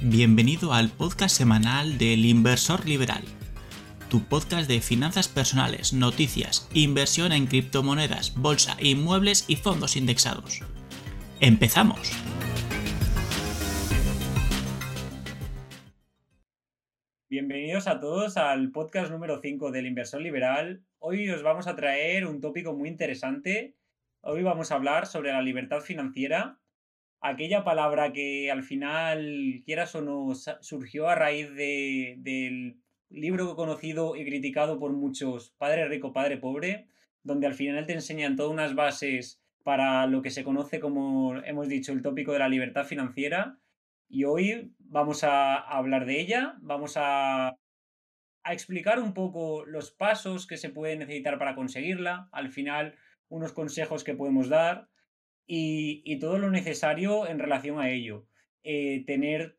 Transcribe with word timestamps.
Bienvenido 0.00 0.72
al 0.72 0.90
podcast 0.90 1.36
semanal 1.36 1.98
del 1.98 2.24
Inversor 2.24 2.86
Liberal, 2.86 3.24
tu 4.08 4.22
podcast 4.22 4.70
de 4.70 4.80
finanzas 4.80 5.26
personales, 5.26 5.92
noticias, 5.92 6.70
inversión 6.72 7.32
en 7.32 7.48
criptomonedas, 7.48 8.36
bolsa, 8.36 8.76
inmuebles 8.78 9.44
y 9.48 9.56
fondos 9.56 9.96
indexados. 9.96 10.60
¡Empezamos! 11.40 12.12
Bienvenidos 17.28 17.88
a 17.88 17.98
todos 17.98 18.36
al 18.36 18.70
podcast 18.70 19.10
número 19.10 19.40
5 19.40 19.72
del 19.72 19.86
Inversor 19.86 20.20
Liberal. 20.20 20.84
Hoy 21.00 21.28
os 21.28 21.42
vamos 21.42 21.66
a 21.66 21.74
traer 21.74 22.24
un 22.24 22.40
tópico 22.40 22.72
muy 22.72 22.88
interesante. 22.88 23.74
Hoy 24.20 24.44
vamos 24.44 24.70
a 24.70 24.76
hablar 24.76 25.06
sobre 25.06 25.32
la 25.32 25.42
libertad 25.42 25.80
financiera 25.80 26.60
aquella 27.20 27.64
palabra 27.64 28.12
que 28.12 28.50
al 28.50 28.62
final, 28.62 29.62
quieras 29.64 29.94
o 29.94 30.02
no, 30.02 30.34
surgió 30.34 31.08
a 31.08 31.14
raíz 31.14 31.52
de, 31.54 32.16
del 32.18 32.80
libro 33.10 33.56
conocido 33.56 34.16
y 34.16 34.24
criticado 34.24 34.78
por 34.78 34.92
muchos, 34.92 35.50
Padre 35.58 35.88
Rico, 35.88 36.12
Padre 36.12 36.36
Pobre, 36.38 36.86
donde 37.22 37.46
al 37.46 37.54
final 37.54 37.86
te 37.86 37.94
enseñan 37.94 38.36
todas 38.36 38.52
unas 38.52 38.74
bases 38.74 39.42
para 39.62 40.06
lo 40.06 40.22
que 40.22 40.30
se 40.30 40.44
conoce 40.44 40.80
como, 40.80 41.36
hemos 41.44 41.68
dicho, 41.68 41.92
el 41.92 42.02
tópico 42.02 42.32
de 42.32 42.38
la 42.38 42.48
libertad 42.48 42.84
financiera. 42.84 43.58
Y 44.08 44.24
hoy 44.24 44.72
vamos 44.78 45.24
a 45.24 45.56
hablar 45.56 46.06
de 46.06 46.20
ella, 46.20 46.56
vamos 46.60 46.96
a, 46.96 47.48
a 47.48 48.52
explicar 48.52 48.98
un 48.98 49.12
poco 49.12 49.66
los 49.66 49.90
pasos 49.90 50.46
que 50.46 50.56
se 50.56 50.70
pueden 50.70 51.00
necesitar 51.00 51.38
para 51.38 51.54
conseguirla, 51.54 52.28
al 52.32 52.50
final 52.50 52.94
unos 53.28 53.52
consejos 53.52 54.04
que 54.04 54.14
podemos 54.14 54.48
dar 54.48 54.88
y, 55.48 56.18
todo 56.18 56.38
lo 56.38 56.50
necesario 56.50 57.26
en 57.26 57.38
relación 57.38 57.80
a 57.80 57.90
ello. 57.90 58.26
Eh, 58.62 59.02
tener, 59.06 59.56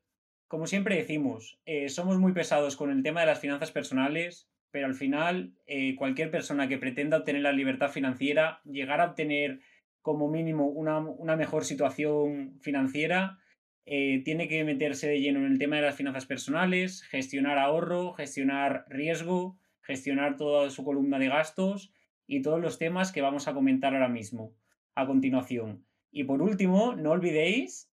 como 0.47 0.67
siempre 0.67 0.95
decimos, 0.95 1.59
eh, 1.65 1.89
somos 1.89 2.19
muy 2.19 2.31
pesados 2.31 2.77
con 2.77 2.91
el 2.91 3.01
tema 3.01 3.21
de 3.21 3.25
las 3.25 3.39
finanzas 3.39 3.71
personales, 3.71 4.47
pero 4.71 4.85
al 4.85 4.93
final 4.93 5.55
eh, 5.65 5.95
cualquier 5.95 6.29
persona 6.29 6.67
que 6.67 6.77
pretenda 6.77 7.17
obtener 7.17 7.41
la 7.41 7.53
libertad 7.53 7.89
financiera, 7.89 8.61
llegar 8.65 9.01
a 9.01 9.07
obtener 9.07 9.61
como 10.01 10.29
mínimo 10.29 10.67
una, 10.67 10.99
una 10.99 11.35
mejor 11.35 11.65
situación 11.65 12.59
financiera, 12.61 13.39
tiene 13.85 14.47
que 14.47 14.63
meterse 14.63 15.07
de 15.07 15.19
lleno 15.19 15.39
en 15.39 15.51
el 15.51 15.57
tema 15.57 15.77
de 15.77 15.81
las 15.81 15.95
finanzas 15.95 16.27
personales, 16.27 17.01
gestionar 17.01 17.57
ahorro, 17.57 18.13
gestionar 18.13 18.85
riesgo, 18.87 19.57
gestionar 19.81 20.37
toda 20.37 20.69
su 20.69 20.83
columna 20.83 21.17
de 21.17 21.29
gastos 21.29 21.91
y 22.27 22.43
todos 22.43 22.61
los 22.61 22.77
temas 22.77 23.11
que 23.11 23.21
vamos 23.21 23.47
a 23.47 23.55
comentar 23.55 23.95
ahora 23.95 24.07
mismo 24.07 24.53
a 24.99 25.07
continuación. 25.07 25.85
Y 26.11 26.23
por 26.23 26.41
último, 26.41 26.95
no 26.95 27.11
olvidéis 27.11 27.91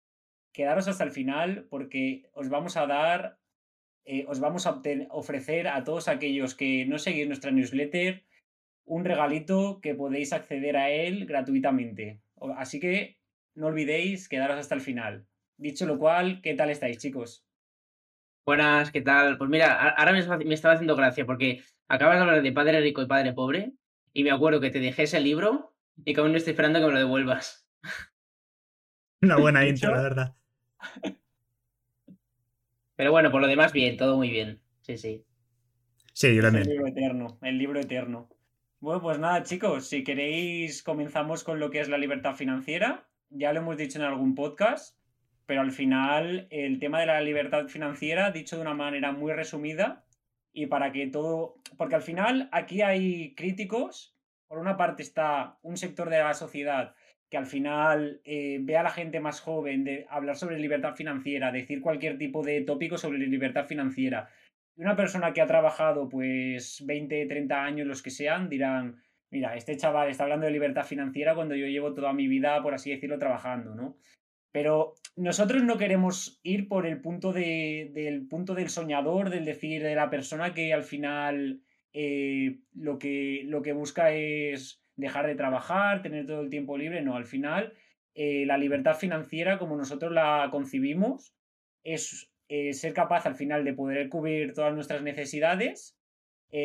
quedaros 0.52 0.88
hasta 0.88 1.04
el 1.04 1.10
final 1.10 1.66
porque 1.68 2.28
os 2.32 2.48
vamos 2.48 2.76
a 2.76 2.86
dar, 2.86 3.38
eh, 4.04 4.24
os 4.28 4.40
vamos 4.40 4.66
a 4.66 4.80
ofrecer 5.10 5.68
a 5.68 5.84
todos 5.84 6.08
aquellos 6.08 6.54
que 6.54 6.86
no 6.86 6.98
seguís 6.98 7.26
nuestra 7.26 7.50
newsletter 7.50 8.24
un 8.86 9.04
regalito 9.04 9.80
que 9.82 9.94
podéis 9.94 10.32
acceder 10.32 10.76
a 10.76 10.90
él 10.90 11.26
gratuitamente. 11.26 12.20
Así 12.56 12.80
que 12.80 13.18
no 13.54 13.66
olvidéis 13.66 14.28
quedaros 14.28 14.58
hasta 14.58 14.74
el 14.74 14.80
final. 14.80 15.26
Dicho 15.58 15.86
lo 15.86 15.98
cual, 15.98 16.40
¿qué 16.40 16.54
tal 16.54 16.70
estáis, 16.70 16.98
chicos? 16.98 17.44
Buenas, 18.46 18.92
¿qué 18.92 19.00
tal? 19.00 19.38
Pues 19.38 19.50
mira, 19.50 19.90
ahora 19.90 20.12
me 20.12 20.54
estaba 20.54 20.74
haciendo 20.74 20.94
gracia 20.94 21.26
porque 21.26 21.62
acabas 21.88 22.16
de 22.16 22.20
hablar 22.22 22.42
de 22.42 22.52
padre 22.52 22.80
rico 22.80 23.02
y 23.02 23.06
padre 23.06 23.32
pobre 23.32 23.72
y 24.12 24.22
me 24.22 24.30
acuerdo 24.30 24.60
que 24.60 24.70
te 24.70 24.78
dejé 24.78 25.02
ese 25.02 25.20
libro 25.20 25.75
y 26.04 26.14
que 26.14 26.20
aún 26.20 26.34
estoy 26.34 26.52
esperando 26.52 26.80
que 26.80 26.86
me 26.86 26.92
lo 26.92 26.98
devuelvas. 26.98 27.68
Una 29.22 29.36
buena 29.38 29.66
intro, 29.66 29.94
la 29.94 30.02
verdad. 30.02 30.36
Pero 32.96 33.12
bueno, 33.12 33.30
por 33.30 33.40
lo 33.40 33.46
demás, 33.46 33.72
bien, 33.72 33.96
todo 33.96 34.16
muy 34.16 34.30
bien. 34.30 34.60
Sí, 34.80 34.96
sí. 34.96 35.24
Sí, 36.12 36.34
yo 36.34 36.42
también. 36.42 36.64
El 36.64 36.72
libro 36.72 36.86
eterno, 36.86 37.38
el 37.42 37.58
libro 37.58 37.80
eterno. 37.80 38.28
Bueno, 38.80 39.02
pues 39.02 39.18
nada, 39.18 39.42
chicos, 39.42 39.88
si 39.88 40.02
queréis, 40.02 40.82
comenzamos 40.82 41.44
con 41.44 41.60
lo 41.60 41.70
que 41.70 41.80
es 41.80 41.88
la 41.88 41.98
libertad 41.98 42.34
financiera. 42.34 43.06
Ya 43.28 43.52
lo 43.52 43.60
hemos 43.60 43.76
dicho 43.76 43.98
en 43.98 44.04
algún 44.04 44.34
podcast, 44.34 44.98
pero 45.44 45.60
al 45.60 45.72
final 45.72 46.46
el 46.50 46.78
tema 46.78 47.00
de 47.00 47.06
la 47.06 47.20
libertad 47.20 47.68
financiera, 47.68 48.30
dicho 48.30 48.56
de 48.56 48.62
una 48.62 48.74
manera 48.74 49.12
muy 49.12 49.32
resumida, 49.32 50.06
y 50.52 50.66
para 50.66 50.92
que 50.92 51.06
todo. 51.08 51.56
Porque 51.76 51.96
al 51.96 52.02
final 52.02 52.48
aquí 52.52 52.80
hay 52.80 53.34
críticos 53.34 54.15
por 54.48 54.58
una 54.58 54.76
parte 54.76 55.02
está 55.02 55.58
un 55.62 55.76
sector 55.76 56.10
de 56.10 56.18
la 56.18 56.34
sociedad 56.34 56.94
que 57.30 57.36
al 57.36 57.46
final 57.46 58.20
eh, 58.24 58.58
ve 58.60 58.76
a 58.76 58.82
la 58.82 58.90
gente 58.90 59.20
más 59.20 59.40
joven 59.40 59.84
de 59.84 60.06
hablar 60.08 60.36
sobre 60.36 60.58
libertad 60.58 60.94
financiera, 60.94 61.50
decir 61.50 61.80
cualquier 61.80 62.18
tipo 62.18 62.42
de 62.42 62.60
tópico 62.62 62.98
sobre 62.98 63.18
libertad 63.18 63.66
financiera. 63.66 64.28
Y 64.76 64.82
una 64.82 64.94
persona 64.94 65.32
que 65.32 65.40
ha 65.40 65.46
trabajado 65.46 66.08
pues 66.08 66.84
20, 66.86 67.26
30 67.26 67.64
años, 67.64 67.86
los 67.86 68.02
que 68.02 68.10
sean, 68.10 68.48
dirán, 68.48 68.96
mira, 69.30 69.56
este 69.56 69.76
chaval 69.76 70.08
está 70.08 70.22
hablando 70.22 70.46
de 70.46 70.52
libertad 70.52 70.84
financiera 70.84 71.34
cuando 71.34 71.56
yo 71.56 71.66
llevo 71.66 71.94
toda 71.94 72.12
mi 72.12 72.28
vida, 72.28 72.62
por 72.62 72.74
así 72.74 72.90
decirlo, 72.90 73.18
trabajando, 73.18 73.74
¿no? 73.74 73.96
Pero 74.52 74.94
nosotros 75.16 75.62
no 75.64 75.76
queremos 75.76 76.40
ir 76.42 76.68
por 76.68 76.86
el 76.86 77.00
punto 77.00 77.32
de, 77.32 77.90
del 77.92 78.26
punto 78.28 78.54
del 78.54 78.70
soñador, 78.70 79.30
del 79.30 79.44
decir 79.44 79.82
de 79.82 79.94
la 79.94 80.08
persona 80.08 80.54
que 80.54 80.72
al 80.72 80.84
final 80.84 81.60
eh, 81.98 82.58
lo, 82.74 82.98
que, 82.98 83.40
lo 83.46 83.62
que 83.62 83.72
busca 83.72 84.12
es 84.12 84.82
dejar 84.96 85.26
de 85.26 85.34
trabajar, 85.34 86.02
tener 86.02 86.26
todo 86.26 86.42
el 86.42 86.50
tiempo 86.50 86.76
libre. 86.76 87.00
No, 87.00 87.16
al 87.16 87.24
final, 87.24 87.72
eh, 88.14 88.44
la 88.44 88.58
libertad 88.58 88.96
financiera, 88.96 89.56
como 89.58 89.78
nosotros 89.78 90.12
la 90.12 90.46
concibimos, 90.50 91.34
es 91.84 92.30
eh, 92.48 92.74
ser 92.74 92.92
capaz 92.92 93.24
al 93.24 93.34
final 93.34 93.64
de 93.64 93.72
poder 93.72 94.10
cubrir 94.10 94.52
todas 94.52 94.74
nuestras 94.74 95.00
necesidades 95.02 95.98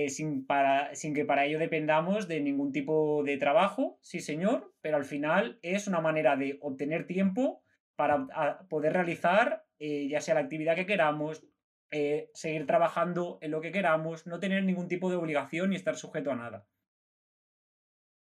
sin, 0.08 0.46
para, 0.46 0.94
sin 0.96 1.14
que 1.14 1.26
para 1.26 1.46
ello 1.46 1.60
dependamos 1.60 2.28
de 2.28 2.40
ningún 2.40 2.72
tipo 2.72 3.24
de 3.24 3.38
trabajo, 3.38 3.98
sí 4.02 4.20
señor, 4.20 4.74
pero 4.80 4.96
al 4.96 5.06
final 5.06 5.60
es 5.64 5.88
una 5.88 6.00
manera 6.00 6.38
de 6.38 6.60
obtener 6.62 7.08
tiempo 7.08 7.64
para 7.96 8.28
poder 8.70 8.94
realizar 8.94 9.66
ya 9.80 10.22
sea 10.22 10.36
la 10.36 10.42
actividad 10.42 10.76
que 10.76 10.86
queramos, 10.86 11.46
eh, 11.92 12.30
seguir 12.34 12.66
trabajando 12.66 13.38
en 13.42 13.52
lo 13.52 13.62
que 13.62 13.72
queramos, 13.72 14.26
no 14.26 14.40
tener 14.40 14.64
ningún 14.64 14.88
tipo 14.88 15.10
de 15.10 15.18
obligación 15.18 15.70
ni 15.70 15.76
estar 15.76 15.98
sujeto 15.98 16.32
a 16.32 16.36
nada. 16.36 16.68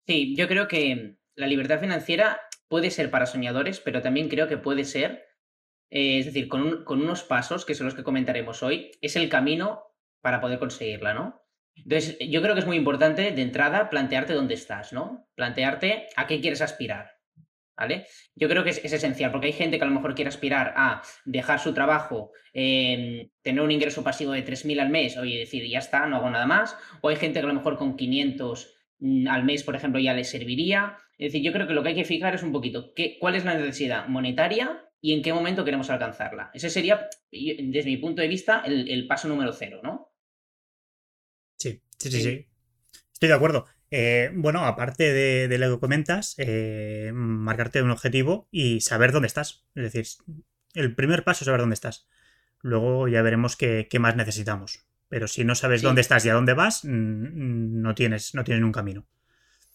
Sí, 0.08 0.36
yo 0.36 0.48
creo 0.48 0.68
que 0.68 1.16
la 1.36 1.48
libertad 1.48 1.80
financiera 1.80 2.42
puede 2.68 2.92
ser 2.92 3.10
para 3.10 3.26
soñadores, 3.26 3.80
pero 3.80 4.02
también 4.02 4.30
creo 4.30 4.48
que 4.48 4.58
puede 4.58 4.84
ser, 4.84 5.26
eh, 5.90 6.20
es 6.20 6.26
decir, 6.26 6.48
con, 6.48 6.84
con, 6.84 7.02
unos 7.02 7.24
pasos, 7.24 7.66
que 7.66 7.76
son 7.76 7.86
los 7.86 7.96
que 7.96 8.04
comentaremos 8.04 8.62
hoy, 8.62 8.92
es 9.02 9.16
el 9.16 9.30
camino 9.30 9.84
para 10.22 10.42
poder 10.42 10.60
conseguirla, 10.60 11.14
¿no? 11.14 11.42
Entonces, 11.76 12.18
yo 12.20 12.42
creo 12.42 12.54
que 12.54 12.60
es 12.60 12.68
muy 12.68 12.78
importante 12.78 13.32
de 13.32 13.42
entrada 13.42 13.90
plantearte 13.90 14.34
dónde 14.34 14.56
estás, 14.56 14.92
¿no? 14.92 15.30
Plantearte 15.36 16.08
a 16.16 16.28
qué 16.28 16.42
quieres 16.42 16.62
aspirar. 16.62 17.21
¿Vale? 17.78 18.06
Yo 18.36 18.48
creo 18.50 18.64
que 18.64 18.72
es, 18.72 18.84
esencial, 18.84 19.32
porque 19.32 19.48
hay 19.48 19.54
gente 19.54 19.78
que 19.78 19.84
a 19.84 19.88
lo 19.88 19.94
mejor 19.94 20.16
quiere 20.16 20.30
aspirar 20.30 20.74
a 20.76 21.02
dejar 21.26 21.60
su 21.60 21.74
trabajo, 21.74 22.32
tener 22.54 23.62
un 23.62 23.72
ingreso 23.72 24.04
pasivo 24.04 24.32
de 24.34 24.46
3.000 24.46 24.80
al 24.80 24.90
mes, 24.90 25.18
oye, 25.18 25.40
decir, 25.40 25.68
ya 25.68 25.80
está, 25.80 26.06
no 26.06 26.18
hago 26.18 26.30
nada 26.30 26.46
más, 26.46 26.76
o 27.02 27.10
hay 27.10 27.16
gente 27.16 27.40
que 27.40 27.46
a 27.46 27.50
lo 27.50 27.56
mejor 27.56 27.78
con 27.78 27.96
500 27.96 28.74
mm, 29.00 29.28
al 29.28 29.44
mes, 29.44 29.64
por 29.64 29.76
ejemplo, 29.76 30.00
ya 30.00 30.14
le 30.14 30.24
serviría. 30.24 30.98
Es 31.18 31.32
decir, 31.32 31.44
yo 31.44 31.52
creo 31.52 31.68
que 31.68 31.74
lo 31.74 31.84
que 31.84 31.90
hay 31.90 31.96
que 31.96 32.06
fijar 32.06 32.36
es 32.36 32.44
un 32.44 32.52
poquito 32.52 32.94
qué, 32.96 33.18
cuál 33.20 33.36
es 33.36 33.46
la 33.46 33.54
necesidad 33.54 34.08
monetaria 34.08 34.88
y 35.00 35.14
en 35.14 35.22
qué 35.22 35.34
momento 35.34 35.66
queremos 35.66 35.90
alcanzarla. 35.90 36.52
Ese 36.54 36.70
sería, 36.70 37.10
desde 37.32 37.90
mi 37.90 37.98
punto 37.98 38.22
de 38.22 38.28
vista, 38.28 38.64
el, 38.66 39.08
paso 39.08 39.28
número 39.28 39.54
cero, 39.54 39.82
¿no? 39.84 40.12
sí, 41.58 41.82
sí, 41.98 42.12
sí. 42.12 42.22
sí. 42.22 42.48
Estoy 43.14 43.30
de 43.30 43.36
acuerdo. 43.36 43.66
Eh, 43.92 44.32
bueno, 44.34 44.66
aparte 44.66 45.14
de, 45.14 45.58
lo 45.58 45.76
que 45.76 45.80
comentas, 45.80 46.36
eh, 46.38 47.12
marcarte 47.14 47.84
un 47.84 47.92
objetivo 47.92 48.48
y 48.50 48.80
saber 48.80 49.12
dónde 49.12 49.28
estás. 49.28 49.66
Es 49.76 49.84
decir, 49.84 50.06
el 50.74 50.96
primer 50.96 51.26
paso 51.26 51.44
es 51.44 51.46
saber 51.46 51.60
dónde 51.60 51.74
estás. 51.74 52.08
Luego 52.62 53.10
ya 53.10 53.22
veremos 53.22 53.58
qué, 53.58 53.88
más 54.00 54.16
necesitamos. 54.16 54.86
Pero 55.10 55.28
si 55.28 55.44
no 55.44 55.56
sabes 55.56 55.82
dónde 55.82 56.00
estás 56.00 56.26
y 56.26 56.30
a 56.30 56.34
dónde 56.34 56.54
vas, 56.54 56.86
no 56.86 57.94
tienes, 57.94 58.34
no 58.34 58.46
tienes 58.46 58.64
un 58.64 58.72
camino. 58.72 59.06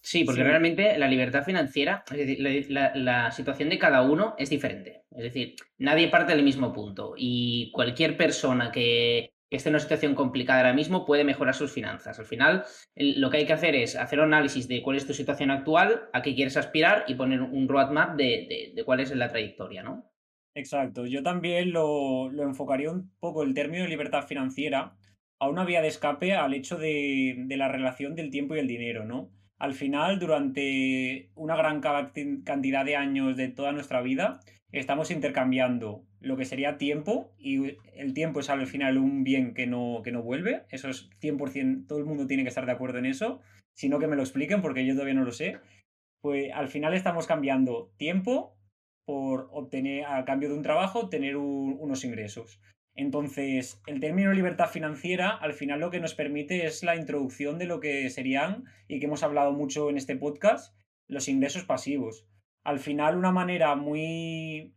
Sí, 0.01 0.25
porque 0.25 0.45
realmente 0.45 0.97
la 0.97 1.09
libertad 1.09 1.45
financiera, 1.45 2.05
es 2.11 2.17
decir, 2.17 2.71
la, 2.71 3.33
situación 3.33 3.69
de 3.69 3.79
cada 3.79 4.03
uno 4.03 4.35
es 4.39 4.49
diferente. 4.49 5.03
Es 5.11 5.25
decir, 5.25 5.57
nadie 5.79 6.09
parte 6.09 6.33
del 6.33 6.45
mismo 6.45 6.73
punto. 6.73 7.15
Y 7.17 7.71
cualquier 7.73 8.17
persona 8.17 8.71
que, 8.71 9.33
esté 9.51 9.69
en 9.69 9.75
una 9.75 9.81
situación 9.81 10.15
complicada 10.15 10.61
ahora 10.61 10.73
mismo 10.73 11.05
puede 11.05 11.25
mejorar 11.25 11.55
sus 11.55 11.73
finanzas. 11.73 12.19
Al 12.19 12.25
final, 12.25 12.65
lo 12.95 13.31
que 13.31 13.39
hay 13.39 13.47
que 13.47 13.53
hacer 13.53 13.75
es 13.75 13.97
hacer 13.97 14.19
un 14.19 14.27
análisis 14.27 14.67
de 14.69 14.83
cuál 14.83 14.97
es 14.97 15.07
tu 15.07 15.15
situación 15.15 15.51
actual, 15.51 16.09
a 16.13 16.23
qué 16.23 16.35
quieres 16.35 16.57
aspirar 16.57 17.05
y 17.07 17.15
poner 17.15 17.43
un 17.43 17.69
roadmap 17.69 18.17
de, 18.17 18.73
de, 18.75 18.85
cuál 18.85 19.01
es 19.01 19.15
la 19.15 19.29
trayectoria, 19.29 19.83
¿no? 19.83 20.11
Exacto. 20.55 21.07
Yo 21.07 21.23
también 21.23 21.73
lo, 21.73 22.31
enfocaría 22.43 22.91
un 22.91 23.13
poco 23.21 23.43
el 23.43 23.55
término 23.55 23.85
de 23.85 23.91
libertad 23.91 24.27
financiera 24.27 24.97
a 25.39 25.49
una 25.49 25.65
vía 25.65 25.83
de 25.83 25.89
escape 25.89 26.35
al 26.35 26.55
hecho 26.55 26.79
de, 26.79 27.35
de, 27.37 27.57
la 27.57 27.69
relación 27.69 28.15
del 28.15 28.31
tiempo 28.31 28.57
y 28.57 28.61
el 28.61 28.67
dinero, 28.67 29.05
¿no? 29.05 29.31
Al 29.59 29.75
final, 29.75 30.19
durante 30.19 31.31
una 31.35 31.57
gran 31.57 31.81
cantidad 31.81 32.85
de 32.85 32.97
años 32.97 33.37
de 33.37 33.49
toda 33.49 33.73
nuestra 33.73 34.01
vida, 34.01 34.41
estamos 34.73 35.11
intercambiando 35.11 36.05
lo 36.27 36.37
que 36.37 36.45
sería 36.45 36.77
tiempo, 36.77 37.33
y 37.39 37.77
el 37.95 38.13
tiempo 38.13 38.41
es 38.41 38.51
al 38.51 38.67
final 38.67 38.99
un 38.99 39.23
bien 39.25 39.55
que 39.55 39.67
no, 39.67 40.03
que 40.03 40.13
no 40.13 40.23
vuelve, 40.23 40.65
eso 40.71 40.89
es 40.89 41.09
100%, 41.21 41.87
todo 41.87 41.99
el 41.99 42.05
mundo 42.05 42.27
tiene 42.27 42.43
que 42.43 42.49
estar 42.49 42.67
de 42.67 42.73
acuerdo 42.73 42.99
en 42.99 43.07
eso, 43.07 43.41
sino 43.75 43.99
que 43.99 44.09
me 44.09 44.17
lo 44.17 44.23
expliquen 44.23 44.61
porque 44.61 44.85
yo 44.85 44.95
todavía 44.95 45.15
no 45.15 45.25
lo 45.25 45.33
sé, 45.33 45.59
pues 46.21 46.51
al 46.53 46.69
final 46.69 46.95
estamos 46.95 47.27
cambiando 47.27 47.93
tiempo 47.97 48.57
por 49.07 49.49
obtener, 49.53 50.05
a 50.05 50.25
cambio 50.25 50.49
de 50.49 50.57
un 50.57 50.63
trabajo, 50.63 51.09
tener 51.09 51.37
unos 51.37 52.05
ingresos. 52.05 52.61
Entonces, 52.97 53.81
el 53.87 54.01
término 54.01 54.33
libertad 54.33 54.69
financiera 54.69 55.31
al 55.31 55.53
final 55.53 55.81
lo 55.81 55.91
que 55.91 56.01
nos 56.01 56.15
permite 56.15 56.67
es 56.67 56.83
la 56.83 56.97
introducción 56.97 57.59
de 57.59 57.67
lo 57.67 57.79
que 57.79 58.11
serían, 58.11 58.65
y 58.89 58.99
que 58.99 59.07
hemos 59.07 59.23
hablado 59.23 59.53
mucho 59.53 59.91
en 59.91 59.97
este 59.97 60.17
podcast, 60.17 60.75
los 61.07 61.29
ingresos 61.29 61.65
pasivos. 61.65 62.27
Al 62.65 62.81
final, 62.81 63.17
una 63.17 63.31
manera 63.31 63.77
muy, 63.77 64.75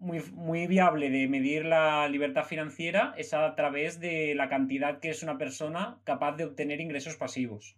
muy, 0.00 0.20
muy 0.32 0.66
viable 0.66 1.10
de 1.10 1.28
medir 1.28 1.64
la 1.64 2.08
libertad 2.08 2.44
financiera 2.44 3.14
es 3.16 3.32
a 3.34 3.54
través 3.54 4.00
de 4.00 4.34
la 4.34 4.48
cantidad 4.48 4.98
que 4.98 5.10
es 5.10 5.22
una 5.22 5.38
persona 5.38 6.00
capaz 6.04 6.36
de 6.36 6.44
obtener 6.44 6.80
ingresos 6.80 7.16
pasivos. 7.16 7.76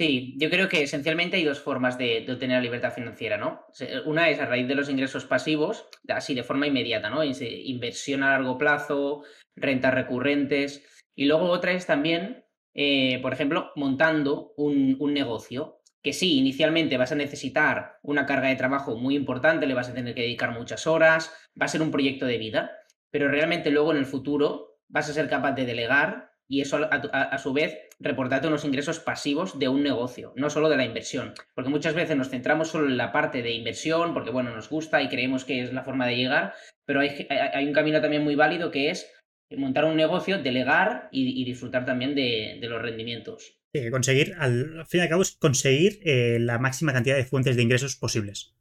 Sí, 0.00 0.36
yo 0.36 0.48
creo 0.48 0.68
que 0.68 0.84
esencialmente 0.84 1.38
hay 1.38 1.44
dos 1.44 1.58
formas 1.58 1.98
de, 1.98 2.24
obtener 2.30 2.58
la 2.58 2.62
libertad 2.62 2.92
financiera, 2.92 3.36
¿no? 3.36 3.66
Una 4.06 4.30
es 4.30 4.38
a 4.38 4.46
raíz 4.46 4.68
de 4.68 4.76
los 4.76 4.88
ingresos 4.88 5.24
pasivos, 5.24 5.88
así 6.06 6.36
de 6.36 6.44
forma 6.44 6.68
inmediata, 6.68 7.10
¿no? 7.10 7.24
Inversión 7.24 8.22
a 8.22 8.30
largo 8.30 8.56
plazo, 8.58 9.24
rentas 9.56 9.92
recurrentes. 9.92 11.02
Y 11.16 11.24
luego 11.24 11.46
otra 11.46 11.72
es 11.72 11.86
también, 11.86 12.44
eh, 12.74 13.18
por 13.22 13.32
ejemplo, 13.32 13.72
montando 13.74 14.52
un, 14.56 14.96
un, 15.00 15.12
negocio. 15.12 15.77
Que 16.08 16.14
sí, 16.14 16.38
inicialmente 16.38 16.96
vas 16.96 17.12
a 17.12 17.16
necesitar 17.16 17.98
una 18.02 18.24
carga 18.24 18.48
de 18.48 18.56
trabajo 18.56 18.96
muy 18.96 19.14
importante, 19.14 19.66
le 19.66 19.74
vas 19.74 19.90
a 19.90 19.92
tener 19.92 20.14
que 20.14 20.22
dedicar 20.22 20.52
muchas 20.52 20.86
horas, 20.86 21.30
va 21.60 21.66
a 21.66 21.68
ser 21.68 21.82
un 21.82 21.90
proyecto 21.90 22.24
de 22.24 22.38
vida, 22.38 22.70
pero 23.10 23.28
realmente 23.28 23.70
luego 23.70 23.92
en 23.92 23.98
el 23.98 24.06
futuro 24.06 24.78
vas 24.88 25.10
a 25.10 25.12
ser 25.12 25.28
capaz 25.28 25.52
de 25.52 25.66
delegar 25.66 26.30
y 26.48 26.62
eso 26.62 26.78
a, 26.90 27.36
su 27.36 27.52
vez 27.52 27.76
reportarte 28.00 28.48
unos 28.48 28.64
ingresos 28.64 29.00
pasivos 29.00 29.58
de 29.58 29.68
un 29.68 29.82
negocio, 29.82 30.32
no 30.34 30.48
solo 30.48 30.70
de 30.70 30.78
la 30.78 30.86
inversión. 30.86 31.34
Porque 31.54 31.68
muchas 31.68 31.92
veces 31.92 32.16
nos 32.16 32.30
centramos 32.30 32.68
solo 32.68 32.86
en 32.86 32.96
la 32.96 33.12
parte 33.12 33.42
de 33.42 33.50
inversión, 33.50 34.14
porque 34.14 34.30
bueno, 34.30 34.56
nos 34.56 34.70
gusta 34.70 35.02
y 35.02 35.10
creemos 35.10 35.44
que 35.44 35.60
es 35.60 35.74
la 35.74 35.84
forma 35.84 36.06
de 36.06 36.16
llegar, 36.16 36.54
pero 36.86 37.00
hay, 37.00 37.26
hay 37.28 37.66
un 37.66 37.74
camino 37.74 38.00
también 38.00 38.24
muy 38.24 38.34
válido 38.34 38.70
que 38.70 38.88
es 38.88 39.12
montar 39.50 39.84
un 39.84 39.96
negocio, 39.96 40.38
delegar 40.38 41.10
y, 41.12 41.44
disfrutar 41.44 41.84
también 41.84 42.14
de, 42.14 42.58
los 42.62 42.80
rendimientos. 42.80 43.57
Conseguir, 43.90 44.34
al, 44.38 44.86
fin 44.86 45.00
y 45.00 45.02
al 45.02 45.08
cabo, 45.08 45.22
es 45.22 45.32
conseguir 45.32 46.00
eh, 46.02 46.38
la 46.40 46.58
máxima 46.58 46.92
cantidad 46.92 47.16
de 47.16 47.24
fuentes 47.24 47.56
de 47.56 47.62
ingresos 47.62 47.96
posibles. 47.96 48.54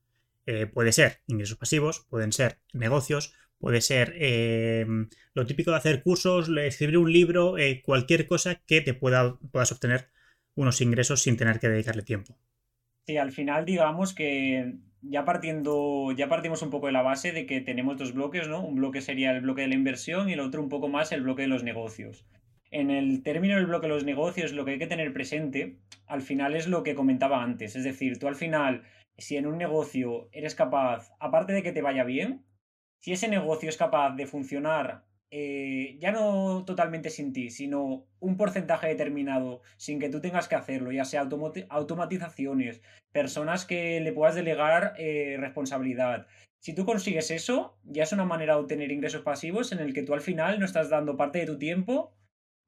Eh, 0.45 0.65
puede 0.65 0.91
ser 0.91 1.21
ingresos 1.27 1.57
pasivos, 1.57 2.05
pueden 2.09 2.31
ser 2.31 2.59
negocios, 2.73 3.33
Puede 3.59 3.81
ser 3.81 4.15
lo 5.33 5.45
típico 5.45 5.71
de 5.71 5.77
hacer 5.77 6.03
cursos, 6.03 6.49
escribir 6.49 6.97
un 6.99 7.11
libro, 7.11 7.57
eh, 7.57 7.81
cualquier 7.83 8.27
cosa 8.27 8.55
que 8.55 8.81
te 8.81 8.93
pueda, 8.93 9.37
puedas 9.51 9.71
obtener 9.71 10.09
unos 10.55 10.81
ingresos 10.81 11.21
sin 11.21 11.37
tener 11.37 11.59
que 11.59 11.69
dedicarle 11.69 12.03
tiempo. 12.03 12.37
Sí, 13.07 13.17
al 13.17 13.31
final 13.31 13.65
digamos 13.65 14.13
que 14.13 14.75
ya 15.01 15.25
partiendo, 15.25 16.11
ya 16.11 16.27
partimos 16.27 16.61
un 16.61 16.69
poco 16.69 16.87
de 16.87 16.93
la 16.93 17.01
base 17.01 17.31
de 17.31 17.45
que 17.45 17.61
tenemos 17.61 17.97
dos 17.97 18.13
bloques, 18.13 18.47
¿no? 18.47 18.63
Un 18.63 18.75
bloque 18.75 19.01
sería 19.01 19.31
el 19.31 19.41
bloque 19.41 19.61
de 19.61 19.69
la 19.69 19.75
inversión 19.75 20.29
y 20.29 20.33
el 20.33 20.39
otro 20.39 20.61
un 20.61 20.69
poco 20.69 20.87
más 20.87 21.11
el 21.11 21.21
bloque 21.21 21.43
de 21.43 21.47
los 21.47 21.63
negocios. 21.63 22.25
En 22.71 22.91
el 22.91 23.23
término 23.23 23.55
del 23.55 23.67
bloque 23.67 23.87
de 23.87 23.93
los 23.93 24.03
negocios, 24.03 24.53
lo 24.53 24.65
que 24.65 24.71
hay 24.71 24.79
que 24.79 24.87
tener 24.87 25.13
presente, 25.13 25.77
al 26.05 26.21
final 26.21 26.55
es 26.55 26.67
lo 26.67 26.83
que 26.83 26.95
comentaba 26.95 27.43
antes. 27.43 27.75
Es 27.75 27.83
decir, 27.83 28.19
tú 28.19 28.27
al 28.27 28.35
final, 28.35 28.83
si 29.17 29.37
en 29.37 29.47
un 29.47 29.57
negocio 29.57 30.29
eres 30.31 30.55
capaz, 30.55 31.11
aparte 31.19 31.53
de 31.53 31.63
que 31.63 31.71
te 31.71 31.81
vaya 31.81 32.03
bien, 32.03 32.45
si 32.99 33.13
ese 33.13 33.27
negocio 33.27 33.69
es 33.69 33.77
capaz 33.77 34.15
de 34.15 34.27
funcionar 34.27 35.07
eh, 35.29 35.97
ya 35.99 36.13
no 36.13 36.63
totalmente 36.65 37.09
sin 37.09 37.33
ti, 37.33 37.49
sino 37.49 38.05
un 38.19 38.37
porcentaje 38.37 38.87
determinado 38.87 39.61
sin 39.75 39.99
que 39.99 40.09
tú 40.09 40.21
tengas 40.21 40.47
que 40.47 40.55
hacerlo, 40.55 40.91
ya 40.91 41.03
sea 41.03 41.27
automatizaciones, 41.69 42.81
personas 43.11 43.65
que 43.65 43.99
le 43.99 44.13
puedas 44.13 44.35
delegar 44.35 44.93
eh, 44.97 45.35
responsabilidad. 45.37 46.27
Si 46.59 46.73
tú 46.73 46.85
consigues 46.85 47.29
eso, 47.29 47.77
ya 47.83 48.03
es 48.03 48.13
una 48.13 48.25
manera 48.25 48.55
de 48.55 48.61
obtener 48.61 48.91
ingresos 48.91 49.21
pasivos 49.21 49.71
en 49.73 49.79
el 49.79 49.93
que 49.93 50.03
tú 50.03 50.13
al 50.13 50.21
final 50.21 50.59
no 50.59 50.65
estás 50.65 50.89
dando 50.89 51.17
parte 51.17 51.39
de 51.39 51.45
tu 51.45 51.57
tiempo 51.57 52.16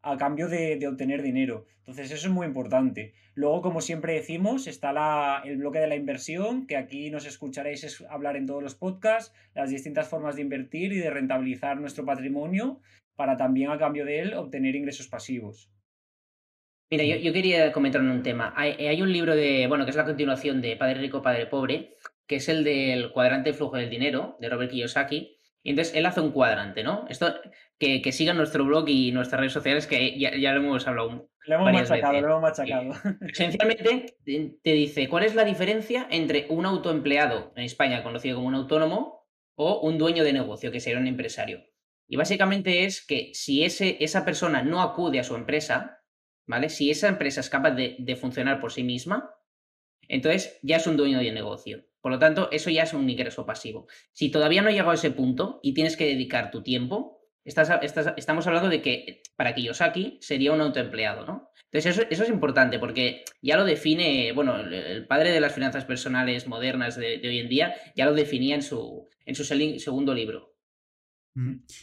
a 0.01 0.17
cambio 0.17 0.47
de, 0.47 0.85
obtener 0.87 1.21
dinero. 1.21 1.65
Entonces 1.79 2.11
eso 2.11 2.27
es 2.27 2.33
muy 2.33 2.45
importante. 2.45 3.13
Luego, 3.33 3.61
como 3.61 3.81
siempre 3.81 4.13
decimos, 4.13 4.67
está 4.67 4.93
la, 4.93 5.41
el 5.45 5.57
bloque 5.57 5.79
de 5.79 5.87
la 5.87 5.95
inversión, 5.95 6.67
que 6.67 6.77
aquí 6.77 7.09
nos 7.09 7.25
escucharéis 7.25 8.03
hablar 8.09 8.35
en 8.35 8.45
todos 8.45 8.61
los 8.61 8.75
podcasts, 8.75 9.33
las 9.55 9.69
distintas 9.69 10.07
formas 10.07 10.35
de 10.35 10.43
invertir 10.43 10.93
y 10.93 10.99
de 10.99 11.09
rentabilizar 11.09 11.79
nuestro 11.79 12.05
patrimonio 12.05 12.79
para 13.15 13.37
también 13.37 13.71
a 13.71 13.77
cambio 13.77 14.05
de 14.05 14.19
él 14.19 14.33
obtener 14.33 14.75
ingresos 14.75 15.07
pasivos. 15.07 15.69
Mira, 16.91 17.03
yo, 17.03 17.33
quería 17.33 17.71
comentar 17.71 18.01
un 18.01 18.23
tema. 18.23 18.53
Hay, 18.55 18.71
hay, 18.87 19.01
un 19.01 19.11
libro 19.11 19.35
de, 19.35 19.67
bueno, 19.67 19.85
que 19.85 19.91
es 19.91 19.97
la 19.97 20.05
continuación 20.05 20.59
de 20.59 20.75
Padre 20.75 20.95
Rico, 20.95 21.21
Padre 21.21 21.45
Pobre, 21.45 21.93
que 22.25 22.37
es 22.37 22.49
el 22.49 22.63
del 22.63 23.11
cuadrante 23.11 23.51
de 23.51 23.57
flujo 23.57 23.77
del 23.77 23.89
dinero, 23.91 24.37
de 24.39 24.49
Robert 24.49 24.71
Kiyosaki, 24.71 25.38
y 25.63 25.71
entonces 25.71 25.93
él 25.95 26.05
hace 26.05 26.21
un 26.21 26.31
cuadrante, 26.31 26.83
¿no? 26.83 27.05
Esto, 27.09 27.35
que, 27.77 28.01
que 28.01 28.11
sigan 28.11 28.37
nuestro 28.37 28.65
blog 28.65 28.87
y 28.87 29.11
nuestras 29.11 29.39
redes 29.39 29.53
sociales, 29.53 29.87
que 29.87 30.17
ya, 30.17 30.35
ya 30.35 30.53
lo 30.53 30.61
hemos 30.61 30.87
hablado. 30.87 31.29
Lo 31.45 31.55
hemos 31.55 31.73
machacado, 31.73 32.21
lo 32.21 32.27
hemos 32.27 32.41
machacado. 32.41 32.93
Esencialmente 33.27 34.17
te 34.25 34.71
dice 34.71 35.09
cuál 35.09 35.23
es 35.23 35.35
la 35.35 35.43
diferencia 35.43 36.07
entre 36.11 36.45
un 36.49 36.65
autoempleado 36.65 37.53
en 37.55 37.63
España 37.63 38.03
conocido 38.03 38.37
como 38.37 38.47
un 38.47 38.55
autónomo 38.55 39.27
o 39.55 39.81
un 39.81 39.97
dueño 39.97 40.23
de 40.23 40.33
negocio, 40.33 40.71
que 40.71 40.79
sería 40.79 40.99
un 40.99 41.07
empresario. 41.07 41.65
Y 42.07 42.15
básicamente 42.15 42.85
es 42.85 43.05
que 43.05 43.31
si 43.33 43.63
ese, 43.63 43.97
esa 43.99 44.25
persona 44.25 44.63
no 44.63 44.81
acude 44.81 45.19
a 45.19 45.23
su 45.23 45.35
empresa, 45.35 46.01
¿vale? 46.47 46.69
Si 46.69 46.89
esa 46.89 47.07
empresa 47.07 47.41
es 47.41 47.49
capaz 47.49 47.71
de, 47.71 47.97
de 47.99 48.15
funcionar 48.15 48.59
por 48.59 48.71
sí 48.71 48.83
misma, 48.83 49.35
entonces 50.07 50.57
ya 50.63 50.77
es 50.77 50.87
un 50.87 50.97
dueño 50.97 51.19
de 51.19 51.31
negocio. 51.31 51.85
Por 52.01 52.11
lo 52.11 52.19
tanto, 52.19 52.49
eso 52.51 52.69
ya 52.69 52.83
es 52.83 52.93
un 52.93 53.09
ingreso 53.09 53.45
pasivo. 53.45 53.87
Si 54.13 54.29
todavía 54.29 54.61
no 54.61 54.69
has 54.69 54.73
llegado 54.73 54.91
a 54.91 54.95
ese 54.95 55.11
punto 55.11 55.59
y 55.61 55.73
tienes 55.73 55.97
que 55.97 56.05
dedicar 56.05 56.51
tu 56.51 56.63
tiempo, 56.63 57.19
estamos 57.43 58.47
hablando 58.47 58.69
de 58.69 58.81
que 58.81 59.21
para 59.35 59.55
Kiyosaki 59.55 60.19
sería 60.21 60.53
un 60.53 60.61
autoempleado, 60.61 61.25
¿no? 61.25 61.49
Entonces, 61.71 62.07
eso, 62.09 62.23
es 62.23 62.29
importante 62.29 62.79
porque 62.79 63.23
ya 63.41 63.55
lo 63.55 63.63
define, 63.63 64.31
bueno, 64.33 64.59
el, 64.59 65.05
padre 65.05 65.31
de 65.31 65.39
las 65.39 65.53
finanzas 65.53 65.85
personales 65.85 66.47
modernas 66.47 66.95
de, 66.95 67.21
hoy 67.23 67.39
en 67.39 67.49
día 67.49 67.75
ya 67.95 68.05
lo 68.05 68.13
definía 68.13 68.55
en 68.55 68.63
su, 68.63 69.07
en 69.25 69.35
su 69.35 69.43
segundo 69.43 70.13
libro. 70.13 70.55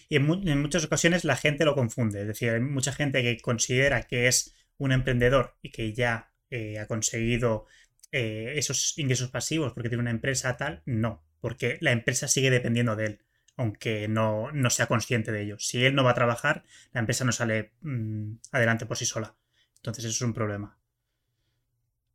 Y 0.08 0.16
en, 0.16 0.60
muchas 0.60 0.84
ocasiones 0.84 1.24
la 1.24 1.36
gente 1.36 1.64
lo 1.64 1.74
confunde, 1.74 2.22
es 2.22 2.26
decir, 2.26 2.50
hay 2.50 2.60
mucha 2.60 2.92
gente 2.92 3.22
que 3.22 3.38
considera 3.40 4.02
que 4.02 4.26
es 4.26 4.54
un 4.76 4.92
emprendedor 4.92 5.56
y 5.62 5.70
que 5.70 5.94
ya 5.94 6.32
eh, 6.50 6.78
ha 6.78 6.86
conseguido 6.86 7.66
eh, 8.12 8.54
esos 8.56 8.96
ingresos 8.98 9.30
pasivos 9.30 9.72
porque 9.72 9.88
tiene 9.88 10.02
una 10.02 10.10
empresa 10.10 10.56
tal, 10.56 10.82
no, 10.86 11.22
porque 11.40 11.78
la 11.80 11.92
empresa 11.92 12.28
sigue 12.28 12.50
dependiendo 12.50 12.96
de 12.96 13.06
él, 13.06 13.18
aunque 13.56 14.08
no, 14.08 14.50
sea 14.70 14.86
consciente 14.86 15.32
de 15.32 15.42
ello. 15.42 15.58
Si 15.58 15.84
él 15.84 15.94
no 15.94 16.04
va 16.04 16.12
a 16.12 16.14
trabajar, 16.14 16.64
la 16.92 17.00
empresa 17.00 17.24
no 17.24 17.32
sale 17.32 17.72
mm, 17.82 18.34
adelante 18.52 18.86
por 18.86 18.96
sí 18.96 19.06
sola. 19.06 19.34
Entonces 19.76 20.04
eso 20.04 20.12
es 20.14 20.22
un 20.22 20.34
problema. 20.34 20.78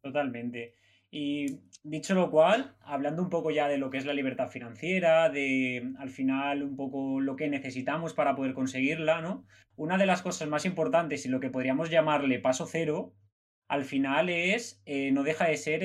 Totalmente. 0.02 0.76
Y 1.12 1.60
dicho 1.84 2.16
lo 2.16 2.32
cual, 2.32 2.76
hablando 2.82 3.22
un 3.22 3.30
poco 3.30 3.52
ya 3.52 3.68
de 3.68 3.78
lo 3.78 3.90
que 3.90 3.98
es 3.98 4.06
la 4.06 4.14
libertad 4.14 4.50
financiera, 4.50 5.30
de 5.30 5.94
al 6.00 6.10
final 6.10 6.64
un 6.64 6.76
poco 6.78 7.20
lo 7.20 7.36
que 7.36 7.50
necesitamos 7.50 8.14
para 8.14 8.36
poder 8.36 8.54
conseguirla, 8.54 9.22
¿no? 9.22 9.46
Una 9.76 9.98
de 9.98 10.06
las 10.06 10.22
cosas 10.22 10.48
más 10.48 10.66
importantes 10.66 11.26
y 11.26 11.30
lo 11.30 11.40
que 11.42 11.50
podríamos 11.50 11.90
llamarle 11.90 12.40
paso 12.40 12.66
cero 12.66 13.14
al 13.72 13.86
final 13.86 14.28
es, 14.28 14.82
eh, 14.86 15.12
no 15.14 15.24
deja 15.24 15.48
de 15.48 15.56
ser 15.56 15.82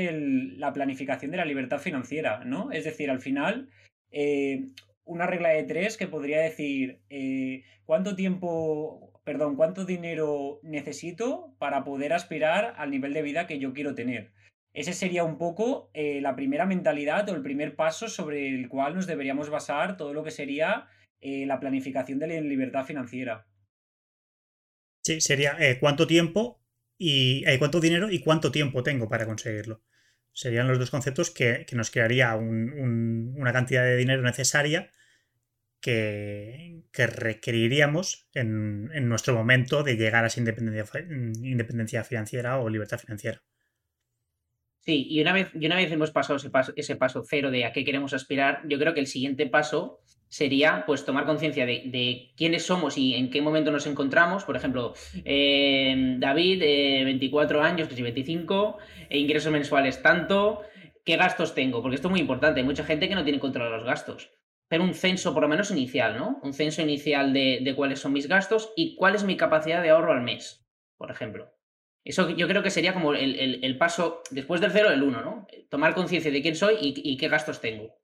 la 0.58 0.72
planificación 0.72 1.30
de 1.30 1.36
la 1.36 1.44
libertad 1.44 1.78
financiera, 1.78 2.44
¿no? 2.44 2.72
Es 2.72 2.82
decir, 2.82 3.12
al 3.12 3.20
final, 3.20 3.70
eh, 4.10 4.70
una 5.04 5.28
regla 5.28 5.50
de 5.50 5.62
tres 5.62 5.96
que 5.96 6.08
podría 6.08 6.40
decir 6.40 6.98
eh, 7.10 7.62
cuánto 7.84 8.16
tiempo, 8.16 9.12
perdón, 9.22 9.54
cuánto 9.54 9.84
dinero 9.84 10.58
necesito 10.64 11.54
para 11.60 11.84
poder 11.84 12.12
aspirar 12.12 12.74
al 12.76 12.90
nivel 12.90 13.14
de 13.14 13.22
vida 13.22 13.46
que 13.46 13.60
yo 13.60 13.72
quiero 13.72 13.94
tener. 13.94 14.32
Ese 14.74 14.92
sería 14.92 15.22
un 15.22 15.38
poco 15.38 15.92
la 15.94 16.34
primera 16.34 16.66
mentalidad 16.66 17.28
o 17.28 17.36
el 17.36 17.42
primer 17.42 17.76
paso 17.76 18.08
sobre 18.08 18.48
el 18.48 18.68
cual 18.68 18.96
nos 18.96 19.06
deberíamos 19.06 19.48
basar 19.48 19.96
todo 19.96 20.12
lo 20.12 20.24
que 20.24 20.32
sería 20.32 20.88
la 21.22 21.60
planificación 21.60 22.18
de 22.18 22.26
la 22.26 22.40
libertad 22.40 22.84
financiera. 22.84 23.46
Sí, 25.02 25.22
sería 25.22 25.56
cuánto 25.80 26.06
tiempo 26.06 26.60
y 26.98 27.44
hay 27.46 27.58
cuánto 27.58 27.80
dinero 27.80 28.10
y 28.10 28.20
cuánto 28.20 28.50
tiempo 28.50 28.82
tengo 28.82 29.08
para 29.08 29.26
conseguirlo. 29.26 29.82
Serían 30.32 30.68
los 30.68 30.78
dos 30.78 30.90
conceptos 30.90 31.30
que, 31.30 31.66
nos 31.72 31.90
crearía 31.90 32.34
una 32.34 33.52
cantidad 33.52 33.84
de 33.84 33.96
dinero 33.96 34.22
necesaria 34.22 34.90
que, 35.80 36.82
requeriríamos 36.92 38.28
en, 38.34 39.08
nuestro 39.08 39.34
momento 39.34 39.82
de 39.82 39.96
llegar 39.96 40.24
a 40.24 40.26
esa 40.26 40.40
independencia, 40.40 41.06
independencia 41.42 42.04
financiera 42.04 42.58
o 42.58 42.68
libertad 42.68 42.98
financiera. 42.98 43.42
Sí, 44.80 45.06
y 45.10 45.20
una 45.20 45.32
vez, 45.32 45.48
y 45.54 45.66
una 45.66 45.76
vez 45.76 45.90
hemos 45.90 46.12
pasado 46.12 46.36
ese 46.36 46.50
paso, 46.50 46.72
ese 46.76 46.96
paso 46.96 47.24
cero 47.28 47.50
de 47.50 47.64
a 47.64 47.72
qué 47.72 47.84
queremos 47.84 48.14
aspirar, 48.14 48.62
yo 48.68 48.78
creo 48.78 48.94
que 48.94 49.00
el 49.00 49.08
siguiente 49.08 49.46
paso 49.46 50.00
sería 50.28 50.84
pues 50.86 51.04
tomar 51.04 51.24
conciencia 51.26 51.66
de, 51.66 52.32
quiénes 52.36 52.66
somos 52.66 52.98
y 52.98 53.14
en 53.14 53.30
qué 53.30 53.42
momento 53.42 53.70
nos 53.70 53.86
encontramos. 53.86 54.44
Por 54.44 54.56
ejemplo, 54.56 54.94
eh, 55.24 56.16
David, 56.18 56.60
24 57.04 57.62
años, 57.62 57.88
casi 57.88 58.02
25, 58.02 58.78
e 59.08 59.18
ingresos 59.18 59.52
mensuales 59.52 60.02
tanto, 60.02 60.62
¿qué 61.04 61.16
gastos 61.16 61.54
tengo? 61.54 61.82
Porque 61.82 61.96
esto 61.96 62.08
es 62.08 62.10
muy 62.10 62.20
importante, 62.20 62.60
hay 62.60 62.66
mucha 62.66 62.84
gente 62.84 63.08
que 63.08 63.14
no 63.14 63.24
tiene 63.24 63.40
control 63.40 63.70
de 63.70 63.76
los 63.76 63.84
gastos. 63.84 64.30
Hacer 64.68 64.80
un 64.80 64.94
censo 64.94 65.32
por 65.32 65.42
lo 65.42 65.48
menos 65.48 65.70
inicial, 65.70 66.18
¿no? 66.18 66.40
Un 66.42 66.52
censo 66.52 66.82
inicial 66.82 67.32
de, 67.32 67.72
cuáles 67.76 68.00
son 68.00 68.12
mis 68.12 68.26
gastos 68.26 68.72
y 68.74 68.96
cuál 68.96 69.14
es 69.14 69.22
mi 69.22 69.36
capacidad 69.36 69.80
de 69.80 69.90
ahorro 69.90 70.12
al 70.12 70.22
mes, 70.22 70.66
por 70.96 71.10
ejemplo. 71.10 71.52
Eso 72.04 72.30
yo 72.30 72.48
creo 72.48 72.62
que 72.62 72.70
sería 72.70 72.92
como 72.92 73.14
el, 73.14 73.78
paso 73.78 74.22
después 74.30 74.60
del 74.60 74.72
cero, 74.72 74.90
el 74.90 75.02
uno, 75.02 75.22
¿no? 75.22 75.46
Tomar 75.70 75.94
conciencia 75.94 76.30
de 76.30 76.42
quién 76.42 76.56
soy 76.56 76.76
y 76.80 77.16
qué 77.16 77.28
gastos 77.28 77.60
tengo. 77.60 77.96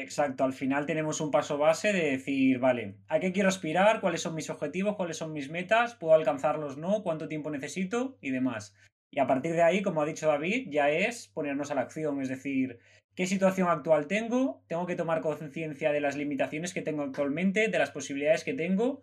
Exacto, 0.00 0.44
al 0.44 0.54
final 0.54 0.86
tenemos 0.86 1.20
un 1.20 1.30
paso 1.30 1.58
base 1.58 1.92
de 1.92 2.12
decir, 2.12 2.58
vale, 2.58 2.94
¿a 3.08 3.20
qué 3.20 3.32
quiero 3.32 3.50
aspirar? 3.50 4.00
¿Cuáles 4.00 4.22
son 4.22 4.34
mis 4.34 4.48
objetivos? 4.48 4.96
¿Cuáles 4.96 5.18
son 5.18 5.32
mis 5.32 5.50
metas? 5.50 5.94
¿Puedo 5.96 6.14
alcanzarlos? 6.14 6.78
¿No? 6.78 7.02
¿Cuánto 7.02 7.28
tiempo 7.28 7.50
necesito? 7.50 8.16
Y 8.22 8.30
demás. 8.30 8.74
Y 9.10 9.20
a 9.20 9.26
partir 9.26 9.52
de 9.52 9.62
ahí, 9.62 9.82
como 9.82 10.00
ha 10.00 10.06
dicho 10.06 10.26
David, 10.26 10.68
ya 10.70 10.88
es 10.88 11.28
ponernos 11.28 11.70
a 11.70 11.74
la 11.74 11.82
acción, 11.82 12.22
es 12.22 12.30
decir, 12.30 12.78
¿qué 13.14 13.26
situación 13.26 13.68
actual 13.68 14.06
tengo? 14.06 14.62
Tengo 14.66 14.86
que 14.86 14.96
tomar 14.96 15.20
conciencia 15.20 15.92
de 15.92 16.00
las 16.00 16.16
limitaciones 16.16 16.72
que 16.72 16.82
tengo 16.82 17.02
actualmente, 17.02 17.68
de 17.68 17.78
las 17.78 17.90
posibilidades 17.90 18.44
que 18.44 18.54
tengo. 18.54 19.02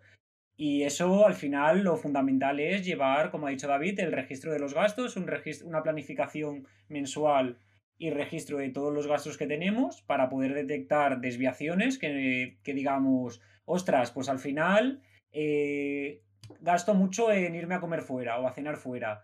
Y 0.56 0.82
eso 0.82 1.24
al 1.24 1.34
final 1.34 1.84
lo 1.84 1.96
fundamental 1.96 2.58
es 2.58 2.84
llevar, 2.84 3.30
como 3.30 3.46
ha 3.46 3.50
dicho 3.50 3.68
David, 3.68 4.00
el 4.00 4.12
registro 4.12 4.52
de 4.52 4.58
los 4.58 4.74
gastos, 4.74 5.16
una 5.16 5.82
planificación 5.82 6.66
mensual 6.88 7.58
y 8.00 8.08
registro 8.08 8.56
de 8.56 8.70
todos 8.70 8.92
los 8.94 9.06
gastos 9.06 9.36
que 9.36 9.46
tenemos 9.46 10.00
para 10.00 10.30
poder 10.30 10.54
detectar 10.54 11.20
desviaciones 11.20 11.98
que, 11.98 12.56
digamos, 12.64 13.42
ostras, 13.66 14.10
pues 14.10 14.30
al 14.30 14.38
final 14.38 15.02
eh, 15.32 16.22
gasto 16.60 16.94
mucho 16.94 17.30
en 17.30 17.54
irme 17.54 17.74
a 17.74 17.80
comer 17.80 18.00
fuera 18.00 18.40
o 18.40 18.46
a 18.46 18.52
cenar 18.52 18.78
fuera. 18.78 19.22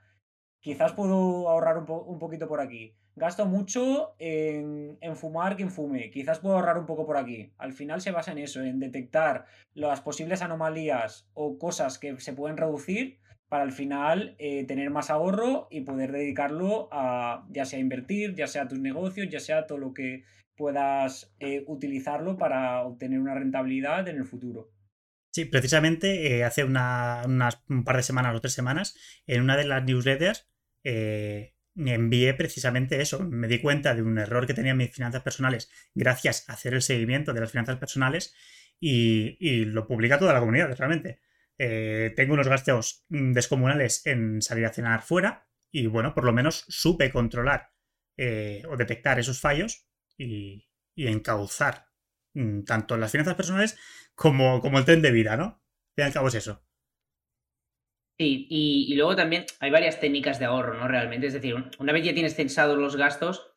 Quizás 0.60 0.92
puedo 0.92 1.48
ahorrar 1.48 1.78
un, 1.78 2.18
poquito 2.18 2.48
por 2.48 2.60
aquí. 2.60 2.94
Gasto 3.14 3.46
mucho 3.46 4.14
en, 4.18 4.98
en, 5.00 5.16
fumar 5.16 5.56
quien 5.56 5.70
fume. 5.70 6.10
Quizás 6.10 6.40
puedo 6.40 6.56
ahorrar 6.56 6.76
un 6.76 6.84
poco 6.84 7.06
por 7.06 7.16
aquí. 7.16 7.54
Al 7.56 7.72
final 7.72 8.02
se 8.02 8.10
basa 8.10 8.32
en 8.32 8.38
eso, 8.38 8.62
en 8.62 8.78
detectar 8.78 9.46
las 9.72 10.02
posibles 10.02 10.42
anomalías 10.42 11.30
o 11.32 11.58
cosas 11.58 11.98
que 11.98 12.20
se 12.20 12.34
pueden 12.34 12.58
reducir 12.58 13.20
para 13.48 13.62
al 13.62 13.72
final 13.72 14.34
eh, 14.38 14.64
tener 14.64 14.90
más 14.90 15.10
ahorro 15.10 15.68
y 15.70 15.82
poder 15.82 16.12
dedicarlo 16.12 16.88
a 16.90 17.46
ya 17.50 17.64
sea 17.64 17.78
invertir, 17.78 18.34
ya 18.34 18.46
sea 18.46 18.68
tus 18.68 18.80
negocios, 18.80 19.28
ya 19.30 19.40
sea 19.40 19.66
todo 19.66 19.78
lo 19.78 19.94
que 19.94 20.24
puedas 20.56 21.34
eh, 21.38 21.64
utilizarlo 21.66 22.38
para 22.38 22.82
obtener 22.82 23.20
una 23.20 23.34
rentabilidad 23.34 24.08
en 24.08 24.16
el 24.16 24.24
futuro. 24.24 24.72
Sí, 25.30 25.44
precisamente 25.44 26.38
eh, 26.38 26.44
hace 26.44 26.64
una, 26.64 27.22
unas, 27.26 27.62
un 27.68 27.84
par 27.84 27.96
de 27.96 28.02
semanas 28.02 28.34
o 28.34 28.40
tres 28.40 28.54
semanas, 28.54 28.96
en 29.26 29.42
una 29.42 29.56
de 29.56 29.66
las 29.66 29.84
newsletters, 29.84 30.48
envié 30.82 32.32
precisamente 32.34 33.00
eso. 33.02 33.22
Me 33.22 33.48
di 33.48 33.60
cuenta 33.60 33.94
de 33.94 34.02
un 34.02 34.18
error 34.18 34.46
que 34.46 34.54
tenía 34.54 34.72
en 34.72 34.78
mis 34.78 34.94
finanzas 34.94 35.22
personales 35.22 35.70
gracias 35.94 36.48
a 36.48 36.54
hacer 36.54 36.74
el 36.74 36.82
seguimiento 36.82 37.34
de 37.34 37.40
las 37.40 37.50
finanzas 37.50 37.76
personales 37.76 38.34
y, 38.80 39.36
y 39.40 39.66
lo 39.66 39.86
publica 39.86 40.18
toda 40.18 40.32
la 40.32 40.40
comunidad, 40.40 40.74
realmente. 40.76 41.20
Eh, 41.58 42.12
tengo 42.14 42.34
unos 42.34 42.48
gastos 42.48 43.04
mm, 43.08 43.32
descomunales 43.32 44.06
en 44.06 44.42
salir 44.42 44.66
a 44.66 44.72
cenar 44.72 45.02
fuera 45.02 45.48
y 45.72 45.86
bueno, 45.86 46.14
por 46.14 46.24
lo 46.24 46.32
menos 46.32 46.64
supe 46.68 47.10
controlar 47.10 47.70
eh, 48.16 48.62
o 48.68 48.76
detectar 48.76 49.18
esos 49.18 49.40
fallos 49.40 49.86
y, 50.18 50.68
encauzar 50.96 51.88
mm, 52.34 52.62
tanto 52.62 52.96
las 52.96 53.12
finanzas 53.12 53.34
personales 53.34 53.78
como, 54.14 54.60
como 54.60 54.78
el 54.78 54.84
tren 54.84 55.02
de 55.02 55.10
vida, 55.10 55.36
¿no? 55.36 55.62
Y 55.96 56.02
al 56.02 56.12
cabo 56.12 56.28
es 56.28 56.34
eso. 56.34 56.66
Sí, 58.18 58.46
y, 58.48 58.94
luego 58.94 59.14
también 59.14 59.44
hay 59.60 59.70
varias 59.70 60.00
técnicas 60.00 60.38
de 60.38 60.46
ahorro, 60.46 60.74
¿no? 60.74 60.88
Realmente, 60.88 61.26
es 61.26 61.34
decir, 61.34 61.54
una 61.78 61.92
vez 61.92 62.02
ya 62.02 62.14
tienes 62.14 62.34
censados 62.34 62.78
los 62.78 62.96
gastos, 62.96 63.52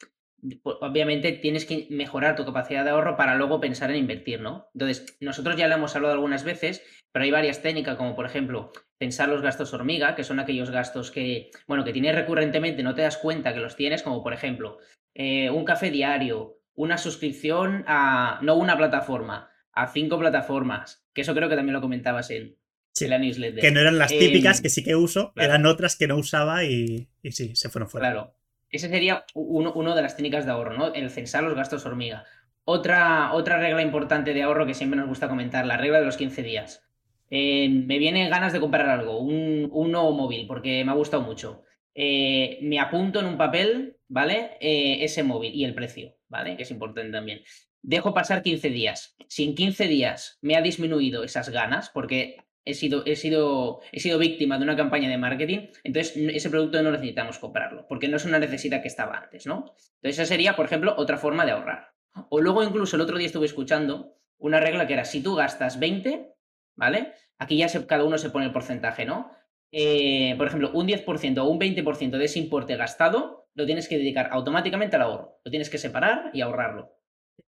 obviamente 0.63 1.31
tienes 1.34 1.65
que 1.65 1.88
mejorar 1.89 2.36
tu 2.36 2.46
capacidad 2.46 2.84
de 2.84 2.91
ahorro 2.91 3.17
para 3.17 3.36
luego 3.36 3.60
pensar 3.60 3.91
en 3.91 3.98
invertir, 3.98 4.41
¿no? 4.41 4.69
Entonces, 4.74 5.17
nosotros 5.19 5.55
ya 5.55 5.67
lo 5.67 5.75
hemos 5.75 5.96
hablado 5.96 6.13
algunas 6.13 6.43
veces, 6.43 6.81
pero 7.12 7.24
hay 7.25 7.31
varias 7.31 7.62
técnicas, 7.62 7.98
como 7.98 8.15
por 8.15 8.25
ejemplo, 8.25 8.72
pensar 8.98 9.29
los 9.29 9.41
gastos 9.41 9.74
hormiga, 9.74 10.15
que 10.15 10.24
son 10.24 10.39
aquellos 10.39 10.69
gastos 10.72 11.12
que, 11.12 11.51
bueno, 11.67 11.84
que 11.84 11.93
tienes 11.93 12.15
recurrentemente, 12.15 12.84
no 12.84 12.96
te 12.96 13.01
das 13.01 13.17
cuenta 13.17 13.53
que 13.53 13.60
los 13.60 13.75
tienes, 13.75 14.03
como 14.03 14.24
por 14.24 14.34
ejemplo, 14.34 14.77
eh, 15.15 15.50
un 15.50 15.65
café 15.65 15.91
diario, 15.91 16.60
una 16.75 16.98
suscripción 16.98 17.84
a, 17.88 18.39
no 18.41 18.55
una 18.55 18.77
plataforma, 18.77 19.51
a 19.74 19.88
cinco 19.88 20.19
plataformas, 20.19 21.03
que 21.13 21.22
eso 21.22 21.36
creo 21.36 21.50
que 21.50 21.55
también 21.55 21.74
lo 21.74 21.81
comentabas 21.81 22.29
en, 22.31 22.58
la 23.01 23.17
newsletter. 23.17 23.62
Que 23.62 23.72
no 23.72 23.79
eran 23.79 23.98
las 23.98 24.10
típicas 24.10 24.58
em, 24.58 24.63
que 24.63 24.69
sí 24.69 24.84
que 24.84 24.96
uso, 24.96 25.31
eran 25.36 25.65
otras 25.65 25.96
que 25.96 26.08
no 26.08 26.17
usaba 26.17 26.65
y, 26.65 27.10
y 27.22 27.31
sí, 27.31 27.55
se 27.55 27.69
fueron 27.69 27.89
fuera. 27.89 28.12
Claro. 28.12 28.38
Ese 28.71 28.89
sería 28.89 29.25
uno, 29.33 29.95
de 29.95 30.01
las 30.01 30.15
técnicas 30.15 30.45
de 30.45 30.51
ahorro, 30.51 30.77
¿no? 30.77 30.93
El 30.93 31.09
censar 31.09 31.43
los 31.43 31.55
gastos 31.55 31.85
hormiga. 31.85 32.25
Otra, 32.65 33.33
otra 33.33 33.57
regla 33.59 33.81
importante 33.81 34.33
de 34.33 34.43
ahorro 34.43 34.67
que 34.67 34.75
siempre 34.75 34.99
nos 34.99 35.09
gusta 35.09 35.27
comentar, 35.27 35.65
la 35.65 35.77
regla 35.77 35.99
de 35.99 36.05
los 36.05 36.17
15 36.17 36.43
días. 36.43 36.83
Eh, 37.31 37.69
me 37.69 37.97
vienen 37.97 38.29
ganas 38.29 38.53
de 38.53 38.59
comprar 38.59 38.88
algo, 38.89 39.19
un, 39.19 39.69
nuevo 39.91 40.11
móvil, 40.11 40.45
porque 40.47 40.83
me 40.85 40.91
ha 40.91 40.95
gustado 40.95 41.23
mucho. 41.23 41.63
Eh, 41.95 42.59
me 42.61 42.79
apunto 42.79 43.19
en 43.19 43.25
un 43.25 43.38
papel, 43.38 43.97
¿vale? 44.07 44.57
Eh, 44.59 45.03
ese 45.03 45.23
móvil 45.23 45.53
y 45.55 45.65
el 45.65 45.73
precio, 45.73 46.15
¿vale? 46.27 46.55
Que 46.55 46.63
es 46.63 46.71
importante 46.71 47.11
también. 47.11 47.41
Dejo 47.81 48.13
pasar 48.13 48.43
15 48.43 48.69
días. 48.69 49.15
Si 49.27 49.45
en 49.45 49.55
15 49.55 49.88
días 49.88 50.38
me 50.41 50.55
ha 50.55 50.61
disminuido 50.61 51.23
esas 51.23 51.49
ganas, 51.49 51.89
porque 51.89 52.38
he 52.69 52.73
sido, 52.73 53.03
he, 53.05 53.15
sido, 53.15 53.81
he 53.91 53.99
sido 53.99 54.19
víctima 54.19 54.57
de 54.57 54.63
una 54.63 54.75
campaña 54.75 55.09
de 55.09 55.17
marketing, 55.17 55.67
entonces 55.83 56.15
ese 56.15 56.49
producto 56.49 56.81
no 56.83 56.91
necesitamos 56.91 57.39
comprarlo, 57.39 57.88
porque 57.88 58.07
no 58.07 58.17
es 58.17 58.25
una 58.25 58.39
necesidad 58.39 58.81
que 58.81 58.88
estaba 58.88 59.17
antes, 59.17 59.45
¿no? 59.47 59.73
Entonces 59.95 60.19
esa 60.19 60.25
sería, 60.25 60.55
por 60.55 60.65
ejemplo, 60.65 60.93
otra 60.97 61.17
forma 61.17 61.45
de 61.45 61.51
ahorrar. 61.51 61.93
O 62.29 62.41
luego 62.41 62.63
incluso 62.63 62.95
el 62.95 63.01
otro 63.01 63.17
día 63.17 63.27
estuve 63.27 63.45
escuchando 63.45 64.15
una 64.38 64.59
regla 64.59 64.88
que 64.88 64.93
era, 64.93 65.05
si 65.05 65.21
tú 65.21 65.35
gastas 65.35 65.79
20, 65.79 66.33
¿vale? 66.75 67.13
Aquí 67.38 67.57
ya 67.57 67.67
cada 67.88 68.03
uno 68.03 68.17
se 68.17 68.29
pone 68.29 68.45
el 68.45 68.51
porcentaje, 68.51 69.05
¿no? 69.05 69.31
Eh, 69.71 70.35
por 70.38 70.47
ejemplo, 70.47 70.71
un 70.73 70.88
10% 70.88 71.38
o 71.39 71.45
un 71.45 71.59
20% 71.59 72.17
de 72.17 72.25
ese 72.25 72.39
importe 72.39 72.75
gastado 72.75 73.47
lo 73.53 73.65
tienes 73.65 73.88
que 73.88 73.97
dedicar 73.97 74.29
automáticamente 74.31 74.95
al 74.95 75.03
ahorro. 75.03 75.39
Lo 75.43 75.51
tienes 75.51 75.69
que 75.69 75.77
separar 75.77 76.31
y 76.33 76.41
ahorrarlo. 76.41 76.95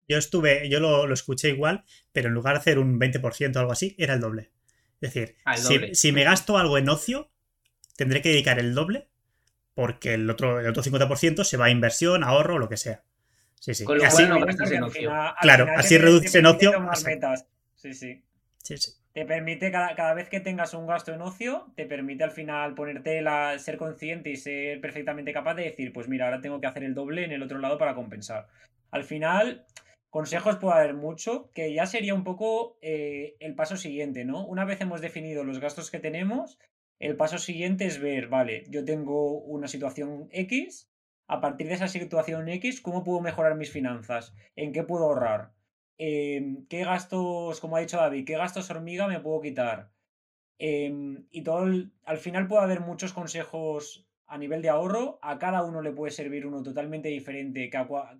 Yo 0.07 0.17
estuve, 0.17 0.69
yo 0.69 0.79
lo, 0.79 1.05
lo 1.05 1.13
escuché 1.13 1.50
igual, 1.50 1.83
pero 2.13 2.29
en 2.29 2.33
lugar 2.33 2.53
de 2.55 2.59
hacer 2.59 2.79
un 2.79 3.00
20% 3.00 3.55
o 3.55 3.59
algo 3.59 3.71
así, 3.71 3.95
era 3.97 4.13
el 4.13 4.21
doble. 4.21 4.51
Es 5.01 5.13
decir, 5.13 5.35
si, 5.93 6.11
me 6.11 6.23
gasto 6.23 6.57
algo 6.57 6.77
en 6.77 6.89
ocio, 6.89 7.29
tendré 7.95 8.21
que 8.21 8.29
dedicar 8.29 8.59
el 8.59 8.73
doble 8.73 9.07
porque 9.75 10.15
el 10.15 10.27
otro, 10.27 10.59
el 10.59 10.67
otro 10.67 10.81
50% 10.81 11.43
se 11.43 11.55
va 11.55 11.65
a 11.65 11.69
inversión, 11.69 12.23
ahorro 12.23 12.55
o 12.55 12.57
lo 12.57 12.67
que 12.67 12.77
sea. 12.77 13.03
Sí, 13.59 13.75
sí. 13.75 13.83
Con 13.83 13.99
lo 13.99 14.05
así, 14.05 14.25
cual 14.25 14.39
no 14.39 14.45
gastas 14.45 14.71
en 14.71 14.83
ocio. 14.83 15.11
claro, 15.39 15.67
así 15.75 15.99
reduces 15.99 16.33
en 16.33 16.47
ocio. 16.47 16.71
Sí, 17.75 17.93
sí. 17.93 18.23
Sí, 18.63 18.77
sí. 18.77 18.91
Te 19.13 19.25
permite, 19.25 19.71
cada, 19.71 19.95
cada, 19.95 20.13
vez 20.13 20.29
que 20.29 20.39
tengas 20.39 20.73
un 20.73 20.87
gasto 20.87 21.13
en 21.13 21.21
ocio, 21.21 21.71
te 21.75 21.85
permite 21.85 22.23
al 22.23 22.31
final 22.31 22.73
ponerte 22.73 23.21
la, 23.21 23.57
ser 23.59 23.77
consciente 23.77 24.29
y 24.29 24.35
ser 24.35 24.81
perfectamente 24.81 25.31
capaz 25.31 25.53
de 25.53 25.63
decir, 25.63 25.93
pues 25.93 26.07
mira, 26.07 26.25
ahora 26.25 26.41
tengo 26.41 26.59
que 26.59 26.67
hacer 26.67 26.83
el 26.83 26.93
doble 26.93 27.23
en 27.23 27.31
el 27.31 27.43
otro 27.43 27.59
lado 27.59 27.77
para 27.77 27.95
compensar. 27.95 28.47
Al 28.91 29.03
final, 29.03 29.65
Consejos 30.17 30.55
puede 30.55 30.79
haber 30.79 30.95
mucho, 30.95 31.51
que 31.53 31.71
ya 31.75 31.86
sería 31.86 32.15
un 32.15 32.24
poco 32.24 32.79
eh, 32.81 33.38
el 33.39 33.53
paso 33.53 33.77
siguiente, 33.77 34.25
¿no? 34.25 34.47
Una 34.47 34.65
vez 34.65 34.81
hemos 34.81 35.00
definido 35.00 35.43
los 35.43 35.59
gastos 35.59 35.91
que 35.91 36.00
tenemos, 36.00 36.57
el 36.97 37.15
paso 37.15 37.38
siguiente 37.38 37.86
es 37.86 38.00
ver, 38.00 38.27
vale, 38.27 38.63
yo 38.67 38.83
tengo 38.83 39.38
una 39.38 39.67
situación 39.67 40.27
X, 40.31 40.89
a 41.27 41.39
partir 41.39 41.67
de 41.67 41.75
esa 41.75 41.88
situación 41.88 42.50
X, 42.50 42.81
¿cómo 42.81 43.03
puedo 43.03 43.21
mejorar 43.21 43.57
mis 43.57 43.71
finanzas? 43.71 44.33
¿En 44.55 44.74
qué 44.74 44.81
puedo 44.81 45.03
ahorrar? 45.03 45.53
Em, 46.00 46.65
¿Qué 46.65 46.83
gastos, 46.83 47.59
como 47.59 47.77
ha 47.77 47.81
dicho 47.81 47.97
David, 47.97 48.25
qué 48.25 48.38
gastos 48.38 48.71
hormiga 48.71 49.07
me 49.07 49.19
puedo 49.19 49.39
quitar? 49.41 49.91
Em, 50.57 51.27
y 51.29 51.43
todo, 51.43 51.67
al 52.05 52.17
final 52.17 52.47
puede 52.47 52.63
haber 52.63 52.79
muchos 52.79 53.13
consejos 53.13 54.07
a 54.27 54.38
nivel 54.38 54.62
de 54.62 54.69
ahorro, 54.69 55.19
a 55.22 55.39
cada 55.39 55.63
uno 55.63 55.81
le 55.81 55.93
puede 55.93 56.12
servir 56.12 56.46
uno 56.46 56.62
totalmente 56.62 57.07
diferente 57.10 57.69
que 57.69 57.77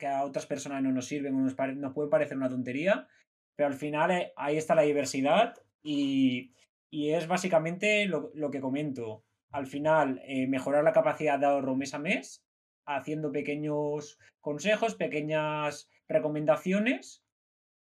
a, 0.08 0.24
otras 0.24 0.46
personas 0.46 0.82
no 0.82 0.92
nos 0.92 1.06
sirven 1.06 1.36
o 1.36 1.40
nos, 1.40 1.54
puede 1.94 2.10
parecer 2.10 2.38
una 2.38 2.50
tontería, 2.50 3.08
pero 3.56 3.68
al 3.68 3.74
final 3.74 4.12
eh, 4.12 4.34
ahí 4.38 4.58
está 4.58 4.74
la 4.74 4.84
diversidad 4.84 5.56
y, 5.84 6.54
es 6.90 7.28
básicamente 7.28 8.06
lo, 8.06 8.52
que 8.52 8.62
comento. 8.62 9.24
Al 9.52 9.68
final, 9.68 10.22
eh, 10.26 10.48
mejorar 10.48 10.84
la 10.84 10.94
capacidad 10.94 11.38
de 11.38 11.46
ahorro 11.46 11.76
mes 11.76 11.94
a 11.94 12.00
mes, 12.00 12.44
haciendo 12.86 13.32
pequeños 13.32 14.18
consejos, 14.40 14.96
pequeñas 14.96 15.90
recomendaciones 16.08 17.24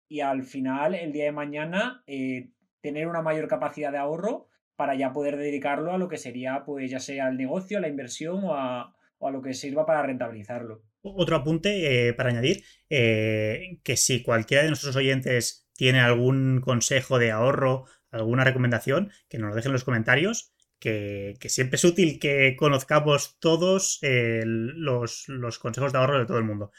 y 0.09 0.21
al 0.21 0.43
final, 0.43 0.95
el 0.95 1.13
día 1.13 1.25
de 1.25 1.33
mañana, 1.33 2.03
eh, 2.07 2.51
tener 2.83 3.09
una 3.09 3.23
mayor 3.23 3.49
capacidad 3.49 3.93
de 3.93 3.99
ahorro 3.99 4.49
para 4.77 4.95
ya 4.95 5.13
poder 5.13 5.37
dedicarlo 5.37 5.93
a 5.93 5.99
lo 5.99 6.09
que 6.09 6.19
sería, 6.19 6.63
pues 6.65 6.91
ya 6.91 7.01
sea 7.01 7.29
el 7.29 7.37
negocio, 7.37 7.81
la 7.81 7.89
inversión 7.89 8.45
o 8.45 8.55
a, 8.55 8.95
lo 9.21 9.43
que 9.43 9.55
sirva 9.55 9.87
para 9.87 10.03
rentabilizarlo. 10.03 10.83
Otro 11.03 11.37
apunte 11.37 12.09
eh, 12.09 12.13
para 12.13 12.31
añadir, 12.31 12.65
eh, 12.91 13.79
que 13.83 13.97
si 13.97 14.23
cualquiera 14.23 14.63
de 14.63 14.69
nuestros 14.69 14.95
oyentes 14.97 15.69
tiene 15.75 16.01
algún 16.01 16.61
consejo 16.61 17.19
de 17.19 17.31
ahorro, 17.31 17.87
alguna 18.11 18.45
recomendación, 18.45 19.11
que 19.29 19.39
nos 19.39 19.51
lo 19.51 19.57
dejen 19.57 19.71
en 19.71 19.75
los 19.75 19.85
comentarios, 19.85 20.53
que, 20.79 21.37
siempre 21.47 21.77
es 21.77 21.85
útil 21.85 22.19
que 22.19 22.55
conozcamos 22.57 23.39
todos 23.41 23.99
los, 24.03 25.29
los 25.29 25.59
consejos 25.59 25.93
de 25.93 25.99
ahorro 25.99 26.19
de 26.19 26.27
todo 26.27 26.39
el 26.39 26.45
mundo. 26.45 26.71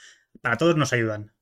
Para 0.41 0.57
todos 0.57 0.77
nos 0.77 0.93
ayudan. 0.93 1.33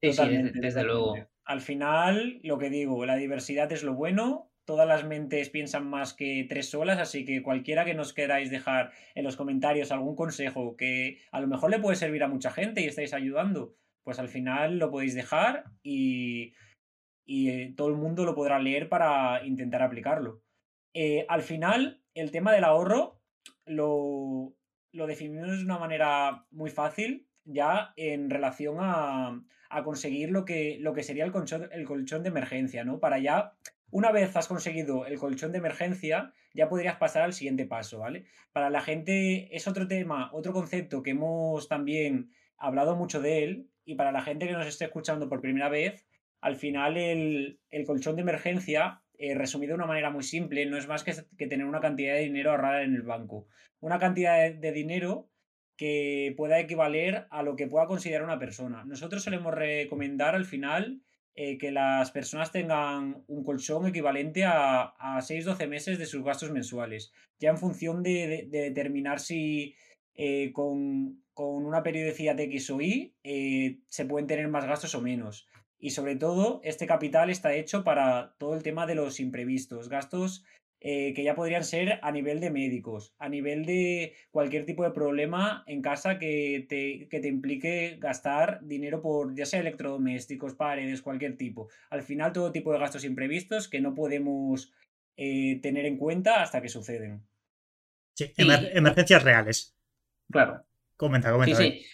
Sí, 0.00 0.12
sí, 0.12 0.22
desde, 0.54 0.84
luego. 0.84 1.16
Al 1.44 1.60
final, 1.60 2.40
lo 2.44 2.58
que 2.58 2.70
digo, 2.70 3.04
la 3.04 3.16
diversidad 3.16 3.72
es 3.72 3.82
lo 3.82 3.94
bueno. 3.94 4.47
Todas 4.68 4.86
las 4.86 5.06
mentes 5.06 5.48
piensan 5.48 5.88
más 5.88 6.12
que 6.12 6.44
tres 6.46 6.68
solas, 6.68 6.98
así 6.98 7.24
que 7.24 7.42
cualquiera 7.42 7.86
que 7.86 7.94
nos 7.94 8.12
queráis 8.12 8.50
dejar 8.50 8.92
en 9.14 9.24
los 9.24 9.34
comentarios 9.34 9.90
algún 9.90 10.14
consejo 10.14 10.76
que 10.76 11.22
a 11.32 11.40
lo 11.40 11.46
mejor 11.46 11.70
le 11.70 11.78
puede 11.78 11.96
servir 11.96 12.22
a 12.22 12.28
mucha 12.28 12.50
gente 12.50 12.82
y 12.82 12.84
estáis 12.84 13.14
ayudando, 13.14 13.74
pues 14.04 14.18
al 14.18 14.28
final 14.28 14.78
lo 14.78 14.90
podéis 14.90 15.14
dejar 15.14 15.64
y, 15.82 16.52
eh, 17.26 17.72
todo 17.78 17.88
el 17.88 17.94
mundo 17.94 18.26
lo 18.26 18.34
podrá 18.34 18.58
leer 18.58 18.90
para 18.90 19.42
intentar 19.42 19.80
aplicarlo. 19.80 20.42
Eh, 20.92 21.24
al 21.30 21.40
final, 21.40 22.02
el 22.12 22.30
tema 22.30 22.52
del 22.52 22.64
ahorro 22.64 23.22
lo, 23.64 24.54
lo 24.92 25.06
definimos 25.06 25.56
de 25.56 25.64
una 25.64 25.78
manera 25.78 26.44
muy 26.50 26.68
fácil 26.68 27.26
ya 27.46 27.94
en 27.96 28.28
relación 28.28 28.76
a, 28.80 29.42
conseguir 29.82 30.30
lo 30.30 30.44
que, 30.44 30.76
lo 30.78 30.92
que 30.92 31.02
sería 31.02 31.24
el 31.24 31.32
colchón, 31.32 31.70
el 31.72 31.86
colchón 31.86 32.22
de 32.22 32.28
emergencia, 32.28 32.84
¿no? 32.84 33.00
Para 33.00 33.18
ya, 33.18 33.54
una 33.90 34.12
vez 34.12 34.36
has 34.36 34.48
conseguido 34.48 35.06
el 35.06 35.18
colchón 35.18 35.52
de 35.52 35.58
emergencia, 35.58 36.32
ya 36.54 36.68
podrías 36.68 36.96
pasar 36.96 37.22
al 37.22 37.32
siguiente 37.32 37.66
paso, 37.66 37.98
¿vale? 37.98 38.24
Para 38.52 38.70
la 38.70 38.80
gente 38.80 39.54
es 39.54 39.66
otro 39.66 39.88
tema, 39.88 40.30
otro 40.32 40.52
concepto 40.52 41.02
que 41.02 41.10
hemos 41.10 41.68
también 41.68 42.30
hablado 42.56 42.96
mucho 42.96 43.20
de 43.20 43.44
él 43.44 43.70
y 43.84 43.94
para 43.94 44.12
la 44.12 44.22
gente 44.22 44.46
que 44.46 44.52
nos 44.52 44.66
esté 44.66 44.84
escuchando 44.84 45.28
por 45.28 45.40
primera 45.40 45.68
vez, 45.68 46.06
al 46.40 46.56
final 46.56 46.96
el, 46.96 47.58
colchón 47.86 48.16
de 48.16 48.22
emergencia, 48.22 49.02
eh, 49.16 49.34
resumido 49.34 49.70
de 49.70 49.76
una 49.76 49.86
manera 49.86 50.10
muy 50.10 50.22
simple, 50.22 50.66
no 50.66 50.76
es 50.76 50.86
más 50.86 51.02
que, 51.02 51.14
que, 51.36 51.46
tener 51.46 51.66
una 51.66 51.80
cantidad 51.80 52.14
de 52.14 52.20
dinero 52.20 52.50
ahorrada 52.50 52.82
en 52.82 52.94
el 52.94 53.02
banco. 53.02 53.46
Una 53.80 53.98
cantidad 53.98 54.52
de 54.52 54.72
dinero 54.72 55.30
que 55.76 56.34
pueda 56.36 56.58
equivaler 56.58 57.26
a 57.30 57.42
lo 57.42 57.56
que 57.56 57.68
pueda 57.68 57.86
considerar 57.86 58.24
una 58.24 58.38
persona. 58.38 58.84
Nosotros 58.84 59.22
solemos 59.22 59.54
recomendar 59.54 60.34
al 60.34 60.44
final 60.44 61.00
eh, 61.40 61.56
que 61.56 61.70
las 61.70 62.10
personas 62.10 62.50
tengan 62.50 63.22
un 63.28 63.44
colchón 63.44 63.86
equivalente 63.86 64.44
a, 64.44 64.86
a 64.98 65.20
6-12 65.20 65.68
meses 65.68 65.96
de 65.96 66.06
sus 66.06 66.24
gastos 66.24 66.50
mensuales, 66.50 67.12
ya 67.38 67.50
en 67.50 67.58
función 67.58 68.02
de, 68.02 68.48
determinar 68.50 69.20
si 69.20 69.76
eh, 70.16 70.50
con, 70.52 71.22
una 71.36 71.84
periodicidad 71.84 72.34
de 72.34 72.42
X 72.42 72.70
o 72.70 72.80
Y 72.80 73.14
eh, 73.22 73.78
se 73.86 74.04
pueden 74.04 74.26
tener 74.26 74.48
más 74.48 74.66
gastos 74.66 74.96
o 74.96 75.00
menos. 75.00 75.46
Y 75.78 75.90
sobre 75.90 76.16
todo, 76.16 76.60
este 76.64 76.88
capital 76.88 77.30
está 77.30 77.54
hecho 77.54 77.84
para 77.84 78.34
todo 78.38 78.56
el 78.56 78.64
tema 78.64 78.84
de 78.86 78.96
los 78.96 79.20
imprevistos, 79.20 79.88
gastos 79.88 80.44
eh, 80.80 81.12
que 81.12 81.24
ya 81.24 81.34
podrían 81.34 81.64
ser 81.64 81.98
a 82.02 82.12
nivel 82.12 82.38
de 82.38 82.50
médicos, 82.50 83.12
a 83.18 83.28
nivel 83.28 83.66
de 83.66 84.14
cualquier 84.30 84.64
tipo 84.64 84.84
de 84.84 84.92
problema 84.92 85.64
en 85.66 85.82
casa 85.82 86.20
que 86.20 86.66
te, 86.68 87.08
te 87.18 87.28
implique 87.28 87.96
gastar 87.98 88.60
dinero 88.62 89.02
por 89.02 89.34
ya 89.34 89.44
sea 89.44 89.58
electrodomésticos, 89.58 90.54
paredes, 90.54 91.02
cualquier 91.02 91.36
tipo. 91.36 91.68
Al 91.90 92.02
final 92.02 92.32
todo 92.32 92.52
tipo 92.52 92.72
de 92.72 92.78
gastos 92.78 93.04
imprevistos 93.04 93.66
que 93.66 93.80
no 93.80 93.92
podemos 93.94 94.72
eh, 95.16 95.58
tener 95.62 95.84
en 95.84 95.96
cuenta 95.96 96.42
hasta 96.42 96.62
que 96.62 96.68
suceden. 96.68 97.26
Sí, 98.14 98.32
emergencias 98.36 99.24
reales. 99.24 99.76
Claro. 100.30 100.64
Comenta, 100.96 101.32
comenta. 101.32 101.56
Sí, 101.56 101.80
sí. 101.80 101.86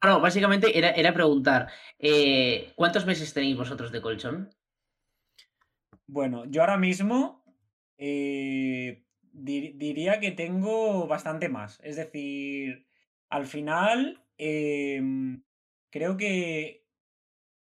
básicamente 0.00 0.78
era, 0.78 0.92
era 0.92 1.12
preguntar, 1.12 1.68
eh, 1.98 2.72
¿cuántos 2.74 3.04
meses 3.04 3.34
tenéis 3.34 3.58
vosotros 3.58 3.92
de 3.92 4.00
colchón? 4.00 4.50
Bueno, 6.06 6.44
yo 6.46 6.62
ahora 6.62 6.76
mismo 6.76 7.39
eh, 8.00 9.04
diría 9.32 10.20
que 10.20 10.32
tengo 10.32 11.06
bastante 11.06 11.48
más. 11.50 11.78
Es 11.82 11.96
decir, 11.96 12.86
al 13.28 13.46
final 13.46 14.24
em, 14.38 15.44
creo 15.90 16.16
que 16.16 16.86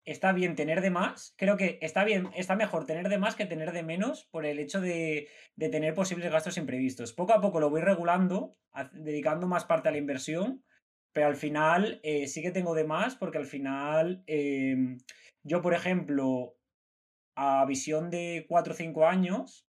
está 0.06 0.32
bien 0.32 0.56
tener 0.56 0.80
de 0.80 0.90
más. 0.90 1.34
Creo 1.36 1.58
que 1.58 1.78
está 1.82 2.04
bien, 2.04 2.30
está 2.34 2.56
mejor 2.56 2.86
tener 2.86 3.10
de 3.10 3.18
más 3.18 3.36
que 3.36 3.44
tener 3.44 3.72
de 3.72 3.82
menos 3.82 4.24
por 4.24 4.46
el 4.46 4.58
hecho 4.58 4.80
de, 4.80 5.28
tener 5.58 5.94
posibles 5.94 6.32
gastos 6.32 6.56
imprevistos. 6.56 7.12
Poco 7.12 7.34
a 7.34 7.40
poco 7.42 7.60
lo 7.60 7.68
voy 7.68 7.82
regulando, 7.82 8.56
dedicando 8.92 9.46
más 9.46 9.66
parte 9.66 9.90
a 9.90 9.92
la 9.92 9.98
inversión, 9.98 10.64
pero 11.12 11.26
al 11.26 11.36
final 11.36 12.00
eh, 12.02 12.26
sí 12.26 12.40
que 12.40 12.52
tengo 12.52 12.74
de 12.74 12.84
más 12.84 13.16
porque 13.16 13.36
al 13.36 13.46
final 13.46 14.24
em, 14.26 14.96
yo, 15.42 15.60
por 15.60 15.74
ejemplo, 15.74 16.56
a 17.36 17.66
visión 17.66 18.08
de 18.08 18.46
4 18.48 18.72
o 18.72 18.76
5 18.76 19.06
años, 19.06 19.68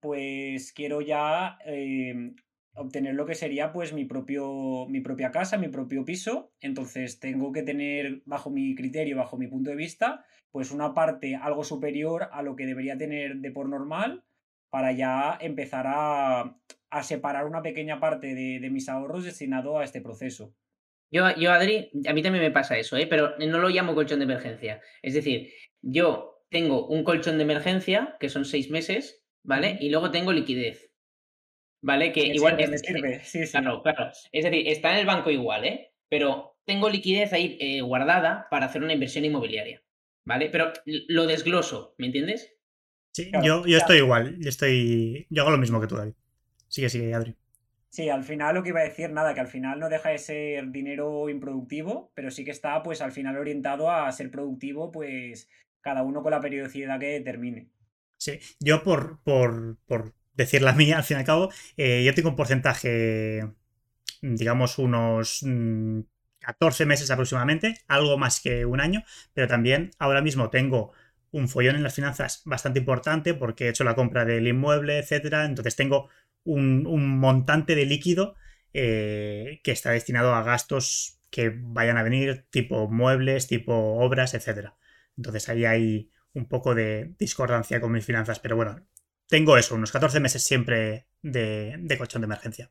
pues 0.00 0.72
quiero 0.72 1.00
ya 1.00 1.58
em, 1.64 2.34
obtener 2.74 3.14
lo 3.14 3.26
que 3.26 3.34
sería 3.34 3.72
pues 3.72 3.92
mi, 3.92 4.04
propio, 4.04 4.86
mi 4.88 5.00
propia 5.00 5.30
casa, 5.30 5.58
mi 5.58 5.68
propio 5.68 6.04
piso. 6.04 6.52
Entonces 6.60 7.20
tengo 7.20 7.52
que 7.52 7.62
tener 7.62 8.22
bajo 8.24 8.50
mi 8.50 8.74
criterio, 8.74 9.16
bajo 9.16 9.36
mi 9.36 9.46
punto 9.46 9.70
de 9.70 9.76
vista, 9.76 10.24
pues 10.50 10.70
una 10.70 10.94
parte 10.94 11.36
algo 11.36 11.64
superior 11.64 12.28
a 12.32 12.42
lo 12.42 12.56
que 12.56 12.66
debería 12.66 12.96
tener 12.96 13.36
de 13.36 13.50
por 13.50 13.68
normal 13.68 14.24
para 14.70 14.92
ya 14.92 15.36
empezar 15.40 15.86
a, 15.88 16.56
separar 17.02 17.46
una 17.46 17.62
pequeña 17.62 18.00
parte 18.00 18.34
de, 18.34 18.70
mis 18.70 18.88
ahorros 18.88 19.24
destinado 19.24 19.78
a 19.78 19.84
este 19.84 20.00
proceso. 20.00 20.54
Yo, 21.12 21.24
yo, 21.36 21.52
Adri, 21.52 21.90
a 22.06 22.12
mí 22.12 22.22
también 22.22 22.44
me 22.44 22.50
pasa 22.52 22.78
eso, 22.78 22.96
¿eh? 22.96 23.06
pero 23.08 23.36
no 23.38 23.58
lo 23.58 23.68
llamo 23.68 23.94
colchón 23.94 24.20
de 24.20 24.26
emergencia. 24.26 24.80
Es 25.02 25.14
decir, 25.14 25.52
yo 25.82 26.44
tengo 26.50 26.86
un 26.86 27.02
colchón 27.02 27.36
de 27.36 27.44
emergencia, 27.44 28.16
que 28.20 28.28
son 28.28 28.44
seis 28.44 28.70
meses, 28.70 29.19
¿vale? 29.42 29.78
Y 29.80 29.90
luego 29.90 30.10
tengo 30.10 30.32
liquidez, 30.32 30.90
¿vale? 31.82 32.12
Que 32.12 32.26
igual... 32.26 32.56
sirve, 32.78 33.20
sí, 33.24 33.46
sí. 33.46 33.52
Claro, 33.52 33.82
claro. 33.82 34.10
Es 34.32 34.44
decir, 34.44 34.68
está 34.68 34.92
en 34.92 34.98
el 34.98 35.06
banco 35.06 35.30
igual, 35.30 35.64
¿eh? 35.64 35.92
Pero 36.08 36.58
tengo 36.64 36.88
liquidez 36.88 37.32
ahí 37.32 37.56
eh, 37.60 37.80
guardada 37.80 38.48
para 38.50 38.66
hacer 38.66 38.82
una 38.82 38.92
inversión 38.92 39.24
inmobiliaria, 39.24 39.82
¿vale? 40.24 40.48
Pero 40.50 40.72
lo 40.84 41.26
desgloso, 41.26 41.94
¿me 41.98 42.06
entiendes? 42.06 42.56
Sí, 43.12 43.30
yo, 43.42 43.66
yo 43.66 43.78
estoy 43.78 43.98
igual, 43.98 44.36
yo 44.38 44.48
estoy... 44.48 45.26
Yo 45.30 45.42
hago 45.42 45.50
lo 45.50 45.58
mismo 45.58 45.80
que 45.80 45.86
tú, 45.86 45.96
David. 45.96 46.14
Sigue, 46.68 46.88
sigue, 46.88 47.12
Adri. 47.12 47.36
Sí, 47.88 48.08
al 48.08 48.22
final 48.22 48.54
lo 48.54 48.62
que 48.62 48.68
iba 48.68 48.80
a 48.80 48.84
decir, 48.84 49.10
nada, 49.10 49.34
que 49.34 49.40
al 49.40 49.48
final 49.48 49.80
no 49.80 49.88
deja 49.88 50.10
de 50.10 50.18
ser 50.18 50.70
dinero 50.70 51.28
improductivo, 51.28 52.12
pero 52.14 52.30
sí 52.30 52.44
que 52.44 52.52
está, 52.52 52.84
pues, 52.84 53.00
al 53.00 53.10
final 53.10 53.36
orientado 53.36 53.90
a 53.90 54.10
ser 54.12 54.30
productivo, 54.30 54.92
pues, 54.92 55.50
cada 55.80 56.04
uno 56.04 56.22
con 56.22 56.30
la 56.30 56.40
periodicidad 56.40 57.00
que 57.00 57.06
determine. 57.06 57.68
Sí, 58.20 58.38
yo 58.60 58.82
por, 58.82 59.18
por, 59.22 59.78
decir 60.34 60.60
la 60.60 60.74
mía, 60.74 60.98
al 60.98 61.04
fin 61.04 61.16
y 61.16 61.20
al 61.20 61.26
cabo, 61.26 61.50
eh, 61.78 62.04
yo 62.04 62.14
tengo 62.14 62.28
un 62.28 62.36
porcentaje, 62.36 63.48
digamos, 64.20 64.78
unos 64.78 65.42
14 66.40 66.84
mm, 66.84 66.88
meses 66.88 67.10
aproximadamente, 67.10 67.78
algo 67.88 68.18
más 68.18 68.40
que 68.40 68.66
un 68.66 68.80
año, 68.80 69.04
pero 69.32 69.48
también 69.48 69.92
ahora 69.98 70.20
mismo 70.20 70.50
tengo 70.50 70.92
un 71.30 71.48
follón 71.48 71.76
en 71.76 71.82
las 71.82 71.94
finanzas 71.94 72.42
bastante 72.44 72.80
importante 72.80 73.32
porque 73.34 73.66
he 73.66 73.70
hecho 73.70 73.84
la 73.84 73.94
compra 73.94 74.26
del 74.26 74.46
inmueble, 74.46 74.98
etcétera, 74.98 75.46
entonces 75.46 75.76
tengo 75.76 76.10
un, 76.44 76.82
montante 77.18 77.74
de 77.74 77.86
líquido 77.86 78.34
eh, 78.74 79.60
que 79.64 79.72
está 79.72 79.92
destinado 79.92 80.34
a 80.34 80.42
gastos 80.42 81.20
que 81.30 81.52
vayan 81.54 81.96
a 81.96 82.02
venir, 82.02 82.46
tipo 82.50 82.90
muebles, 82.90 83.46
tipo 83.46 83.72
obras, 83.74 84.34
etcétera. 84.34 84.76
Entonces 85.16 85.48
ahí 85.48 85.64
hay 85.64 86.10
un 86.34 86.46
poco 86.46 86.74
de 86.74 87.14
discordancia 87.18 87.80
con 87.80 87.92
mis 87.92 88.04
finanzas, 88.04 88.38
pero 88.38 88.56
bueno, 88.56 88.86
tengo 89.28 89.56
eso, 89.56 89.74
unos 89.74 89.92
14 89.92 90.20
meses 90.20 90.42
siempre 90.42 91.06
de, 91.22 91.96
colchón 91.98 92.22
de 92.22 92.26
emergencia. 92.26 92.70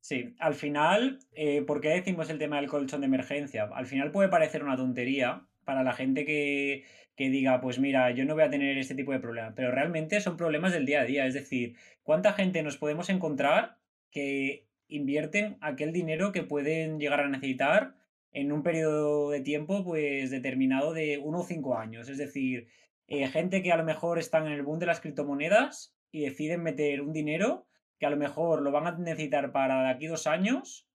Sí, 0.00 0.34
al 0.38 0.54
final, 0.54 1.18
eh, 1.32 1.62
¿por 1.62 1.80
qué 1.80 1.90
decimos 1.90 2.30
el 2.30 2.38
tema 2.38 2.56
del 2.56 2.68
colchón 2.68 3.00
de 3.00 3.06
emergencia? 3.06 3.68
Al 3.74 3.86
final 3.86 4.10
puede 4.10 4.28
parecer 4.28 4.64
una 4.64 4.76
tontería 4.76 5.46
para 5.64 5.82
la 5.82 5.92
gente 5.92 6.24
que, 6.24 6.84
que 7.14 7.28
diga, 7.28 7.60
pues 7.60 7.78
mira, 7.78 8.10
yo 8.12 8.24
no 8.24 8.34
voy 8.34 8.44
a 8.44 8.50
tener 8.50 8.78
este 8.78 8.94
tipo 8.94 9.12
de 9.12 9.20
problemas, 9.20 9.52
pero 9.54 9.70
realmente 9.70 10.20
son 10.20 10.36
problemas 10.36 10.72
del 10.72 10.86
día 10.86 11.02
a 11.02 11.04
día, 11.04 11.26
es 11.26 11.34
decir, 11.34 11.76
¿cuánta 12.02 12.32
gente 12.32 12.62
nos 12.62 12.78
podemos 12.78 13.10
encontrar 13.10 13.76
que 14.10 14.66
invierten 14.88 15.58
aquel 15.60 15.92
dinero 15.92 16.32
que 16.32 16.42
pueden 16.42 16.98
llegar 16.98 17.20
a 17.20 17.28
necesitar 17.28 17.94
en 18.32 18.52
un 18.52 18.62
periodo 18.62 19.30
de 19.30 19.40
tiempo 19.40 19.84
pues 19.84 20.30
determinado 20.30 20.92
de 20.92 21.18
uno 21.18 21.40
o 21.40 21.44
cinco 21.44 21.76
años. 21.76 22.08
Es 22.08 22.18
decir, 22.18 22.68
eh, 23.06 23.26
gente 23.28 23.62
que 23.62 23.72
a 23.72 23.76
lo 23.76 23.84
mejor 23.84 24.18
están 24.18 24.46
en 24.46 24.52
el 24.52 24.62
boom 24.62 24.78
de 24.78 24.86
las 24.86 25.00
criptomonedas 25.00 25.96
y 26.12 26.22
deciden 26.22 26.62
meter 26.62 27.02
un 27.02 27.12
dinero 27.12 27.66
que 27.98 28.06
a 28.06 28.10
lo 28.10 28.16
mejor 28.16 28.62
lo 28.62 28.72
van 28.72 28.86
a 28.86 28.98
necesitar 28.98 29.52
para 29.52 29.82
de 29.82 29.90
aquí 29.90 30.06
dos 30.06 30.26
años 30.26 30.88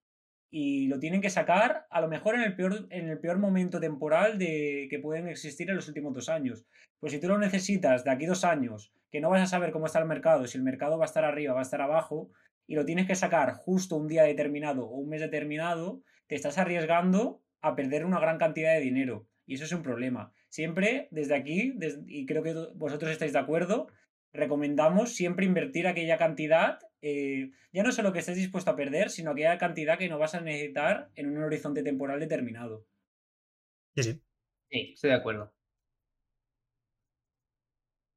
y 0.50 0.88
lo 0.88 1.00
tienen 1.00 1.22
que 1.22 1.30
sacar 1.30 1.86
a 1.90 2.02
lo 2.02 2.08
mejor 2.08 2.36
en 2.36 2.42
el 2.42 2.56
peor, 2.56 2.88
en 2.90 3.10
el 3.10 3.20
peor 3.20 3.38
momento 3.38 3.80
temporal 3.80 4.38
de, 4.38 4.88
que 4.90 5.00
pueden 5.00 5.28
existir 5.28 5.70
en 5.70 5.76
los 5.76 5.88
últimos 5.88 6.14
dos 6.14 6.30
años. 6.30 6.66
Pues 7.00 7.12
si 7.12 7.20
tú 7.20 7.28
lo 7.28 7.38
necesitas 7.38 8.04
de 8.04 8.12
aquí 8.12 8.26
dos 8.26 8.44
años, 8.46 8.94
que 9.12 9.20
no 9.20 9.30
vas 9.30 9.42
a 9.42 9.48
saber 9.48 9.72
cómo 9.72 9.86
está 9.86 10.00
el 10.00 10.06
mercado, 10.06 10.48
si 10.48 10.58
el 10.58 10.64
mercado 10.64 10.98
va 10.98 11.06
a 11.06 11.08
estar 11.08 11.26
arriba, 11.26 11.54
va 11.54 11.60
a 11.60 11.64
estar 11.64 11.82
abajo, 11.82 12.32
y 12.68 12.76
lo 12.76 12.86
tienes 12.86 13.06
que 13.06 13.16
sacar 13.16 13.54
justo 13.54 13.98
un 13.98 14.08
día 14.08 14.24
determinado 14.24 14.86
o 14.86 14.98
un 14.98 15.10
mes 15.10 15.22
determinado, 15.22 16.02
te 16.28 16.36
estás 16.36 16.58
arriesgando 16.58 17.44
a 17.62 17.76
perder 17.76 18.06
una 18.06 18.20
gran 18.20 18.38
cantidad 18.38 18.74
de 18.74 18.82
dinero. 18.82 19.28
Y 19.46 19.56
eso 19.56 19.66
es 19.66 19.72
un 19.72 19.84
problema. 19.84 20.34
Siempre 20.50 21.08
desde 21.12 21.36
aquí, 21.36 21.78
y 22.08 22.26
creo 22.26 22.44
que 22.44 22.54
vosotros 22.76 23.12
estáis 23.12 23.34
de 23.34 23.40
acuerdo, 23.40 23.88
recomendamos 24.34 25.14
siempre 25.14 25.46
invertir 25.46 25.88
aquella 25.88 26.18
cantidad, 26.18 26.80
eh, 27.02 27.52
ya 27.72 27.84
no 27.84 27.92
solo 27.92 28.12
que 28.12 28.20
estés 28.20 28.38
dispuesto 28.38 28.72
a 28.72 28.76
perder, 28.76 29.10
sino 29.10 29.32
aquella 29.32 29.58
cantidad 29.58 29.98
que 29.98 30.10
no 30.10 30.20
vas 30.20 30.36
a 30.36 30.42
necesitar 30.42 31.12
en 31.16 31.36
un 31.38 31.44
horizonte 31.44 31.84
temporal 31.84 32.20
determinado. 32.20 32.86
Sí, 33.96 34.04
sí. 34.04 34.22
Sí, 34.70 34.92
estoy 34.94 35.10
de 35.12 35.16
acuerdo. 35.16 35.54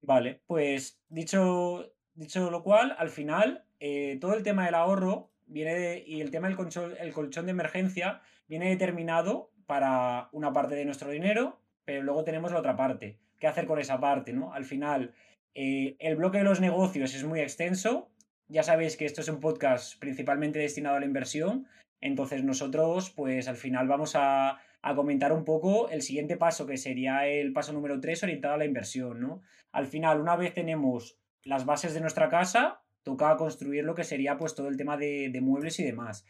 Vale, 0.02 0.42
pues 0.46 1.00
dicho, 1.08 1.92
dicho 2.14 2.50
lo 2.50 2.62
cual, 2.62 2.94
al 2.98 3.10
final, 3.10 3.64
eh, 3.80 4.18
todo 4.20 4.34
el 4.34 4.42
tema 4.42 4.64
del 4.64 4.74
ahorro 4.74 5.30
viene 5.48 6.02
y 6.06 6.20
el 6.20 6.30
tema 6.30 6.48
del 6.48 6.56
colchón, 6.56 7.46
de 7.46 7.50
emergencia 7.50 8.20
viene 8.46 8.68
determinado 8.68 9.50
para 9.66 10.28
una 10.32 10.52
parte 10.52 10.74
de 10.74 10.84
nuestro 10.84 11.10
dinero, 11.10 11.60
pero 11.84 12.02
luego 12.02 12.24
tenemos 12.24 12.52
la 12.52 12.60
otra 12.60 12.76
parte. 12.76 13.18
¿Qué 13.38 13.46
hacer 13.46 13.66
con 13.66 13.78
esa 13.78 14.00
parte? 14.00 14.32
¿no? 14.32 14.52
Al 14.52 14.64
final, 14.64 15.14
eh, 15.54 15.96
el 15.98 16.16
bloque 16.16 16.38
de 16.38 16.44
los 16.44 16.60
negocios 16.60 17.14
es 17.14 17.24
muy 17.24 17.40
extenso. 17.40 18.10
Ya 18.48 18.62
sabéis 18.62 18.96
que 18.96 19.04
esto 19.04 19.20
es 19.20 19.28
un 19.28 19.40
podcast 19.40 19.98
principalmente 19.98 20.58
destinado 20.58 20.96
a 20.96 21.00
la 21.00 21.06
inversión. 21.06 21.66
Entonces 22.00 22.44
nosotros, 22.44 23.10
pues 23.10 23.48
al 23.48 23.56
final 23.56 23.88
vamos 23.88 24.14
a, 24.14 24.60
comentar 24.94 25.32
un 25.32 25.44
poco 25.44 25.90
el 25.90 26.00
siguiente 26.00 26.38
paso, 26.38 26.66
que 26.66 26.78
sería 26.78 27.26
el 27.26 27.52
paso 27.52 27.72
número 27.72 28.00
3 28.00 28.22
orientado 28.22 28.54
a 28.54 28.58
la 28.58 28.64
inversión, 28.64 29.20
¿no? 29.20 29.42
Al 29.70 29.86
final, 29.86 30.20
una 30.20 30.34
vez 30.34 30.54
tenemos 30.54 31.18
las 31.42 31.66
bases 31.66 31.92
de 31.92 32.00
nuestra 32.00 32.30
casa, 32.30 32.82
toca 33.02 33.36
construir 33.36 33.84
lo 33.84 33.94
que 33.94 34.04
sería 34.04 34.36
pues 34.36 34.54
todo 34.54 34.68
el 34.68 34.76
tema 34.76 34.96
de, 34.96 35.36
muebles 35.42 35.78
y 35.80 35.84
demás. 35.84 36.24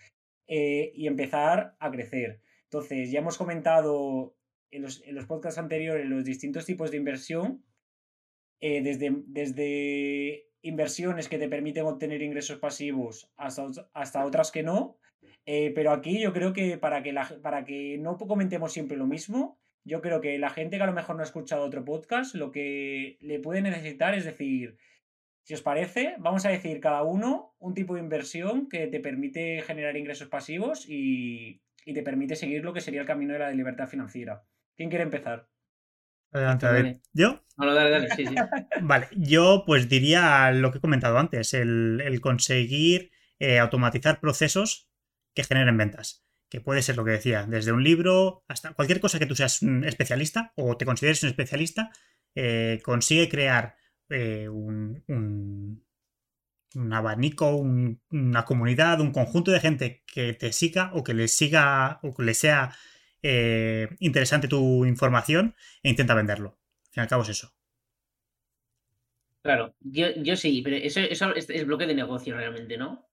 Eh, 0.46 0.92
y 0.94 1.06
empezar 1.06 1.76
a 1.78 1.90
crecer. 1.90 2.40
Entonces, 2.64 3.10
ya 3.10 3.20
hemos 3.20 3.36
comentado 3.36 4.36
en 4.70 4.82
los, 4.82 5.02
en 5.06 5.14
los 5.14 5.26
podcasts 5.26 5.58
anteriores 5.58 6.06
los 6.06 6.24
distintos 6.24 6.66
tipos 6.66 6.90
de 6.90 6.96
inversión 6.98 7.64
eh, 8.60 8.82
desde, 8.82 9.12
desde 9.26 10.48
inversiones 10.62 11.28
que 11.28 11.38
te 11.38 11.48
permiten 11.48 11.86
obtener 11.86 12.22
ingresos 12.22 12.58
pasivos 12.58 13.30
hasta, 13.36 13.66
hasta 13.94 14.24
otras 14.24 14.50
que 14.50 14.62
no. 14.62 14.98
Eh, 15.46 15.72
pero 15.74 15.92
aquí 15.92 16.20
yo 16.20 16.32
creo 16.32 16.52
que 16.52 16.76
para 16.78 17.02
que, 17.02 17.12
la, 17.12 17.26
para 17.42 17.64
que 17.64 17.96
no 17.98 18.16
comentemos 18.18 18.72
siempre 18.72 18.96
lo 18.96 19.06
mismo, 19.06 19.58
yo 19.84 20.02
creo 20.02 20.20
que 20.20 20.38
la 20.38 20.50
gente 20.50 20.76
que 20.76 20.82
a 20.82 20.86
lo 20.86 20.92
mejor 20.92 21.16
no 21.16 21.22
ha 21.22 21.24
escuchado 21.24 21.64
otro 21.64 21.84
podcast, 21.84 22.34
lo 22.34 22.50
que 22.50 23.16
le 23.20 23.40
puede 23.40 23.62
necesitar 23.62 24.14
es 24.14 24.24
decir, 24.24 24.76
si 25.48 25.54
os 25.54 25.62
parece, 25.62 26.14
vamos 26.18 26.44
a 26.44 26.50
decir 26.50 26.78
cada 26.78 27.02
uno 27.02 27.56
un 27.58 27.72
tipo 27.72 27.94
de 27.94 28.02
inversión 28.02 28.68
que 28.68 28.86
te 28.86 29.00
permite 29.00 29.62
generar 29.62 29.96
ingresos 29.96 30.28
pasivos 30.28 30.86
y, 30.86 31.62
y 31.86 31.94
te 31.94 32.02
permite 32.02 32.36
seguir 32.36 32.62
lo 32.62 32.74
que 32.74 32.82
sería 32.82 33.00
el 33.00 33.06
camino 33.06 33.32
de 33.32 33.38
la 33.38 33.50
libertad 33.50 33.88
financiera. 33.88 34.44
¿Quién 34.76 34.90
quiere 34.90 35.04
empezar? 35.04 35.48
Adelante, 36.32 36.66
a 36.66 36.72
ver. 36.72 37.00
¿Yo? 37.14 37.42
dale, 37.56 37.90
dale, 37.90 38.10
sí, 38.14 38.26
sí. 38.26 38.34
Vale, 38.82 39.08
yo 39.16 39.64
pues 39.66 39.88
diría 39.88 40.52
lo 40.52 40.70
que 40.70 40.76
he 40.76 40.82
comentado 40.82 41.16
antes, 41.16 41.54
el, 41.54 42.18
conseguir 42.20 43.10
eh, 43.38 43.58
automatizar 43.58 44.20
procesos 44.20 44.90
que 45.32 45.44
generen 45.44 45.78
ventas. 45.78 46.26
Que 46.50 46.60
puede 46.60 46.82
ser 46.82 46.96
lo 46.96 47.06
que 47.06 47.12
decía, 47.12 47.46
desde 47.46 47.72
un 47.72 47.82
libro 47.82 48.44
hasta 48.48 48.74
cualquier 48.74 49.00
cosa 49.00 49.18
que 49.18 49.24
tú 49.24 49.34
seas 49.34 49.62
un 49.62 49.84
especialista 49.84 50.52
o 50.56 50.76
te 50.76 50.84
consideres 50.84 51.22
un 51.22 51.30
especialista, 51.30 51.90
eh, 52.34 52.80
consigue 52.84 53.30
crear 53.30 53.78
eh, 54.10 54.48
un, 54.48 55.02
un, 56.74 56.92
abanico, 56.92 57.56
una 57.56 58.44
comunidad, 58.44 59.00
un 59.00 59.12
conjunto 59.12 59.50
de 59.50 59.60
gente 59.60 60.02
que 60.06 60.32
te 60.34 60.52
siga 60.52 60.90
o 60.94 61.02
que 61.02 61.14
le 61.14 61.28
siga 61.28 62.00
o 62.02 62.14
que 62.14 62.22
le 62.22 62.34
sea 62.34 62.72
eh, 63.22 63.88
interesante 64.00 64.48
tu 64.48 64.84
información 64.84 65.54
e 65.82 65.90
intenta 65.90 66.14
venderlo. 66.14 66.58
Al 66.86 66.92
fin 66.92 67.00
y 67.00 67.00
al 67.00 67.08
cabo 67.08 67.22
es 67.22 67.30
eso. 67.30 67.52
Claro, 69.42 69.74
yo, 69.80 70.36
sí, 70.36 70.60
pero 70.62 70.76
eso, 70.76 71.00
es, 71.00 71.66
bloque 71.66 71.86
de 71.86 71.94
negocio 71.94 72.36
realmente, 72.36 72.76
¿no? 72.76 73.08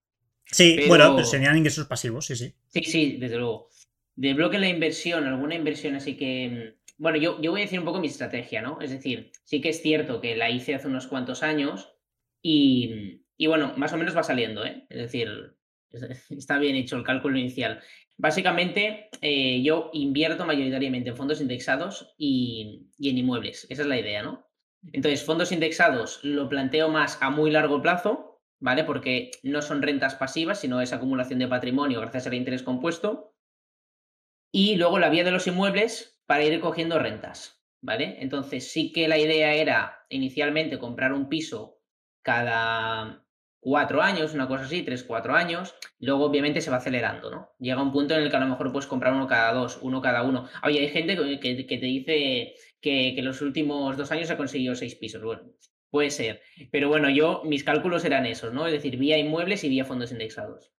Sí, 0.45 0.79
bueno, 0.88 1.15
pero 1.15 1.25
serían 1.25 1.58
ingresos 1.58 1.88
pasivos, 1.88 2.25
sí, 2.25 2.36
sí. 2.36 2.53
Sí, 2.67 2.84
sí, 2.84 3.17
desde 3.17 3.38
luego. 3.38 3.69
De 4.15 4.34
bloque 4.34 4.60
la 4.60 4.67
inversión, 4.69 5.25
alguna 5.25 5.55
inversión 5.55 5.95
así 5.95 6.17
que... 6.17 6.77
Bueno, 6.97 7.17
yo, 7.17 7.41
yo 7.41 7.51
voy 7.51 7.62
a 7.62 7.63
decir 7.65 7.79
un 7.79 7.86
poco 7.86 7.99
mi 7.99 8.08
estrategia, 8.08 8.62
¿no? 8.62 8.79
Es 8.81 8.91
decir, 8.91 9.31
sí 9.43 9.62
que 9.62 9.69
es 9.69 9.81
cierto 9.81 10.21
que 10.21 10.36
la 10.36 10.49
hice 10.49 10.75
hace 10.75 10.88
unos 10.88 11.08
cuantos 11.08 11.43
años 11.43 11.93
y, 12.41 13.21
y 13.38 13.47
bueno, 13.47 13.73
más 13.77 13.91
o 13.93 13.97
menos 13.97 14.15
va 14.15 14.23
saliendo, 14.23 14.65
¿eh? 14.65 14.86
Es 14.89 14.97
decir, 14.97 15.55
está 16.29 16.58
bien 16.58 16.75
hecho 16.75 16.95
el 16.95 17.03
cálculo 17.03 17.38
inicial. 17.38 17.81
Básicamente, 18.17 19.10
eh, 19.21 19.62
yo 19.62 19.89
invierto 19.93 20.45
mayoritariamente 20.45 21.10
en 21.10 21.17
fondos 21.17 21.41
indexados 21.41 22.13
y, 22.17 22.88
en 22.99 23.17
inmuebles. 23.17 23.67
Esa 23.69 23.81
es 23.81 23.88
la 23.88 23.99
idea, 23.99 24.23
¿no? 24.23 24.47
Entonces, 24.93 25.23
fondos 25.23 25.51
indexados 25.51 26.19
lo 26.23 26.47
planteo 26.47 26.89
más 26.89 27.17
a 27.21 27.29
muy 27.29 27.51
largo 27.51 27.81
plazo, 27.81 28.41
¿vale? 28.60 28.84
Porque 28.84 29.31
no 29.43 29.62
son 29.62 29.81
rentas 29.81 30.15
pasivas, 30.15 30.62
sino 30.62 30.79
es 30.79 30.93
acumulación 30.93 31.39
de 31.39 31.47
patrimonio 31.47 31.99
gracias 31.99 32.27
al 32.27 32.36
interés 32.36 32.63
compuesto. 32.63 33.36
Y 34.51 34.75
luego 34.75 34.99
la 34.99 35.10
vía 35.10 35.25
de 35.25 35.31
los 35.31 35.47
inmuebles 35.47 36.14
para 36.25 36.43
ir 36.43 36.59
cogiendo 36.59 36.99
rentas, 36.99 37.63
¿vale? 37.81 38.17
Entonces, 38.19 38.71
sí 38.71 38.91
que 38.91 39.07
la 39.07 39.17
idea 39.17 39.53
era 39.53 40.05
inicialmente 40.09 40.79
comprar 40.79 41.13
un 41.13 41.29
piso 41.29 41.79
cada 42.21 43.25
cuatro 43.59 44.01
años, 44.01 44.33
una 44.33 44.47
cosa 44.47 44.65
así, 44.65 44.83
tres, 44.83 45.03
cuatro 45.03 45.33
años. 45.33 45.75
Luego, 45.99 46.25
obviamente, 46.25 46.61
se 46.61 46.69
va 46.69 46.77
acelerando, 46.77 47.31
¿no? 47.31 47.49
Llega 47.59 47.81
un 47.81 47.91
punto 47.91 48.13
en 48.13 48.21
el 48.21 48.29
que 48.29 48.35
a 48.35 48.39
lo 48.39 48.47
mejor 48.47 48.71
puedes 48.71 48.88
comprar 48.88 49.13
uno 49.13 49.27
cada 49.27 49.53
dos, 49.53 49.79
uno 49.81 50.01
cada 50.01 50.23
uno. 50.23 50.47
Oye, 50.63 50.79
hay 50.79 50.89
gente 50.89 51.15
que, 51.15 51.65
te 51.65 51.85
dice 51.85 52.53
que, 52.81 53.17
en 53.17 53.25
los 53.25 53.41
últimos 53.41 53.97
dos 53.97 54.11
años 54.11 54.29
ha 54.29 54.38
conseguido 54.38 54.75
seis 54.75 54.95
pisos. 54.95 55.23
Bueno, 55.23 55.43
puede 55.89 56.11
ser. 56.11 56.41
Pero 56.71 56.89
bueno, 56.89 57.09
yo, 57.09 57.41
mis 57.45 57.63
cálculos 57.63 58.05
eran 58.05 58.25
esos, 58.25 58.53
¿no? 58.53 58.67
Es 58.67 58.73
decir, 58.73 58.97
vía 58.97 59.17
inmuebles 59.17 59.63
y 59.63 59.69
vía 59.69 59.85
fondos 59.85 60.11
indexados. 60.11 60.71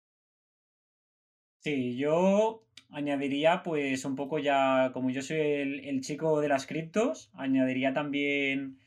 Sí, 1.60 1.98
yo 1.98 2.65
añadiría, 2.90 3.64
pues, 3.64 4.06
un 4.06 4.16
poco 4.16 4.40
ya, 4.40 4.92
como 4.94 5.10
yo 5.10 5.22
soy 5.22 5.38
el, 5.40 5.80
el 5.86 6.02
chico 6.02 6.42
de 6.42 6.50
las 6.50 6.68
criptos, 6.68 7.32
añadiría 7.34 7.94
también 7.94 8.78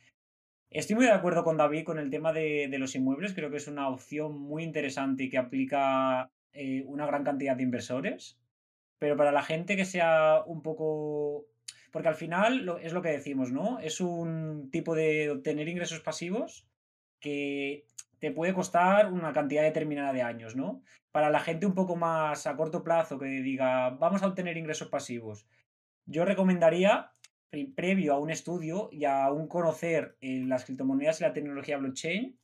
Estoy 0.71 0.97
muy 0.97 1.07
de 1.07 1.13
acuerdo 1.13 1.45
con 1.45 1.57
David 1.57 1.85
con 1.85 1.99
el 1.99 2.11
tema 2.11 2.33
de, 2.33 2.69
los 2.79 2.95
inmuebles. 2.95 3.33
Creo 3.33 3.51
que 3.51 3.57
es 3.57 3.69
una 3.69 3.89
opción 3.89 4.39
muy 4.39 4.65
interesante 4.65 5.25
y 5.25 5.31
que 5.31 5.39
aplica 5.39 6.31
eh, 6.53 6.85
una 6.87 7.07
gran 7.07 7.25
cantidad 7.25 7.57
de 7.57 7.63
inversores. 7.63 8.39
Pero 8.99 9.17
para 9.17 9.33
la 9.33 9.43
gente 9.43 9.77
que 9.77 9.85
sea 9.85 10.43
un 10.47 10.63
poco. 10.63 11.47
Porque 11.91 12.09
al 12.09 12.17
final 12.17 12.79
es 12.83 12.93
lo 12.93 13.01
que 13.01 13.09
decimos, 13.09 13.51
¿no? 13.51 13.79
Es 13.81 14.01
un 14.01 14.71
tipo 14.71 14.95
de 14.95 15.31
obtener 15.31 15.69
ingresos 15.69 16.01
pasivos 16.01 16.67
que 17.19 17.87
te 18.21 18.31
puede 18.31 18.55
costar 18.55 19.13
una 19.13 19.33
cantidad 19.33 19.63
determinada 19.63 20.13
de 20.13 20.23
años, 20.23 20.57
¿no? 20.57 20.83
Para 21.13 21.31
la 21.31 21.41
gente 21.41 21.67
un 21.67 21.75
poco 21.75 21.97
más 21.97 22.47
a 22.47 22.57
corto 22.57 22.83
plazo 22.83 23.19
que 23.19 23.27
diga, 23.27 23.91
vamos 23.91 24.23
a 24.23 24.27
obtener 24.27 24.57
ingresos 24.57 24.89
pasivos, 24.89 25.47
yo 26.07 26.25
recomendaría 26.25 27.13
previo 27.75 28.15
a 28.15 28.19
un 28.19 28.31
estudio 28.31 28.89
y 28.93 29.05
a 29.05 29.31
un 29.33 29.49
conocer 29.49 30.17
eh, 30.21 30.43
las 30.47 30.65
criptomonedas 30.65 31.21
y 31.21 31.25
la 31.25 31.33
tecnología 31.33 31.79
blockchain, 31.79 32.39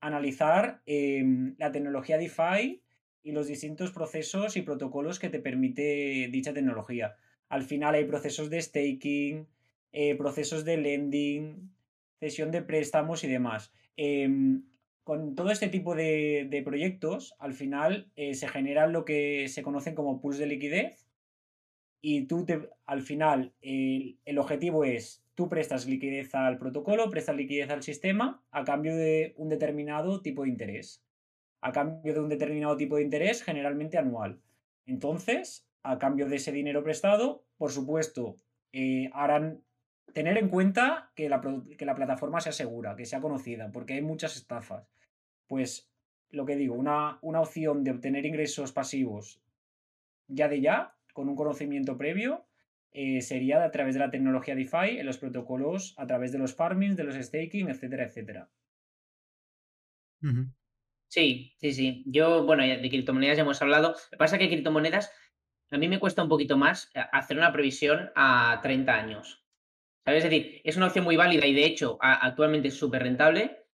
analizar 0.00 0.82
em, 0.86 1.54
la 1.58 1.72
tecnología 1.72 2.18
DeFi 2.18 2.82
y 3.22 3.32
los 3.32 3.48
distintos 3.48 3.90
procesos 3.90 4.56
y 4.56 4.62
protocolos 4.62 5.18
que 5.18 5.28
te 5.28 5.40
permite 5.40 6.28
dicha 6.30 6.54
tecnología. 6.54 7.16
Al 7.48 7.64
final 7.64 7.94
hay 7.94 8.04
procesos 8.04 8.50
de 8.50 8.60
staking, 8.60 9.48
eh, 9.92 10.14
procesos 10.16 10.64
de 10.64 10.76
lending, 10.76 11.74
cesión 12.20 12.50
de 12.50 12.62
préstamos 12.62 13.24
y 13.24 13.28
demás. 13.28 13.72
Con 15.06 15.36
todo 15.36 15.52
este 15.52 15.68
tipo 15.68 15.94
de, 15.94 16.62
proyectos, 16.64 17.36
al 17.38 17.52
final 17.52 18.10
eh, 18.16 18.34
se 18.34 18.48
generan 18.48 18.92
lo 18.92 19.04
que 19.04 19.46
se 19.46 19.62
conocen 19.62 19.94
como 19.94 20.20
pools 20.20 20.36
de 20.36 20.48
liquidez, 20.48 21.06
y 22.00 22.26
tú 22.26 22.44
al 22.86 23.02
final 23.02 23.54
el, 23.60 24.18
objetivo 24.36 24.82
es 24.82 25.24
tú 25.36 25.48
prestas 25.48 25.86
liquidez 25.86 26.34
al 26.34 26.58
protocolo, 26.58 27.08
prestas 27.08 27.36
liquidez 27.36 27.70
al 27.70 27.84
sistema 27.84 28.42
a 28.50 28.64
cambio 28.64 28.96
de 28.96 29.32
un 29.36 29.48
determinado 29.48 30.22
tipo 30.22 30.42
de 30.42 30.48
interés. 30.48 31.04
A 31.60 31.70
cambio 31.70 32.12
de 32.12 32.18
un 32.18 32.28
determinado 32.28 32.76
tipo 32.76 32.96
de 32.96 33.04
interés, 33.04 33.44
generalmente 33.44 33.98
anual. 33.98 34.40
Entonces, 34.86 35.68
a 35.84 36.00
cambio 36.00 36.28
de 36.28 36.34
ese 36.34 36.50
dinero 36.50 36.82
prestado, 36.82 37.44
por 37.58 37.70
supuesto, 37.70 38.34
eh, 38.72 39.08
harán 39.12 39.62
tener 40.12 40.36
en 40.36 40.48
cuenta 40.48 41.12
que 41.14 41.28
la, 41.28 41.40
que 41.78 41.86
la 41.86 41.94
plataforma 41.94 42.40
sea 42.40 42.50
segura, 42.50 42.96
que 42.96 43.06
sea 43.06 43.20
conocida, 43.20 43.70
porque 43.70 43.94
hay 43.94 44.02
muchas 44.02 44.34
estafas. 44.34 44.95
Pues 45.46 45.90
lo 46.30 46.44
que 46.44 46.56
digo, 46.56 46.74
una, 46.74 47.18
una 47.22 47.40
opción 47.40 47.84
de 47.84 47.92
obtener 47.92 48.26
ingresos 48.26 48.72
pasivos 48.72 49.40
ya 50.28 50.48
de 50.48 50.60
ya, 50.60 50.96
con 51.12 51.28
un 51.28 51.36
conocimiento 51.36 51.96
previo, 51.96 52.46
eh, 52.92 53.20
sería 53.20 53.62
a 53.62 53.70
través 53.70 53.94
de 53.94 54.00
la 54.00 54.10
tecnología 54.10 54.54
DeFi, 54.54 54.98
en 54.98 55.06
los 55.06 55.18
protocolos, 55.18 55.94
a 55.98 56.06
través 56.06 56.32
de 56.32 56.38
los 56.38 56.54
farmings, 56.54 56.96
de 56.96 57.04
los 57.04 57.14
staking, 57.14 57.68
etcétera, 57.68 58.04
etcétera. 58.04 58.50
Sí, 61.08 61.54
sí, 61.58 61.72
sí. 61.72 62.04
Yo, 62.06 62.44
bueno, 62.44 62.62
de 62.64 62.88
criptomonedas 62.88 63.36
ya 63.36 63.42
hemos 63.42 63.62
hablado. 63.62 63.90
Lo 63.90 64.10
que 64.10 64.16
pasa 64.16 64.36
es 64.36 64.40
que 64.42 64.48
criptomonedas, 64.48 65.12
a 65.70 65.78
mí 65.78 65.88
me 65.88 66.00
cuesta 66.00 66.22
un 66.22 66.28
poquito 66.28 66.56
más 66.56 66.90
eh, 66.94 67.00
hacer 67.12 67.38
una 67.38 67.52
previsión 67.52 68.10
a 68.14 68.60
30 68.62 68.94
años. 68.94 69.44
¿Sabes? 70.04 70.24
Es 70.24 70.30
decir, 70.30 70.60
es 70.64 70.76
una 70.76 70.86
opción 70.86 71.04
muy 71.04 71.16
válida 71.16 71.46
y 71.46 71.54
de 71.54 71.66
hecho 71.66 71.98
actualmente 72.00 72.68
es 72.68 72.74
súper 72.78 73.02
rentable, 73.02 73.65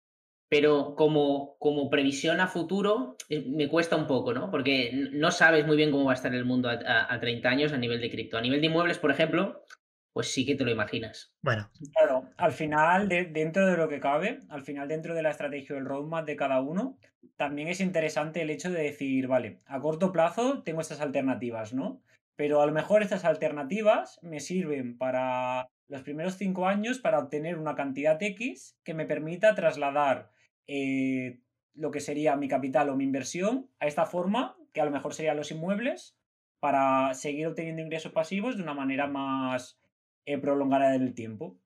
pero 0.52 0.96
como, 0.98 1.56
como 1.60 1.90
previsión 1.90 2.42
a 2.42 2.48
futuro 2.48 3.16
eh, 3.30 3.46
me 3.48 3.70
cuesta 3.70 3.96
un 3.96 4.06
poco, 4.06 4.34
¿no? 4.34 4.52
Porque 4.52 4.92
no 5.14 5.32
sabes 5.32 5.66
muy 5.66 5.78
bien 5.78 5.92
cómo 5.92 6.04
va 6.04 6.12
a 6.12 6.16
estar 6.16 6.36
el 6.36 6.44
mundo 6.44 6.70
a, 6.70 7.20
30 7.22 7.48
años 7.48 7.72
a 7.72 7.78
nivel 7.78 8.02
de 8.02 8.12
cripto. 8.12 8.38
A 8.38 8.42
nivel 8.42 8.60
de 8.60 8.68
inmuebles, 8.68 9.00
por 9.00 9.12
ejemplo, 9.12 9.64
pues 10.12 10.34
sí 10.34 10.46
que 10.46 10.56
te 10.56 10.66
lo 10.66 10.72
imaginas. 10.72 11.34
Bueno. 11.42 11.72
Claro, 11.94 12.26
al 12.36 12.52
final, 12.52 13.08
dentro 13.08 13.66
de 13.66 13.78
lo 13.78 13.88
que 13.88 14.02
cabe, 14.02 14.40
al 14.50 14.64
final 14.64 14.90
dentro 14.90 15.16
de 15.16 15.22
la 15.22 15.30
estrategia 15.30 15.74
del 15.74 15.86
roadmap 15.86 16.26
de 16.26 16.36
cada 16.36 16.60
uno, 16.60 16.98
también 17.38 17.70
es 17.70 17.80
interesante 17.80 18.42
el 18.42 18.50
hecho 18.50 18.72
de 18.72 18.84
decir, 18.84 19.28
vale, 19.28 19.62
a 19.68 19.80
corto 19.80 20.12
plazo 20.12 20.64
tengo 20.64 20.82
estas 20.82 21.00
alternativas, 21.00 21.72
¿no? 21.72 22.02
Pero 22.36 22.62
a 22.62 22.66
lo 22.66 22.74
mejor 22.74 23.04
estas 23.04 23.24
alternativas 23.24 24.20
me 24.22 24.42
sirven 24.42 24.98
para 24.98 25.70
los 25.88 26.02
primeros 26.02 26.36
cinco 26.36 26.68
años 26.68 27.00
para 27.00 27.20
obtener 27.20 27.58
una 27.58 27.76
cantidad 27.76 28.22
X 28.22 28.78
que 28.84 28.94
me 28.94 29.06
permita 29.06 29.56
trasladar 29.56 30.30
eh, 30.68 31.42
lo 31.74 31.92
que 31.92 32.00
sería 32.00 32.36
mi 32.36 32.48
capital 32.48 32.90
o 32.90 32.96
mi 32.96 33.04
inversión 33.04 33.70
a 33.80 33.88
esta 33.88 34.06
forma, 34.06 34.58
que 34.74 34.82
a 34.82 34.86
lo 34.86 34.92
mejor 34.92 35.14
serían 35.14 35.38
los 35.38 35.52
inmuebles, 35.52 36.18
para 36.60 37.14
seguir 37.16 37.48
obteniendo 37.48 37.82
ingresos 37.82 38.12
pasivos 38.12 38.56
de 38.56 38.64
una 38.64 38.74
manera 38.74 39.08
más 39.08 39.80
eh, 40.26 40.38
prolongada 40.38 40.92
del 40.92 41.14
tiempo. 41.14 41.60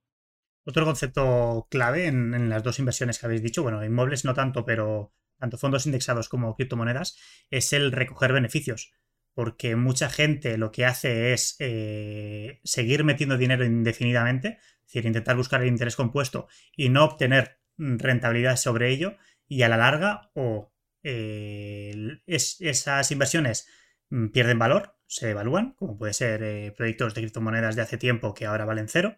Otro 0.65 0.85
concepto 0.85 1.67
clave 1.69 2.07
en, 2.07 2.49
las 2.49 2.63
dos 2.63 2.79
inversiones 2.79 3.19
que 3.19 3.25
habéis 3.25 3.43
dicho, 3.43 3.61
bueno, 3.61 3.83
inmuebles 3.83 4.25
no 4.25 4.33
tanto, 4.33 4.65
pero 4.65 5.13
tanto 5.37 5.57
fondos 5.57 5.85
indexados 5.85 6.29
como 6.29 6.55
criptomonedas, 6.55 7.17
es 7.51 7.73
el 7.73 7.91
recoger 7.91 8.33
beneficios. 8.33 8.93
Porque 9.33 9.75
mucha 9.75 10.09
gente 10.09 10.57
lo 10.57 10.71
que 10.71 10.85
hace 10.85 11.33
es 11.33 11.57
eh, 11.59 12.61
seguir 12.63 13.03
metiendo 13.03 13.37
dinero 13.37 13.65
indefinidamente, 13.65 14.57
es 14.57 14.85
decir, 14.85 15.05
intentar 15.05 15.35
buscar 15.35 15.61
el 15.61 15.67
interés 15.67 15.97
compuesto 15.97 16.47
y 16.75 16.87
no 16.87 17.03
obtener 17.03 17.59
rentabilidad 17.77 18.57
sobre 18.57 18.91
ello 18.91 19.17
y 19.47 19.63
a 19.63 19.69
la 19.69 19.77
larga 19.77 20.31
o 20.33 20.71
eh, 21.03 22.19
esas 22.25 23.11
inversiones 23.11 23.67
mm, 24.09 24.29
pierden 24.29 24.57
valor, 24.57 24.97
se 25.05 25.29
evalúan, 25.29 25.73
como 25.73 25.97
puede 25.97 26.13
ser 26.13 26.41
eh, 26.43 26.73
proyectos 26.75 27.13
de 27.13 27.21
criptomonedas 27.21 27.75
de 27.75 27.83
hace 27.83 27.97
tiempo 27.97 28.33
que 28.33 28.45
ahora 28.45 28.65
valen 28.65 28.87
cero. 28.87 29.17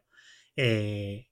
Eh, 0.58 1.30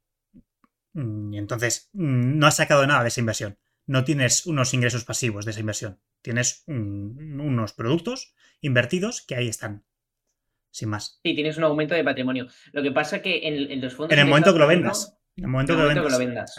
mm, 0.93 1.33
entonces 1.33 1.89
mm, 1.93 2.38
no 2.38 2.47
has 2.47 2.55
sacado 2.55 2.88
nada 2.88 3.01
de 3.01 3.09
esa 3.09 3.19
inversión. 3.19 3.57
No 3.85 4.03
tienes 4.03 4.45
unos 4.45 4.73
ingresos 4.73 5.03
pasivos 5.03 5.45
de 5.45 5.51
esa 5.51 5.59
inversión. 5.59 5.99
Tienes 6.21 6.63
unos 6.65 7.73
productos 7.73 8.33
invertidos 8.61 9.21
que 9.21 9.35
ahí 9.35 9.47
están. 9.47 9.85
Sin 10.71 10.89
más. 10.89 11.19
Sí, 11.23 11.35
tienes 11.35 11.57
un 11.57 11.65
aumento 11.65 11.93
de 11.93 12.03
patrimonio. 12.03 12.47
Lo 12.71 12.81
que 12.81 12.91
pasa 12.91 13.21
que 13.21 13.47
en, 13.47 13.79
los 13.79 13.93
fondos. 13.93 14.11
En 14.13 14.19
el 14.19 14.25
momento 14.25 14.51
que 14.53 14.59
lo 14.59 14.67
vendas. 14.67 15.19
En 15.35 15.43
el 15.43 15.49
momento, 15.49 15.75
que, 15.75 15.83
lo 15.83 16.17
vendas. 16.17 16.55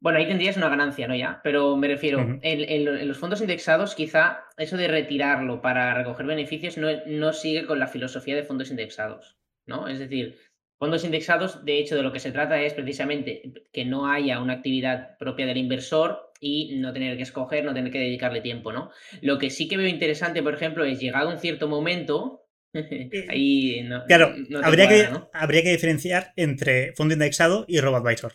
Bueno, 0.00 0.18
ahí 0.18 0.26
tendrías 0.26 0.56
una 0.56 0.70
ganancia, 0.70 1.06
¿no? 1.06 1.14
Ya, 1.14 1.40
pero 1.44 1.76
me 1.76 1.86
refiero, 1.86 2.38
en, 2.42 3.06
los 3.06 3.18
fondos 3.18 3.42
indexados, 3.42 3.94
quizá 3.94 4.44
eso 4.56 4.78
de 4.78 4.88
retirarlo 4.88 5.60
para 5.60 5.94
recoger 5.94 6.24
beneficios 6.24 6.78
no, 6.78 6.88
no, 7.06 7.32
sigue 7.34 7.66
con 7.66 7.78
la 7.78 7.86
filosofía 7.86 8.34
de 8.34 8.44
fondos 8.44 8.70
indexados, 8.70 9.36
¿no? 9.66 9.88
Es 9.88 9.98
decir, 9.98 10.38
fondos 10.78 11.04
indexados, 11.04 11.66
de 11.66 11.78
hecho, 11.78 11.96
de 11.96 12.02
lo 12.02 12.12
que 12.12 12.18
se 12.18 12.32
trata 12.32 12.62
es 12.62 12.72
precisamente 12.72 13.52
que 13.72 13.84
no 13.84 14.10
haya 14.10 14.40
una 14.40 14.54
actividad 14.54 15.18
propia 15.18 15.44
del 15.44 15.58
inversor 15.58 16.32
y 16.40 16.78
no 16.78 16.94
tener 16.94 17.18
que 17.18 17.22
escoger, 17.22 17.64
no 17.64 17.74
tener 17.74 17.92
que 17.92 17.98
dedicarle 17.98 18.40
tiempo, 18.40 18.72
¿no? 18.72 18.90
Lo 19.20 19.38
que 19.38 19.50
sí 19.50 19.68
que 19.68 19.76
veo 19.76 19.86
interesante, 19.86 20.42
por 20.42 20.54
ejemplo, 20.54 20.84
es 20.86 20.98
llegado 20.98 21.28
a 21.28 21.34
un 21.34 21.40
cierto 21.40 21.68
momento, 21.68 22.46
ahí 23.28 23.82
no, 23.82 24.06
Claro, 24.06 24.34
habría, 24.62 24.88
que, 24.88 25.08
habría 25.34 25.62
que 25.62 25.72
diferenciar 25.72 26.32
entre 26.36 26.94
fondo 26.94 27.12
indexado 27.12 27.66
y 27.68 27.80
RoboAdvisor. 27.80 28.32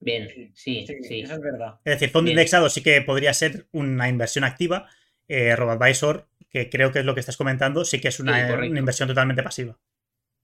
Bien, 0.00 0.28
sí, 0.54 0.86
sí, 0.86 1.20
Eso 1.20 1.34
es 1.34 1.40
verdad. 1.40 1.78
Es 1.84 1.94
decir, 1.94 2.08
fondo 2.08 2.30
indexado 2.30 2.70
sí 2.70 2.82
que 2.82 3.02
podría 3.02 3.34
ser 3.34 3.66
una 3.70 4.08
inversión 4.08 4.44
activa. 4.44 4.88
Eh, 5.28 5.54
RoboAdvisor, 5.54 6.26
que 6.50 6.70
creo 6.70 6.90
que 6.90 7.00
es 7.00 7.04
lo 7.04 7.14
que 7.14 7.20
estás 7.20 7.36
comentando, 7.36 7.84
sí 7.84 8.00
que 8.00 8.08
es 8.08 8.18
una, 8.18 8.66
inversión 8.66 9.08
totalmente 9.08 9.42
pasiva. 9.42 9.78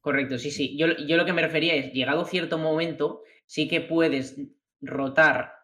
Correcto, 0.01 0.39
sí, 0.39 0.51
sí. 0.53 0.77
Yo, 0.79 0.87
yo, 0.97 1.17
lo 1.17 1.25
que 1.25 1.33
me 1.33 1.43
refería 1.43 1.75
es, 1.75 1.93
llegado 1.93 2.25
cierto 2.27 2.59
momento, 2.59 3.23
sí 3.47 3.67
que 3.67 3.81
puedes 3.81 4.37
rotar 4.81 5.55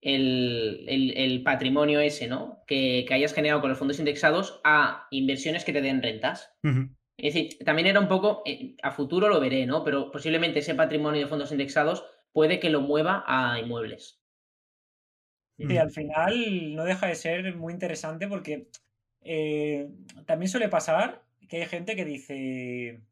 el, 0.00 1.42
patrimonio 1.44 2.00
ese, 2.00 2.28
¿no? 2.28 2.62
Que, 2.66 3.04
hayas 3.10 3.34
generado 3.34 3.60
con 3.60 3.70
los 3.70 3.78
fondos 3.78 3.98
indexados 3.98 4.60
a 4.64 5.08
inversiones 5.10 5.64
que 5.64 5.72
te 5.72 5.82
den 5.82 6.02
rentas. 6.02 6.50
Es 7.16 7.34
decir, 7.34 7.58
también 7.64 7.88
era 7.88 8.00
un 8.00 8.08
poco, 8.08 8.42
eh, 8.46 8.76
a 8.82 8.92
futuro 8.92 9.28
lo 9.28 9.40
veré, 9.40 9.66
¿no? 9.66 9.84
Pero 9.84 10.10
posiblemente 10.10 10.60
ese 10.60 10.74
patrimonio 10.74 11.20
de 11.20 11.28
fondos 11.28 11.52
indexados 11.52 12.04
puede 12.34 12.58
que 12.60 12.68
lo 12.68 12.82
mueva 12.82 13.24
a 13.26 13.58
inmuebles. 13.60 14.20
Sí, 15.56 15.78
al 15.78 15.92
final 15.92 16.74
no 16.74 16.84
deja 16.84 17.06
de 17.06 17.14
ser 17.14 17.54
muy 17.54 17.72
interesante 17.72 18.26
porque 18.26 18.68
eh, 19.22 19.88
también 20.26 20.50
suele 20.50 20.68
pasar 20.68 21.22
que 21.48 21.58
hay 21.58 21.66
gente 21.66 21.94
que 21.94 22.04
dice, 22.04 23.02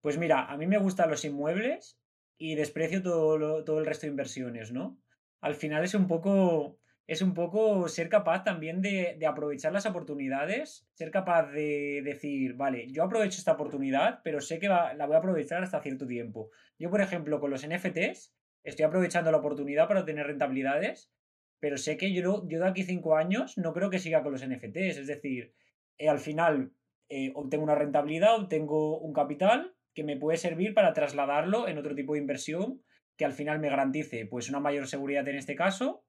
pues 0.00 0.18
mira, 0.18 0.46
a 0.46 0.56
mí 0.56 0.66
me 0.66 0.78
gustan 0.78 1.08
los 1.08 1.24
inmuebles 1.24 1.96
y 2.38 2.56
desprecio 2.56 3.02
todo, 3.02 3.62
todo 3.62 3.78
el 3.78 3.86
resto 3.86 4.06
de 4.06 4.10
inversiones, 4.10 4.72
¿no? 4.72 4.98
Al 5.40 5.54
final 5.54 5.84
es 5.84 5.94
un 5.94 6.08
poco, 6.08 6.80
es 7.06 7.22
un 7.22 7.34
poco 7.34 7.88
ser 7.88 8.08
capaz 8.08 8.42
también 8.42 8.82
de, 8.82 9.16
de, 9.16 9.26
aprovechar 9.26 9.72
las 9.72 9.86
oportunidades, 9.86 10.88
ser 10.94 11.12
capaz 11.12 11.52
de 11.52 12.02
decir, 12.02 12.54
vale, 12.54 12.90
yo 12.90 13.04
aprovecho 13.04 13.38
esta 13.38 13.52
oportunidad, 13.52 14.20
pero 14.24 14.40
sé 14.40 14.58
que 14.58 14.68
la 14.68 15.06
voy 15.06 15.14
a 15.14 15.18
aprovechar 15.18 15.62
hasta 15.62 15.80
cierto 15.80 16.06
tiempo. 16.06 16.50
Yo, 16.78 16.90
por 16.90 17.00
ejemplo, 17.00 17.38
con 17.38 17.50
los 17.50 17.64
NFTs, 17.64 18.34
estoy 18.64 18.84
aprovechando 18.84 19.30
la 19.30 19.38
oportunidad 19.38 19.88
para 19.88 20.00
obtener 20.00 20.26
rentabilidades, 20.26 21.12
pero 21.60 21.76
sé 21.76 21.96
que 21.96 22.12
yo, 22.12 22.46
yo 22.48 22.60
de 22.60 22.68
aquí 22.68 22.84
cinco 22.84 23.16
años 23.16 23.58
no 23.58 23.72
creo 23.72 23.90
que 23.90 23.98
siga 23.98 24.22
con 24.22 24.32
los 24.32 24.46
NFTs. 24.46 24.98
Es 24.98 25.06
decir, 25.06 25.52
eh, 25.98 26.08
al 26.08 26.18
final 26.18 26.72
eh, 27.08 27.32
obtengo 27.34 27.64
una 27.64 27.74
rentabilidad, 27.74 28.36
obtengo 28.36 28.98
un 28.98 29.12
capital 29.12 29.74
que 29.94 30.04
me 30.04 30.16
puede 30.16 30.38
servir 30.38 30.74
para 30.74 30.92
trasladarlo 30.92 31.68
en 31.68 31.78
otro 31.78 31.94
tipo 31.94 32.14
de 32.14 32.20
inversión 32.20 32.82
que 33.16 33.24
al 33.24 33.32
final 33.32 33.60
me 33.60 33.68
garantice 33.68 34.24
pues 34.24 34.48
una 34.48 34.60
mayor 34.60 34.86
seguridad 34.86 35.28
en 35.28 35.36
este 35.36 35.54
caso 35.54 36.04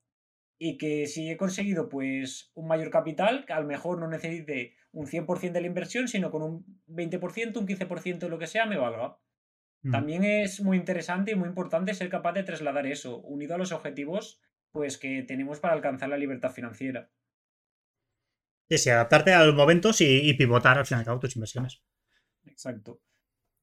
y 0.58 0.78
que 0.78 1.08
si 1.08 1.30
he 1.30 1.38
conseguido 1.38 1.90
pues 1.90 2.52
un 2.54 2.68
mayor 2.68 2.92
capital, 2.92 3.46
que 3.46 3.54
a 3.54 3.60
lo 3.60 3.68
mejor 3.68 4.00
no 4.00 4.08
necesite 4.08 4.76
un 4.92 5.08
100% 5.08 5.52
de 5.52 5.62
la 5.62 5.68
inversión, 5.68 6.08
sino 6.08 6.30
con 6.30 6.44
un 6.44 6.84
20%, 6.88 7.58
un 7.58 7.68
15% 7.68 8.20
de 8.20 8.30
lo 8.30 8.38
que 8.38 8.46
sea, 8.46 8.68
me 8.68 8.78
valga. 8.78 9.18
También 9.90 10.24
es 10.24 10.62
muy 10.62 10.78
interesante 10.78 11.32
y 11.32 11.36
muy 11.36 11.50
importante 11.50 11.94
ser 11.94 12.10
capaz 12.10 12.34
de 12.34 12.44
trasladar 12.44 12.86
eso, 12.86 13.18
unido 13.22 13.56
a 13.56 13.58
los 13.58 13.72
objetivos 13.72 14.40
pues, 14.72 14.98
que 14.98 15.24
tenemos 15.24 15.60
para 15.60 15.74
alcanzar 15.74 16.10
la 16.10 16.18
libertad 16.18 16.52
financiera. 16.52 17.10
Sí, 18.70 18.78
sí, 18.78 18.90
adaptarte 18.90 19.34
a 19.34 19.44
los 19.44 19.56
momentos 19.56 20.00
y, 20.02 20.34
pivotar 20.36 20.78
al 20.78 20.86
fin 20.86 20.98
y 20.98 21.00
al 21.00 21.06
cabo 21.06 21.20
tus 21.20 21.36
inversiones. 21.36 21.84
Exacto. 22.46 23.02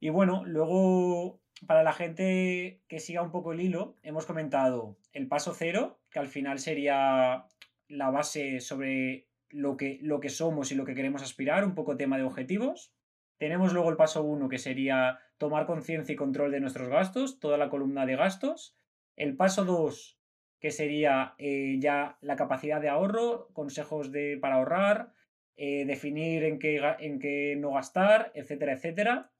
Y 0.01 0.11
bueno, 0.11 0.45
luego, 0.45 1.41
para 1.67 1.83
la 1.83 1.93
gente 1.93 2.83
que 2.89 3.01
siga 3.01 3.23
un 3.23 3.31
poco 3.31 3.53
el 3.53 3.61
hilo, 3.61 3.97
hemos 4.03 4.27
comentado 4.27 4.99
el 5.13 5.29
paso 5.29 5.55
cero, 5.55 6.01
que 6.11 6.19
al 6.19 6.29
final 6.29 6.59
sería 6.59 7.47
la 7.89 8.11
base 8.11 8.61
sobre 8.61 9.29
lo 9.49 9.77
que, 9.77 9.99
lo 10.03 10.21
que 10.21 10.29
somos 10.29 10.73
y 10.73 10.75
lo 10.75 10.85
que 10.85 10.95
queremos 10.95 11.23
aspirar, 11.23 11.65
un 11.65 11.75
poco 11.75 11.97
tema 11.97 12.19
de 12.19 12.25
objetivos. 12.25 12.93
Tenemos 13.39 13.73
luego 13.73 13.89
el 13.89 13.97
paso 13.97 14.23
1, 14.25 14.49
que 14.49 14.59
sería 14.59 15.21
tomar 15.39 15.67
conciencia 15.67 16.13
y 16.13 16.17
control 16.17 16.51
de 16.51 16.61
nuestros 16.61 16.89
gastos, 16.89 17.39
toda 17.39 17.57
la 17.57 17.71
columna 17.71 18.07
de 18.07 18.17
gastos. 18.17 18.77
El 19.17 19.37
paso 19.37 19.65
2, 19.65 20.21
que 20.61 20.71
sería 20.71 21.35
eh, 21.39 21.77
ya 21.81 22.19
la 22.21 22.37
capacidad 22.37 22.81
de 22.81 22.89
ahorro, 22.89 23.49
consejos 23.53 24.13
de, 24.13 24.39
para 24.41 24.57
ahorrar, 24.57 25.13
eh, 25.57 25.85
definir 25.87 26.45
en 26.45 26.59
qué, 26.59 26.81
en 26.99 27.19
qué 27.19 27.57
no 27.57 27.73
gastar, 27.73 28.33
etcétera, 28.35 28.73
etcétera. 28.73 29.33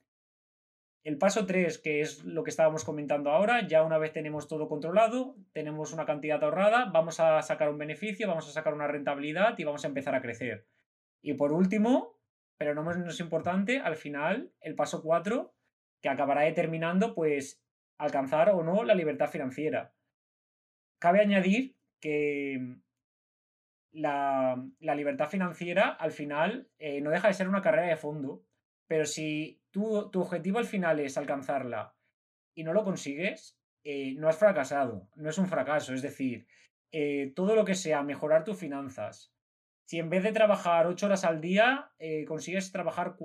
El 1.05 1.17
paso 1.17 1.47
3, 1.47 1.79
que 1.79 2.01
es 2.01 2.25
lo 2.25 2.43
que 2.43 2.51
estábamos 2.51 2.85
comentando 2.85 3.31
ahora, 3.31 3.67
ya 3.67 3.83
una 3.83 3.99
vez 3.99 4.13
tenemos 4.13 4.49
todo 4.49 4.69
controlado, 4.69 5.37
tenemos 5.53 5.93
una 5.93 6.05
cantidad 6.05 6.43
ahorrada, 6.43 6.91
vamos 6.93 7.21
a 7.21 7.41
sacar 7.43 7.71
un 7.71 7.79
beneficio, 7.79 8.29
vamos 8.29 8.49
a 8.49 8.53
sacar 8.53 8.75
una 8.75 8.89
rentabilidad 8.89 9.59
y 9.59 9.65
vamos 9.65 9.85
a 9.85 9.89
empezar 9.89 10.15
a 10.15 10.21
crecer. 10.21 10.67
Y 11.23 11.35
por 11.35 11.53
último, 11.53 12.19
pero 12.57 12.75
no 12.75 12.83
menos 12.83 13.21
importante, 13.21 13.79
al 13.79 13.97
final, 13.97 14.53
el 14.61 14.75
paso 14.75 15.03
4, 15.03 15.55
que 16.01 16.09
acabará 16.09 16.43
determinando, 16.43 17.15
pues, 17.15 17.63
alcanzar 17.99 18.51
o 18.51 18.63
no 18.63 18.85
la 18.85 18.95
libertad 18.95 19.29
financiera. 19.29 19.93
Cabe 20.99 21.21
añadir 21.21 21.77
que 22.01 22.79
la, 23.93 24.65
libertad 24.81 25.29
financiera 25.29 25.89
al 25.91 26.13
final 26.13 26.71
eh, 26.79 27.01
no 27.01 27.11
deja 27.11 27.29
de 27.29 27.35
ser 27.35 27.49
una 27.49 27.63
carrera 27.63 27.89
de 27.89 27.97
fondo, 27.97 28.45
pero 28.87 29.05
si 29.05 29.63
tu, 29.71 30.11
tu 30.11 30.21
objetivo 30.21 30.59
al 30.59 30.65
final 30.65 31.01
es 31.01 31.19
alcanzarla 31.19 31.97
y 32.55 32.65
no 32.65 32.73
lo 32.73 32.85
consigues, 32.85 33.59
eh, 33.85 34.15
no 34.17 34.29
has 34.29 34.39
fracasado, 34.39 35.09
no 35.17 35.31
es 35.31 35.39
un 35.39 35.47
fracaso, 35.47 35.95
es 35.95 36.03
decir, 36.03 36.47
eh, 36.93 37.33
todo 37.35 37.55
lo 37.55 37.65
que 37.65 37.75
sea 37.75 38.03
mejorar 38.03 38.45
tus 38.45 38.59
finanzas, 38.59 39.35
si 39.85 39.99
en 39.99 40.11
vez 40.11 40.23
de 40.23 40.33
trabajar 40.33 40.87
ocho 40.87 41.07
horas 41.07 41.25
al 41.25 41.41
día, 41.41 41.93
consigues 42.27 42.73
trabajar 42.73 43.17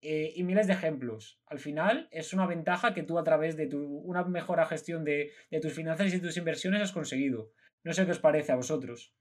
cuatro 0.00 0.32
y 0.34 0.42
miles 0.44 0.66
de 0.66 0.72
ejemplos. 0.72 1.40
Al 1.46 1.58
final 1.58 2.08
es 2.10 2.32
una 2.32 2.46
ventaja 2.46 2.94
que 2.94 3.02
tú 3.02 3.18
a 3.18 3.24
través 3.24 3.56
de 3.56 3.66
tu, 3.66 3.82
una 3.98 4.24
mejora 4.24 4.66
gestión 4.66 5.04
de, 5.04 5.30
de, 5.50 5.60
tus 5.60 5.72
finanzas 5.72 6.12
y 6.12 6.20
tus 6.20 6.36
inversiones 6.36 6.82
has 6.82 6.92
conseguido. 6.92 7.52
No 7.84 7.92
sé 7.92 8.04
qué 8.04 8.12
os 8.12 8.18
parece 8.18 8.52
a 8.52 8.56
vosotros. 8.56 9.14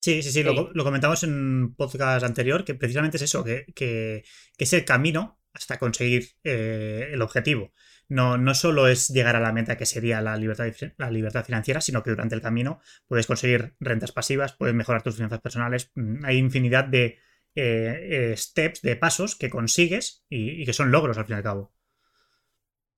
Sí, 0.00 0.20
sí, 0.22 0.32
sí, 0.32 0.42
Lo, 0.42 0.72
comentamos 0.82 1.22
en 1.22 1.32
un 1.32 1.74
podcast 1.76 2.24
anterior, 2.24 2.64
que 2.64 2.74
precisamente 2.74 3.18
es 3.18 3.22
eso, 3.22 3.44
que, 3.44 3.66
que, 3.74 4.24
es 4.58 4.72
el 4.72 4.84
camino 4.84 5.38
hasta 5.52 5.78
conseguir 5.78 6.30
eh, 6.42 7.10
el 7.12 7.22
objetivo. 7.22 7.72
No, 8.08 8.36
no 8.36 8.54
solo 8.54 8.88
es 8.88 9.08
llegar 9.08 9.36
a 9.36 9.40
la 9.40 9.52
meta 9.52 9.76
que 9.76 9.86
sería 9.86 10.20
la 10.20 10.36
libertad, 10.36 10.66
la 10.98 11.10
libertad 11.10 11.44
financiera, 11.44 11.80
sino 11.80 12.02
que 12.02 12.10
durante 12.10 12.34
el 12.34 12.42
camino 12.42 12.80
puedes 13.06 13.28
conseguir 13.28 13.74
rentas 13.78 14.10
pasivas, 14.10 14.54
puedes 14.54 14.74
mejorar 14.74 15.02
tus 15.02 15.14
finanzas 15.14 15.40
personales. 15.40 15.92
Mm, 15.94 16.24
hay 16.24 16.36
infinidad 16.36 16.84
de 16.84 17.18
eh, 17.54 18.30
eh, 18.32 18.36
steps, 18.36 18.80
de 18.80 18.96
pasos 18.96 19.36
que 19.36 19.50
consigues 19.50 20.24
y, 20.30 20.64
que 20.64 20.72
son 20.72 20.90
logros 20.90 21.18
al 21.18 21.26
fin 21.26 21.34
y 21.34 21.36
al 21.36 21.42
cabo. 21.42 21.74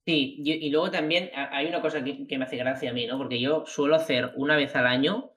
Sí, 0.06 0.36
y, 0.44 0.70
luego 0.70 0.90
también 0.90 1.30
hay 1.34 1.66
una 1.66 1.80
cosa 1.80 2.04
que, 2.04 2.26
me 2.38 2.44
hace 2.44 2.58
gracia 2.58 2.90
a 2.90 2.92
mí, 2.92 3.06
¿no? 3.06 3.16
Porque 3.16 3.40
yo 3.40 3.64
suelo 3.66 3.96
hacer 3.96 4.32
una 4.36 4.54
vez 4.54 4.76
al 4.76 4.86
año 4.86 5.32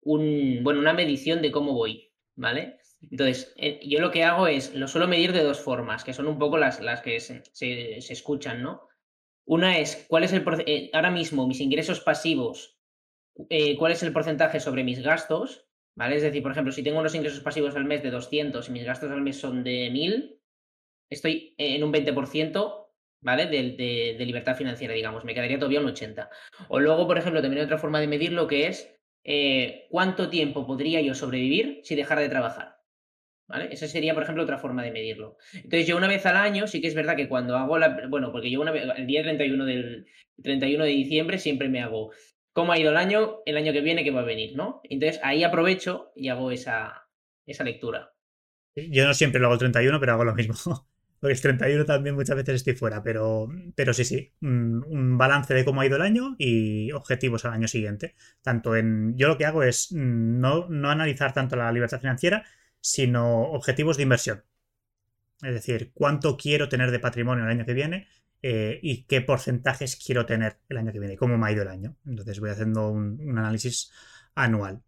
un, 0.00 0.60
bueno, 0.62 0.80
una 0.80 0.94
medición 0.94 1.42
de 1.42 1.52
cómo 1.52 1.74
voy, 1.74 2.12
¿vale? 2.34 2.78
Entonces, 3.02 3.52
eh, 3.56 3.78
yo 3.86 4.00
lo 4.00 4.10
que 4.10 4.24
hago 4.24 4.46
es, 4.46 4.74
lo 4.74 4.88
suelo 4.88 5.06
medir 5.06 5.32
de 5.32 5.44
dos 5.44 5.60
formas, 5.60 6.02
que 6.02 6.14
son 6.14 6.26
un 6.26 6.38
poco 6.38 6.56
las, 6.56 6.80
las 6.80 7.02
que 7.02 7.20
se, 7.20 7.42
escuchan, 7.98 8.62
¿no? 8.62 8.88
Una 9.44 9.78
es, 9.78 10.06
¿cuál 10.08 10.24
es 10.24 10.32
el 10.32 10.44
eh, 10.66 10.90
ahora 10.92 11.10
mismo 11.10 11.46
mis 11.46 11.60
ingresos 11.60 12.00
pasivos? 12.00 12.80
¿Cuál 13.78 13.92
es 13.92 14.02
el 14.02 14.14
porcentaje 14.14 14.60
sobre 14.60 14.82
mis 14.82 15.02
gastos? 15.02 15.65
¿Vale? 15.96 16.16
Es 16.16 16.22
decir, 16.22 16.42
por 16.42 16.52
ejemplo, 16.52 16.72
si 16.72 16.82
tengo 16.82 17.00
unos 17.00 17.14
ingresos 17.14 17.40
pasivos 17.40 17.74
al 17.74 17.84
mes 17.84 18.02
de 18.02 18.10
200 18.10 18.68
y 18.68 18.72
mis 18.72 18.84
gastos 18.84 19.10
al 19.10 19.22
mes 19.22 19.38
son 19.38 19.64
de 19.64 19.90
1000, 19.90 20.40
estoy 21.08 21.54
en 21.56 21.82
un 21.82 21.92
20% 21.92 22.86
¿vale? 23.26 23.46
De, 23.46 24.24
libertad 24.24 24.56
financiera, 24.56 24.94
digamos. 24.94 25.24
Me 25.24 25.34
quedaría 25.34 25.58
todavía 25.58 25.80
un 25.80 25.86
80. 25.86 26.30
O 26.68 26.80
luego, 26.80 27.06
por 27.06 27.18
ejemplo, 27.18 27.42
también 27.42 27.60
hay 27.60 27.64
otra 27.66 27.78
forma 27.78 28.00
de 28.00 28.06
medirlo 28.06 28.46
que 28.46 28.68
es 28.68 28.96
eh, 29.24 29.86
cuánto 29.90 30.30
tiempo 30.30 30.66
podría 30.66 31.00
yo 31.00 31.14
sobrevivir 31.14 31.80
si 31.82 31.96
dejara 31.96 32.22
de 32.22 32.28
trabajar. 32.28 32.76
¿Vale? 33.48 33.68
Esa 33.70 33.86
sería, 33.86 34.14
por 34.14 34.24
ejemplo, 34.24 34.42
otra 34.42 34.58
forma 34.58 34.82
de 34.82 34.90
medirlo. 34.92 35.36
Entonces, 35.54 35.86
yo 35.86 35.96
una 35.96 36.08
vez 36.08 36.24
al 36.26 36.36
año, 36.36 36.66
sí 36.66 36.80
que 36.80 36.88
es 36.88 36.94
verdad 36.94 37.16
que 37.16 37.28
cuando 37.28 37.56
hago 37.56 37.78
la. 37.78 38.06
Bueno, 38.08 38.32
porque 38.32 38.50
yo 38.50 38.60
una 38.60 38.72
vez, 38.72 38.84
el 38.96 39.06
día 39.06 39.22
31, 39.22 39.64
del, 39.64 40.06
31 40.42 40.84
de 40.84 40.90
diciembre 40.90 41.38
siempre 41.38 41.68
me 41.68 41.80
hago 41.80 42.12
cómo 42.56 42.72
ha 42.72 42.78
ido 42.78 42.90
el 42.90 42.96
año, 42.96 43.42
el 43.44 43.58
año 43.58 43.70
que 43.74 43.82
viene 43.82 44.02
que 44.02 44.10
va 44.10 44.22
a 44.22 44.24
venir, 44.24 44.56
¿no? 44.56 44.80
Entonces 44.84 45.20
ahí 45.22 45.44
aprovecho 45.44 46.10
y 46.16 46.30
hago 46.30 46.50
esa, 46.50 47.06
esa 47.44 47.64
lectura. 47.64 48.14
Yo 48.74 49.06
no 49.06 49.12
siempre 49.12 49.38
lo 49.38 49.48
hago 49.48 49.54
el 49.54 49.58
31, 49.58 50.00
pero 50.00 50.12
hago 50.12 50.24
lo 50.24 50.34
mismo. 50.34 50.54
Porque 51.20 51.34
el 51.34 51.40
31 51.40 51.84
también 51.84 52.14
muchas 52.14 52.34
veces 52.34 52.54
estoy 52.54 52.74
fuera, 52.74 53.02
pero, 53.02 53.48
pero 53.74 53.92
sí, 53.92 54.06
sí. 54.06 54.32
Un, 54.40 55.18
balance 55.18 55.52
de 55.52 55.66
cómo 55.66 55.82
ha 55.82 55.86
ido 55.86 55.96
el 55.96 56.02
año 56.02 56.34
y 56.38 56.92
objetivos 56.92 57.44
al 57.44 57.52
año 57.52 57.68
siguiente. 57.68 58.14
Tanto 58.40 58.74
en. 58.74 59.14
Yo 59.18 59.28
lo 59.28 59.36
que 59.36 59.44
hago 59.44 59.62
es 59.62 59.92
no, 59.92 60.66
no 60.70 60.90
analizar 60.90 61.34
tanto 61.34 61.56
la 61.56 61.70
libertad 61.72 62.00
financiera, 62.00 62.46
sino 62.80 63.50
objetivos 63.52 63.98
de 63.98 64.04
inversión. 64.04 64.44
Es 65.42 65.52
decir, 65.52 65.90
cuánto 65.92 66.38
quiero 66.38 66.70
tener 66.70 66.90
de 66.90 67.00
patrimonio 67.00 67.44
el 67.44 67.50
año 67.50 67.66
que 67.66 67.74
viene 67.74 68.08
eh, 68.42 68.78
y 68.82 69.04
qué 69.04 69.20
porcentajes 69.20 69.96
quiero 69.96 70.26
tener 70.26 70.58
el 70.68 70.78
año 70.78 70.92
que 70.92 71.00
viene, 71.00 71.16
cómo 71.16 71.38
me 71.38 71.46
ha 71.46 71.52
ido 71.52 71.62
el 71.62 71.68
año. 71.68 71.96
Entonces 72.06 72.40
voy 72.40 72.50
haciendo 72.50 72.90
un 72.90 73.38
análisis 73.38 73.92
anual. 74.34 74.82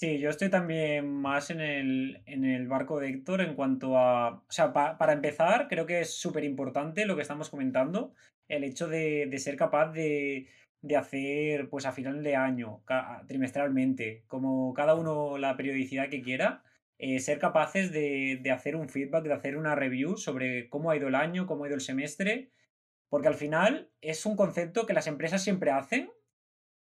Sí, 0.00 0.18
yo 0.18 0.30
estoy 0.30 0.48
también 0.48 1.12
más 1.12 1.50
en 1.50 1.60
el, 1.60 2.22
en 2.24 2.46
el 2.46 2.66
barco 2.68 2.98
de 2.98 3.10
Héctor 3.10 3.42
en 3.42 3.54
cuanto 3.54 3.98
a... 3.98 4.30
O 4.30 4.46
sea, 4.48 4.72
para 4.72 5.12
empezar, 5.12 5.68
creo 5.68 5.84
que 5.84 6.00
es 6.00 6.18
súper 6.18 6.42
importante 6.44 7.04
lo 7.04 7.16
que 7.16 7.22
estamos 7.22 7.50
comentando, 7.50 8.14
el 8.48 8.64
hecho 8.64 8.88
de, 8.88 9.30
ser 9.38 9.56
capaz 9.56 9.92
de, 9.92 10.48
hacer, 10.96 11.68
pues 11.68 11.84
a 11.84 11.92
final 11.92 12.22
de 12.22 12.34
año, 12.34 12.82
trimestralmente, 13.28 14.24
como 14.26 14.72
cada 14.72 14.94
uno 14.94 15.36
la 15.36 15.54
periodicidad 15.58 16.08
que 16.08 16.22
quiera, 16.22 16.62
eh, 17.02 17.18
ser 17.18 17.38
capaces 17.38 17.90
de, 17.92 18.38
de 18.42 18.50
hacer 18.50 18.76
un 18.76 18.90
feedback, 18.90 19.24
de 19.24 19.32
hacer 19.32 19.56
una 19.56 19.74
review 19.74 20.18
sobre 20.18 20.68
cómo 20.68 20.90
ha 20.90 20.96
ido 20.96 21.08
el 21.08 21.14
año, 21.14 21.46
cómo 21.46 21.64
ha 21.64 21.68
ido 21.68 21.76
el 21.76 21.80
semestre, 21.80 22.50
porque 23.08 23.28
al 23.28 23.34
final 23.34 23.90
es 24.02 24.26
un 24.26 24.36
concepto 24.36 24.84
que 24.84 24.92
las 24.92 25.06
empresas 25.06 25.42
siempre 25.42 25.70
hacen 25.70 26.10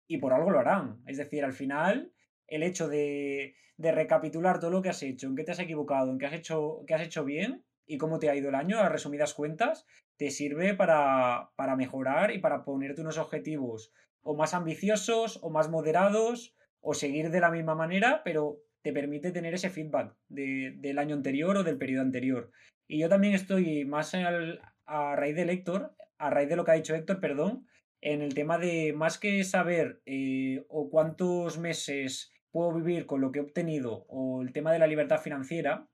y 0.06 0.16
por 0.16 0.32
algo 0.32 0.50
lo 0.50 0.58
harán. 0.58 1.02
Es 1.06 1.18
decir, 1.18 1.44
al 1.44 1.52
final 1.52 2.14
el 2.46 2.62
hecho 2.62 2.88
de, 2.88 3.54
recapitular 3.76 4.58
todo 4.58 4.70
lo 4.70 4.80
que 4.80 4.88
has 4.88 5.02
hecho, 5.02 5.26
en 5.26 5.36
qué 5.36 5.44
te 5.44 5.52
has 5.52 5.58
equivocado, 5.60 6.10
en 6.10 6.18
qué 6.18 6.26
has 6.26 6.32
hecho, 6.32 6.82
qué 6.86 6.94
has 6.94 7.02
hecho 7.02 7.24
bien 7.24 7.64
y 7.86 7.98
cómo 7.98 8.18
te 8.18 8.30
ha 8.30 8.34
ido 8.34 8.48
el 8.48 8.54
año, 8.54 8.78
a 8.78 8.88
resumidas 8.88 9.34
cuentas, 9.34 9.84
te 10.16 10.30
sirve 10.30 10.74
para, 10.74 11.50
para 11.56 11.76
mejorar 11.76 12.30
y 12.30 12.38
para 12.38 12.64
ponerte 12.64 13.02
unos 13.02 13.18
objetivos 13.18 13.92
o 14.22 14.34
más 14.34 14.54
ambiciosos 14.54 15.38
o 15.42 15.50
más 15.50 15.68
moderados 15.68 16.56
o 16.80 16.94
seguir 16.94 17.30
de 17.30 17.40
la 17.40 17.50
misma 17.50 17.74
manera, 17.74 18.22
pero 18.24 18.62
te 18.82 18.92
permite 18.92 19.32
tener 19.32 19.54
ese 19.54 19.70
feedback 19.70 20.14
del 20.28 20.98
año 20.98 21.14
anterior 21.14 21.56
o 21.56 21.64
del 21.64 21.78
periodo 21.78 22.02
anterior. 22.02 22.50
Y 22.88 22.98
yo 22.98 23.08
también 23.08 23.34
estoy 23.34 23.84
más 23.84 24.14
a 24.14 25.16
raíz 25.16 25.36
del 25.36 25.50
Héctor, 25.50 25.94
a 26.18 26.30
raíz 26.30 26.48
de 26.48 26.56
lo 26.56 26.64
que 26.64 26.72
ha 26.72 26.74
dicho 26.74 26.94
Héctor, 26.94 27.20
perdón, 27.20 27.66
en 28.00 28.22
el 28.22 28.34
tema 28.34 28.58
de 28.58 28.92
más 28.94 29.18
que 29.18 29.44
saber 29.44 30.00
eh, 30.06 30.64
o 30.68 30.90
cuántos 30.90 31.58
meses 31.58 32.32
puedo 32.50 32.72
vivir 32.72 33.06
con 33.06 33.20
lo 33.20 33.30
que 33.30 33.38
he 33.38 33.42
obtenido 33.42 34.06
o 34.08 34.42
el 34.42 34.52
tema 34.52 34.72
de 34.72 34.78
la 34.78 34.86
libertad 34.86 35.20
financiera, 35.20 35.86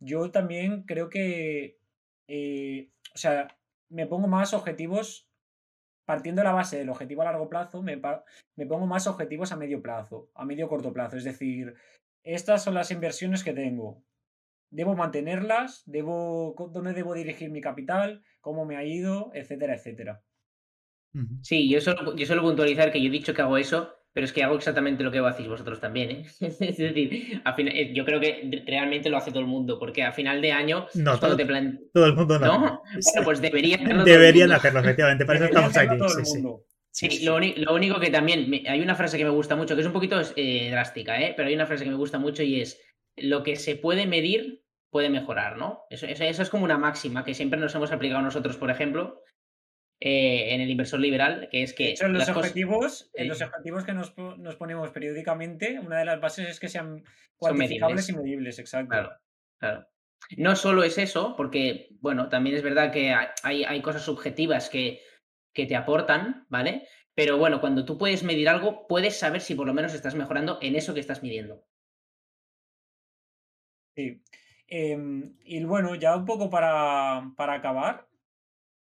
yo 0.00 0.30
también 0.30 0.84
creo 0.84 1.10
que, 1.10 1.78
eh, 2.28 2.90
o 3.14 3.18
sea, 3.18 3.48
me 3.88 4.06
pongo 4.06 4.28
más 4.28 4.54
objetivos, 4.54 5.28
partiendo 6.04 6.40
de 6.40 6.44
la 6.44 6.52
base 6.52 6.78
del 6.78 6.90
objetivo 6.90 7.22
a 7.22 7.26
largo 7.26 7.48
plazo, 7.48 7.82
me, 7.82 8.00
me 8.56 8.66
pongo 8.66 8.86
más 8.86 9.06
objetivos 9.06 9.52
a 9.52 9.56
medio 9.56 9.82
plazo, 9.82 10.30
a 10.34 10.44
medio 10.44 10.68
corto 10.68 10.92
plazo. 10.92 11.16
Es 11.16 11.24
decir, 11.24 11.74
estas 12.34 12.62
son 12.62 12.74
las 12.74 12.90
inversiones 12.90 13.42
que 13.42 13.52
tengo. 13.52 14.04
Debo 14.70 14.94
mantenerlas, 14.94 15.82
debo, 15.86 16.54
dónde 16.72 16.92
debo 16.92 17.14
dirigir 17.14 17.50
mi 17.50 17.60
capital, 17.60 18.22
cómo 18.40 18.66
me 18.66 18.76
ha 18.76 18.84
ido, 18.84 19.30
etcétera, 19.34 19.74
etcétera. 19.74 20.22
Sí, 21.42 21.68
yo 21.68 21.80
solo, 21.80 22.14
yo 22.14 22.26
suelo 22.26 22.42
puntualizar 22.42 22.92
que 22.92 23.00
yo 23.00 23.08
he 23.08 23.10
dicho 23.10 23.32
que 23.32 23.42
hago 23.42 23.56
eso, 23.56 23.94
pero 24.12 24.24
es 24.26 24.32
que 24.32 24.42
hago 24.42 24.56
exactamente 24.56 25.02
lo 25.02 25.10
que 25.10 25.18
hacéis 25.20 25.48
vosotros 25.48 25.80
también, 25.80 26.10
¿eh? 26.10 26.26
es 26.40 26.58
decir, 26.58 27.40
eh, 27.42 27.92
yo 27.94 28.04
creo 28.04 28.20
que 28.20 28.62
realmente 28.66 29.08
lo 29.08 29.16
hace 29.16 29.30
todo 29.30 29.40
el 29.40 29.46
mundo, 29.46 29.78
porque 29.78 30.02
a 30.02 30.12
final 30.12 30.42
de 30.42 30.52
año 30.52 30.86
no, 30.94 31.18
todo, 31.18 31.36
todo 31.36 32.06
el 32.06 32.14
mundo 32.14 32.38
no. 32.38 32.58
Bueno, 32.58 33.24
pues 33.24 33.40
deberían 33.40 33.80
hacerlo. 33.80 34.04
Deberían 34.04 34.52
hacerlo, 34.52 34.80
efectivamente, 34.80 35.24
para 35.24 35.38
eso 35.38 35.46
estamos 35.46 35.76
aquí. 35.76 35.96
Sí, 36.98 37.08
sí. 37.10 37.24
lo, 37.24 37.38
lo, 37.38 37.74
único 37.74 38.00
que 38.00 38.10
también, 38.10 38.50
hay 38.66 38.80
una 38.80 38.96
frase 38.96 39.16
que 39.16 39.24
me 39.24 39.30
gusta 39.30 39.54
mucho, 39.54 39.76
que 39.76 39.82
es 39.82 39.86
un 39.86 39.92
poquito 39.92 40.20
eh, 40.34 40.68
drástica, 40.68 41.20
¿eh? 41.20 41.32
pero 41.36 41.46
hay 41.48 41.54
una 41.54 41.66
frase 41.66 41.84
que 41.84 41.90
me 41.90 41.96
gusta 41.96 42.18
mucho 42.18 42.42
y 42.42 42.60
es, 42.60 42.80
lo 43.16 43.44
que 43.44 43.54
se 43.54 43.76
puede 43.76 44.08
medir 44.08 44.64
puede 44.90 45.08
mejorar, 45.08 45.58
¿no? 45.58 45.84
Eso, 45.90 46.06
eso, 46.06 46.24
eso 46.24 46.42
es 46.42 46.50
como 46.50 46.64
una 46.64 46.76
máxima 46.76 47.24
que 47.24 47.34
siempre 47.34 47.60
nos 47.60 47.72
hemos 47.76 47.92
aplicado 47.92 48.20
nosotros, 48.20 48.56
por 48.56 48.70
ejemplo, 48.70 49.22
eh, 50.00 50.54
en 50.54 50.60
el 50.60 50.70
inversor 50.70 50.98
liberal, 50.98 51.48
que 51.52 51.62
es 51.62 51.72
que... 51.72 51.96
Son 51.96 52.12
los, 52.12 52.28
objetivos, 52.28 53.08
en 53.14 53.28
los 53.28 53.42
objetivos 53.42 53.84
que 53.84 53.92
nos, 53.92 54.10
ponemos 54.56 54.90
periódicamente, 54.90 55.78
una 55.78 55.98
de 55.98 56.04
las 56.04 56.20
bases 56.20 56.48
es 56.48 56.58
que 56.58 56.68
sean 56.68 57.04
cuantificables 57.36 58.08
y 58.08 58.16
medibles, 58.16 58.58
exacto. 58.58 58.88
Claro, 58.88 59.10
claro. 59.58 59.86
No 60.36 60.56
solo 60.56 60.82
es 60.82 60.98
eso, 60.98 61.34
porque, 61.36 61.90
bueno, 62.00 62.28
también 62.28 62.56
es 62.56 62.62
verdad 62.64 62.90
que 62.90 63.14
hay, 63.44 63.62
hay 63.62 63.82
cosas 63.82 64.02
subjetivas 64.02 64.68
que, 64.68 65.00
que 65.52 65.66
te 65.66 65.76
aportan, 65.76 66.46
¿vale? 66.48 66.86
Pero 67.14 67.36
bueno, 67.36 67.60
cuando 67.60 67.84
tú 67.84 67.98
puedes 67.98 68.22
medir 68.22 68.48
algo, 68.48 68.86
puedes 68.86 69.18
saber 69.18 69.40
si 69.40 69.54
por 69.54 69.66
lo 69.66 69.74
menos 69.74 69.94
estás 69.94 70.14
mejorando 70.14 70.58
en 70.62 70.76
eso 70.76 70.94
que 70.94 71.00
estás 71.00 71.22
midiendo. 71.22 71.66
Sí. 73.96 74.22
Em, 74.68 75.36
y 75.40 75.64
bueno, 75.64 75.94
ya 75.96 76.16
un 76.16 76.24
poco 76.24 76.50
para, 76.50 77.32
para 77.36 77.54
acabar, 77.54 78.08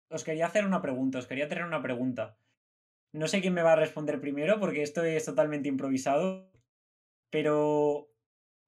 os 0.08 0.24
quería 0.24 0.46
hacer 0.46 0.64
una 0.64 0.82
pregunta, 0.82 1.18
os 1.18 1.26
quería 1.26 1.48
tener 1.48 1.64
una 1.64 1.82
pregunta. 1.82 2.38
No 3.12 3.28
sé 3.28 3.40
quién 3.40 3.54
me 3.54 3.62
va 3.62 3.74
a 3.74 3.76
responder 3.76 4.20
primero 4.20 4.58
porque 4.58 4.82
esto 4.82 5.04
es 5.04 5.24
totalmente 5.24 5.68
improvisado, 5.68 6.50
pero 7.30 8.10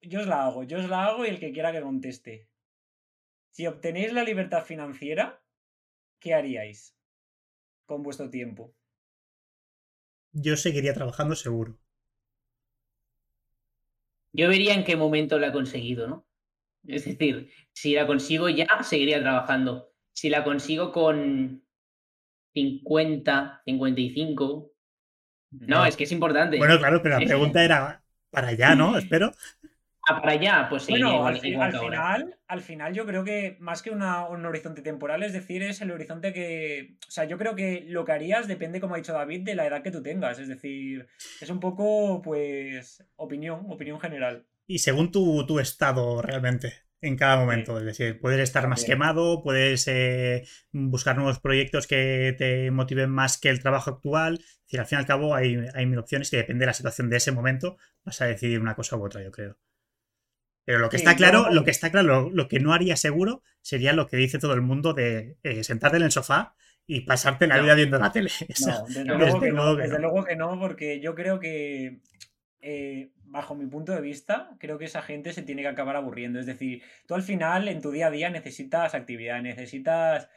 yo 0.00 0.20
os 0.20 0.26
la 0.26 0.44
hago, 0.46 0.62
yo 0.64 0.78
os 0.78 0.88
la 0.88 1.06
hago 1.06 1.24
y 1.24 1.30
el 1.30 1.40
que 1.40 1.52
quiera 1.52 1.72
que 1.72 1.82
conteste. 1.82 2.48
Si 3.50 3.66
obtenéis 3.66 4.12
la 4.12 4.22
libertad 4.22 4.62
financiera, 4.64 5.42
¿qué 6.20 6.34
haríais 6.34 6.97
con 7.88 8.02
vuestro 8.02 8.28
tiempo? 8.28 8.74
Yo 10.32 10.56
seguiría 10.56 10.92
trabajando 10.92 11.34
seguro. 11.34 11.80
Yo 14.32 14.48
vería 14.48 14.74
en 14.74 14.84
qué 14.84 14.94
momento 14.94 15.38
la 15.38 15.48
he 15.48 15.52
conseguido, 15.52 16.06
¿no? 16.06 16.26
Es 16.86 17.06
decir, 17.06 17.50
si 17.72 17.94
la 17.94 18.06
consigo 18.06 18.48
ya, 18.50 18.68
seguiría 18.82 19.20
trabajando. 19.20 19.90
Si 20.12 20.28
la 20.28 20.44
consigo 20.44 20.92
con 20.92 21.64
50, 22.52 23.62
55. 23.64 24.72
No, 25.50 25.86
es 25.86 25.96
que 25.96 26.04
es 26.04 26.12
importante. 26.12 26.58
Bueno, 26.58 26.78
claro, 26.78 27.00
pero 27.02 27.18
la 27.18 27.26
pregunta 27.26 27.64
era 27.64 28.04
para 28.30 28.48
allá, 28.48 28.74
¿no? 28.74 28.98
Espero. 28.98 29.32
Ah, 30.10 30.22
para 30.22 30.32
allá, 30.32 30.66
pues 30.70 30.84
sí. 30.84 30.92
Bueno, 30.92 31.26
al, 31.26 31.38
final, 31.38 32.38
al 32.46 32.60
final 32.62 32.94
yo 32.94 33.04
creo 33.04 33.24
que 33.24 33.58
más 33.60 33.82
que 33.82 33.90
un 33.90 34.02
horizonte 34.02 34.80
temporal, 34.80 35.22
es 35.22 35.34
decir, 35.34 35.62
es 35.62 35.82
el 35.82 35.90
horizonte 35.90 36.32
que... 36.32 36.96
O 37.06 37.10
sea, 37.10 37.24
yo 37.24 37.36
creo 37.36 37.54
que 37.54 37.84
lo 37.86 38.06
que 38.06 38.12
harías 38.12 38.48
depende, 38.48 38.80
como 38.80 38.94
ha 38.94 38.98
dicho 38.98 39.12
David, 39.12 39.42
de 39.42 39.54
la 39.54 39.66
edad 39.66 39.82
que 39.82 39.90
tú 39.90 40.02
tengas. 40.02 40.38
Es 40.38 40.48
decir, 40.48 41.06
es 41.40 41.50
un 41.50 41.60
poco, 41.60 42.22
pues, 42.22 43.04
opinión, 43.16 43.66
opinión 43.68 44.00
general. 44.00 44.46
Y 44.66 44.78
según 44.78 45.12
tu, 45.12 45.44
tu 45.46 45.60
estado 45.60 46.22
realmente 46.22 46.72
en 47.02 47.16
cada 47.16 47.36
momento. 47.36 47.78
Es 47.78 47.84
decir, 47.84 48.18
puedes 48.18 48.40
estar 48.40 48.66
más 48.66 48.84
quemado, 48.84 49.42
puedes 49.42 49.86
eh, 49.88 50.44
buscar 50.72 51.16
nuevos 51.16 51.38
proyectos 51.38 51.86
que 51.86 52.34
te 52.38 52.70
motiven 52.70 53.10
más 53.10 53.38
que 53.38 53.50
el 53.50 53.60
trabajo 53.60 53.90
actual. 53.90 54.38
Es 54.40 54.62
decir, 54.64 54.80
al 54.80 54.86
fin 54.86 54.98
y 54.98 55.00
al 55.00 55.06
cabo 55.06 55.34
hay, 55.34 55.58
hay 55.74 55.86
mil 55.86 55.98
opciones 55.98 56.30
que 56.30 56.38
depende 56.38 56.62
de 56.62 56.66
la 56.66 56.74
situación 56.74 57.10
de 57.10 57.18
ese 57.18 57.32
momento, 57.32 57.76
vas 58.04 58.20
a 58.22 58.26
decidir 58.26 58.60
una 58.60 58.74
cosa 58.74 58.96
u 58.96 59.04
otra, 59.04 59.22
yo 59.22 59.30
creo. 59.30 59.58
Pero 60.68 60.80
lo 60.80 60.90
que 60.90 60.98
está 60.98 61.16
claro, 61.16 61.50
lo 61.50 61.64
que 61.64 61.70
está 61.70 61.90
claro, 61.90 62.28
lo, 62.30 62.46
que 62.46 62.60
no 62.60 62.74
haría 62.74 62.94
seguro 62.94 63.42
sería 63.62 63.94
lo 63.94 64.06
que 64.06 64.18
dice 64.18 64.38
todo 64.38 64.52
el 64.52 64.60
mundo 64.60 64.92
de 64.92 65.38
eh, 65.42 65.64
sentarte 65.64 65.96
en 65.96 66.02
el 66.02 66.12
sofá 66.12 66.56
y 66.86 67.06
pasarte 67.06 67.46
la 67.46 67.58
vida 67.58 67.74
viendo 67.74 67.98
la 67.98 68.12
tele. 68.12 68.30
no, 68.66 68.84
desde, 68.86 69.04
luego, 69.06 69.40
que 69.40 69.50
no, 69.50 69.76
desde 69.76 69.98
luego 69.98 70.24
que 70.24 70.36
no, 70.36 70.60
porque 70.60 71.00
yo 71.00 71.14
creo 71.14 71.40
que 71.40 72.00
eh, 72.60 73.12
bajo 73.24 73.54
mi 73.54 73.64
punto 73.64 73.92
de 73.92 74.02
vista, 74.02 74.50
creo 74.58 74.76
que 74.76 74.84
esa 74.84 75.00
gente 75.00 75.32
se 75.32 75.40
tiene 75.40 75.62
que 75.62 75.68
acabar 75.68 75.96
aburriendo. 75.96 76.38
Es 76.38 76.44
decir, 76.44 76.82
tú 77.06 77.14
al 77.14 77.22
final 77.22 77.66
en 77.68 77.80
tu 77.80 77.90
día 77.90 78.08
a 78.08 78.10
día 78.10 78.28
necesitas 78.28 78.94
actividad, 78.94 79.40
necesitas... 79.40 80.28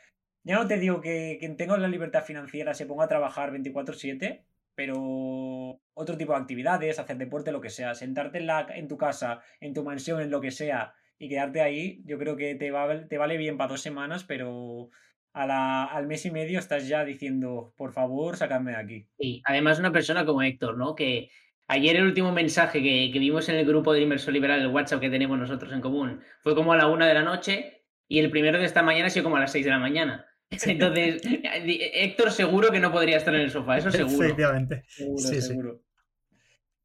Ya 0.43 0.55
no 0.55 0.65
te 0.65 0.77
digo 0.77 1.01
que 1.01 1.35
quien 1.41 1.57
tenga 1.57 1.77
la 1.77 1.89
libertad 1.89 2.23
financiera 2.23 2.73
se 2.73 2.85
ponga 2.85 3.03
a 3.03 3.09
trabajar 3.09 3.51
24/7, 3.51 4.45
pero 4.75 5.81
otro 5.93 6.17
tipo 6.17 6.33
de 6.33 6.39
actividades, 6.39 6.99
hacer 6.99 7.17
deporte, 7.17 7.51
lo 7.51 7.61
que 7.61 7.69
sea, 7.69 7.95
sentarte 7.95 8.39
en, 8.39 8.47
la, 8.47 8.67
en 8.73 8.87
tu 8.87 8.97
casa, 8.97 9.41
en 9.59 9.73
tu 9.73 9.83
mansión, 9.83 10.21
en 10.21 10.31
lo 10.31 10.41
que 10.41 10.51
sea, 10.51 10.93
y 11.17 11.29
quedarte 11.29 11.61
ahí, 11.61 12.01
yo 12.05 12.17
creo 12.17 12.35
que 12.35 12.55
te, 12.55 12.71
va, 12.71 13.07
te 13.07 13.17
vale 13.17 13.37
bien 13.37 13.57
para 13.57 13.69
dos 13.69 13.81
semanas, 13.81 14.23
pero 14.23 14.89
a 15.33 15.85
al 15.85 16.07
mes 16.07 16.25
y 16.25 16.31
medio 16.31 16.59
estás 16.59 16.87
ya 16.87 17.05
diciendo, 17.05 17.73
por 17.77 17.93
favor, 17.93 18.37
sacadme 18.37 18.71
de 18.71 18.77
aquí. 18.77 19.07
Y 19.17 19.41
además 19.45 19.79
una 19.79 19.91
persona 19.91 20.25
como 20.25 20.41
Héctor, 20.41 20.77
¿no? 20.77 20.95
Que 20.95 21.29
ayer 21.67 21.95
el 21.95 22.05
último 22.05 22.31
mensaje 22.31 22.81
que, 22.81 23.11
que 23.13 23.19
vimos 23.19 23.47
en 23.49 23.55
el 23.55 23.65
grupo 23.65 23.93
de 23.93 24.01
Inversor 24.01 24.33
Liberal, 24.33 24.61
el 24.61 24.67
WhatsApp 24.67 24.99
que 24.99 25.09
tenemos 25.09 25.37
nosotros 25.37 25.71
en 25.71 25.81
común, 25.81 26.21
fue 26.41 26.55
como 26.55 26.73
a 26.73 26.77
la 26.77 26.87
una 26.87 27.07
de 27.07 27.13
la 27.13 27.23
noche, 27.23 27.85
y 28.07 28.19
el 28.19 28.29
primero 28.29 28.57
de 28.57 28.65
esta 28.65 28.83
mañana 28.83 29.07
ha 29.07 29.09
sido 29.09 29.23
como 29.23 29.37
a 29.37 29.39
las 29.39 29.51
seis 29.51 29.63
de 29.63 29.71
la 29.71 29.79
mañana. 29.79 30.25
Entonces, 30.65 31.21
Héctor 31.23 32.31
seguro 32.31 32.71
que 32.71 32.79
no 32.79 32.91
podría 32.91 33.17
estar 33.17 33.33
en 33.33 33.41
el 33.41 33.51
sofá, 33.51 33.77
eso 33.77 33.91
seguro. 33.91 34.25
Efectivamente. 34.25 34.83
Seguro, 34.87 35.17
sí, 35.17 35.41
seguro. 35.41 35.81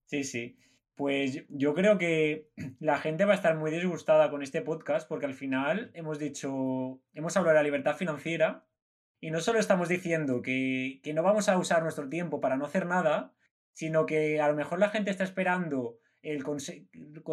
Sí. 0.04 0.22
sí, 0.22 0.56
Pues 0.94 1.44
yo 1.48 1.74
creo 1.74 1.98
que 1.98 2.48
la 2.80 2.98
gente 2.98 3.24
va 3.24 3.32
a 3.32 3.36
estar 3.36 3.56
muy 3.56 3.70
disgustada 3.72 4.30
con 4.30 4.42
este 4.42 4.62
podcast 4.62 5.08
porque 5.08 5.26
al 5.26 5.34
final 5.34 5.90
hemos 5.94 6.18
dicho, 6.18 7.02
hemos 7.12 7.36
hablado 7.36 7.54
de 7.54 7.60
la 7.60 7.64
libertad 7.64 7.96
financiera 7.96 8.64
y 9.20 9.30
no 9.30 9.40
solo 9.40 9.58
estamos 9.58 9.88
diciendo 9.88 10.42
que, 10.42 11.00
que 11.02 11.12
no 11.12 11.22
vamos 11.22 11.48
a 11.48 11.58
usar 11.58 11.82
nuestro 11.82 12.08
tiempo 12.08 12.40
para 12.40 12.56
no 12.56 12.66
hacer 12.66 12.86
nada, 12.86 13.34
sino 13.72 14.06
que 14.06 14.40
a 14.40 14.48
lo 14.48 14.54
mejor 14.54 14.78
la 14.78 14.90
gente 14.90 15.10
está 15.10 15.24
esperando 15.24 15.98
el 16.22 16.42
con 16.44 16.58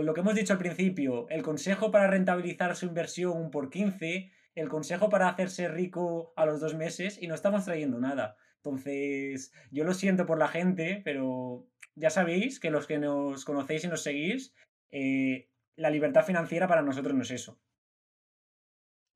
lo 0.05 0.13
que 0.13 0.21
hemos 0.21 0.35
dicho 0.35 0.53
al 0.53 0.59
principio, 0.59 1.27
el 1.29 1.41
consejo 1.41 1.91
para 1.91 2.07
rentabilizar 2.07 2.75
su 2.75 2.85
inversión 2.85 3.49
por 3.49 3.69
15 3.69 4.31
el 4.55 4.69
consejo 4.69 5.09
para 5.09 5.29
hacerse 5.29 5.67
rico 5.67 6.33
a 6.35 6.45
los 6.45 6.59
dos 6.59 6.75
meses 6.75 7.17
y 7.21 7.27
no 7.27 7.35
estamos 7.35 7.65
trayendo 7.65 7.99
nada. 7.99 8.37
Entonces, 8.57 9.51
yo 9.71 9.83
lo 9.83 9.93
siento 9.93 10.25
por 10.25 10.37
la 10.37 10.47
gente, 10.47 11.01
pero 11.03 11.67
ya 11.95 12.09
sabéis 12.09 12.59
que 12.59 12.71
los 12.71 12.87
que 12.87 12.97
nos 12.97 13.45
conocéis 13.45 13.83
y 13.83 13.87
nos 13.87 14.03
seguís, 14.03 14.53
eh, 14.91 15.49
la 15.75 15.89
libertad 15.89 16.25
financiera 16.25 16.67
para 16.67 16.81
nosotros 16.81 17.13
no 17.13 17.23
es 17.23 17.31
eso. 17.31 17.59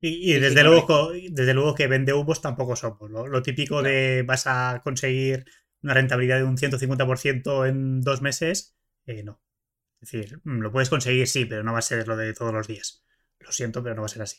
Y, 0.00 0.34
desde, 0.34 0.62
luego, 0.62 1.10
desde 1.10 1.54
luego 1.54 1.74
que 1.74 1.88
vende 1.88 2.12
humos 2.12 2.40
tampoco 2.40 2.76
somos. 2.76 3.10
Lo, 3.10 3.42
típico 3.42 3.82
de 3.82 4.22
vas 4.22 4.46
a 4.46 4.80
conseguir 4.84 5.44
una 5.82 5.94
rentabilidad 5.94 6.36
de 6.36 6.44
un 6.44 6.56
150% 6.56 7.68
en 7.68 8.00
dos 8.02 8.22
meses, 8.22 8.76
eh, 9.06 9.24
no. 9.24 9.42
Es 10.00 10.12
decir, 10.12 10.40
lo 10.44 10.70
puedes 10.70 10.88
conseguir, 10.88 11.26
sí, 11.26 11.46
pero 11.46 11.64
no 11.64 11.72
va 11.72 11.80
a 11.80 11.82
ser 11.82 12.06
lo 12.06 12.16
de 12.16 12.32
todos 12.32 12.52
los 12.52 12.68
días. 12.68 13.04
Lo 13.40 13.50
siento, 13.50 13.82
pero 13.82 13.96
no 13.96 14.02
va 14.02 14.06
a 14.06 14.10
ser 14.10 14.22
así. 14.22 14.38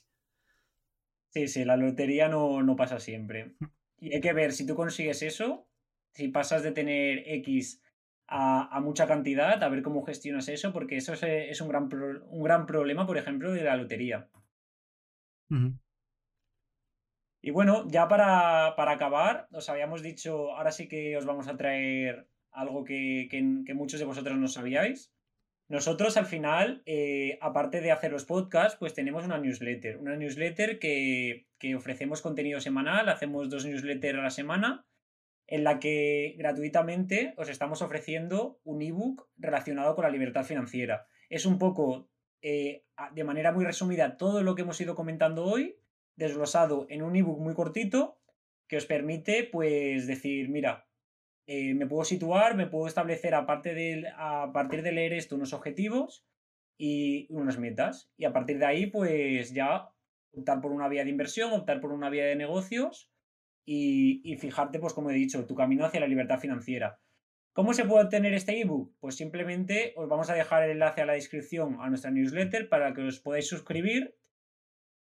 Sí, 1.31 1.47
sí, 1.47 1.63
la 1.63 1.77
lotería 1.77 2.27
no, 2.27 2.63
no 2.63 2.75
pasa 2.75 2.99
siempre. 2.99 3.55
Y 3.99 4.13
hay 4.15 4.21
que 4.21 4.33
ver 4.33 4.51
si 4.51 4.65
tú 4.65 4.75
consigues 4.75 5.21
eso, 5.21 5.67
si 6.13 6.29
pasas 6.29 6.63
de 6.63 6.71
tener 6.71 7.23
X 7.25 7.83
a, 8.27 8.79
mucha 8.81 9.07
cantidad, 9.07 9.61
a 9.61 9.69
ver 9.69 9.81
cómo 9.81 10.03
gestionas 10.03 10.47
eso, 10.49 10.71
porque 10.73 10.97
eso 10.97 11.13
es, 11.13 11.61
un, 11.61 11.69
gran 11.69 11.89
un 12.29 12.43
gran 12.43 12.65
problema, 12.65 13.05
por 13.05 13.17
ejemplo, 13.17 13.51
de 13.51 13.63
la 13.63 13.75
lotería. 13.75 14.29
Y 17.41 17.51
bueno, 17.51 17.87
ya 17.89 18.07
para, 18.07 18.75
para, 18.75 18.91
acabar, 18.91 19.47
os 19.51 19.69
habíamos 19.69 20.01
dicho, 20.01 20.55
ahora 20.55 20.71
sí 20.71 20.87
que 20.87 21.17
os 21.17 21.25
vamos 21.25 21.47
a 21.47 21.57
traer 21.57 22.27
algo 22.51 22.83
que, 22.83 23.27
que, 23.31 23.63
que 23.65 23.73
muchos 23.73 23.99
de 23.99 24.05
vosotros 24.05 24.37
no 24.37 24.47
sabíais. 24.47 25.11
Nosotros 25.69 26.17
al 26.17 26.25
final, 26.25 26.81
eh, 26.87 27.37
aparte 27.41 27.79
de 27.79 27.91
hacer 27.91 28.11
los 28.11 28.25
podcasts, 28.25 28.75
pues 28.79 28.95
tenemos 28.95 29.23
una 29.23 29.37
newsletter. 29.37 29.97
Una 29.99 30.15
newsletter 30.15 30.79
que, 30.79 31.45
ofrecemos 31.77 32.23
contenido 32.23 32.59
semanal, 32.59 33.07
hacemos 33.07 33.51
dos 33.51 33.65
newsletters 33.65 34.17
a 34.17 34.23
la 34.23 34.31
semana, 34.31 34.87
en 35.45 35.63
la 35.63 35.79
que 35.79 36.33
gratuitamente 36.39 37.35
os 37.37 37.49
estamos 37.49 37.83
ofreciendo 37.83 38.59
un 38.63 38.81
ebook 38.81 39.29
relacionado 39.37 39.93
con 39.93 40.05
la 40.05 40.09
libertad 40.09 40.43
financiera. 40.43 41.05
Es 41.29 41.45
un 41.45 41.59
poco, 41.59 42.09
eh, 42.41 42.83
de 43.13 43.23
manera 43.23 43.51
muy 43.51 43.63
resumida, 43.63 44.17
todo 44.17 44.41
lo 44.41 44.55
que 44.55 44.63
hemos 44.63 44.81
ido 44.81 44.95
comentando 44.95 45.45
hoy, 45.45 45.77
desglosado 46.15 46.87
en 46.89 47.03
un 47.03 47.15
ebook 47.15 47.39
muy 47.39 47.53
cortito, 47.53 48.19
que 48.67 48.77
os 48.77 48.87
permite, 48.87 49.43
pues, 49.43 50.07
decir, 50.07 50.49
mira, 50.49 50.88
eh, 51.51 51.73
me 51.73 51.87
puedo 51.87 52.03
situar, 52.03 52.55
me 52.55 52.67
puedo 52.67 52.85
establecer 52.85 53.33
a, 53.33 53.41
de, 53.63 54.05
a 54.15 54.51
partir 54.53 54.83
de 54.83 54.91
leer 54.91 55.13
esto 55.13 55.35
unos 55.35 55.51
objetivos 55.51 56.23
y 56.77 57.25
unas 57.31 57.57
metas. 57.57 58.11
Y 58.17 58.25
a 58.25 58.33
partir 58.33 58.59
de 58.59 58.67
ahí, 58.67 58.85
pues 58.85 59.51
ya 59.51 59.89
optar 60.31 60.61
por 60.61 60.71
una 60.71 60.87
vía 60.87 61.03
de 61.03 61.09
inversión, 61.09 61.51
optar 61.51 61.81
por 61.81 61.91
una 61.91 62.11
vía 62.11 62.25
de 62.25 62.35
negocios 62.35 63.09
y, 63.65 64.21
y 64.23 64.37
fijarte, 64.37 64.77
pues 64.77 64.93
como 64.93 65.09
he 65.09 65.15
dicho, 65.15 65.47
tu 65.47 65.55
camino 65.55 65.85
hacia 65.85 65.99
la 65.99 66.07
libertad 66.07 66.37
financiera. 66.39 66.99
¿Cómo 67.53 67.73
se 67.73 67.83
puede 67.83 68.03
obtener 68.03 68.35
este 68.35 68.61
ebook? 68.61 68.93
Pues 68.99 69.15
simplemente 69.15 69.93
os 69.97 70.07
vamos 70.07 70.29
a 70.29 70.35
dejar 70.35 70.61
el 70.61 70.71
enlace 70.73 71.01
a 71.01 71.07
la 71.07 71.13
descripción 71.13 71.77
a 71.81 71.89
nuestra 71.89 72.11
newsletter 72.11 72.69
para 72.69 72.93
que 72.93 73.01
os 73.01 73.19
podáis 73.19 73.47
suscribir 73.47 74.15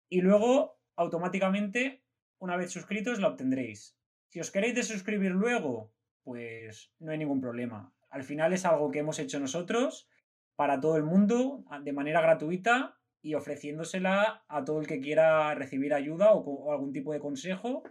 y 0.07 0.21
luego 0.21 0.79
automáticamente, 0.95 2.05
una 2.39 2.55
vez 2.55 2.71
suscritos, 2.71 3.19
la 3.19 3.27
obtendréis. 3.27 3.97
Si 4.29 4.39
os 4.39 4.49
queréis 4.49 4.75
desuscribir 4.75 5.31
luego, 5.31 5.91
pues 6.23 6.91
no 6.99 7.11
hay 7.11 7.17
ningún 7.17 7.41
problema. 7.41 7.93
Al 8.09 8.23
final 8.23 8.53
es 8.53 8.65
algo 8.65 8.91
que 8.91 8.99
hemos 8.99 9.19
hecho 9.19 9.39
nosotros 9.39 10.09
para 10.55 10.79
todo 10.79 10.97
el 10.97 11.03
mundo 11.03 11.63
de 11.83 11.93
manera 11.93 12.21
gratuita 12.21 12.97
y 13.21 13.35
ofreciéndosela 13.35 14.43
a 14.47 14.65
todo 14.65 14.81
el 14.81 14.87
que 14.87 14.99
quiera 14.99 15.53
recibir 15.55 15.93
ayuda 15.93 16.33
o, 16.33 16.71
algún 16.71 16.91
tipo 16.91 17.13
de 17.13 17.19
consejo 17.19 17.83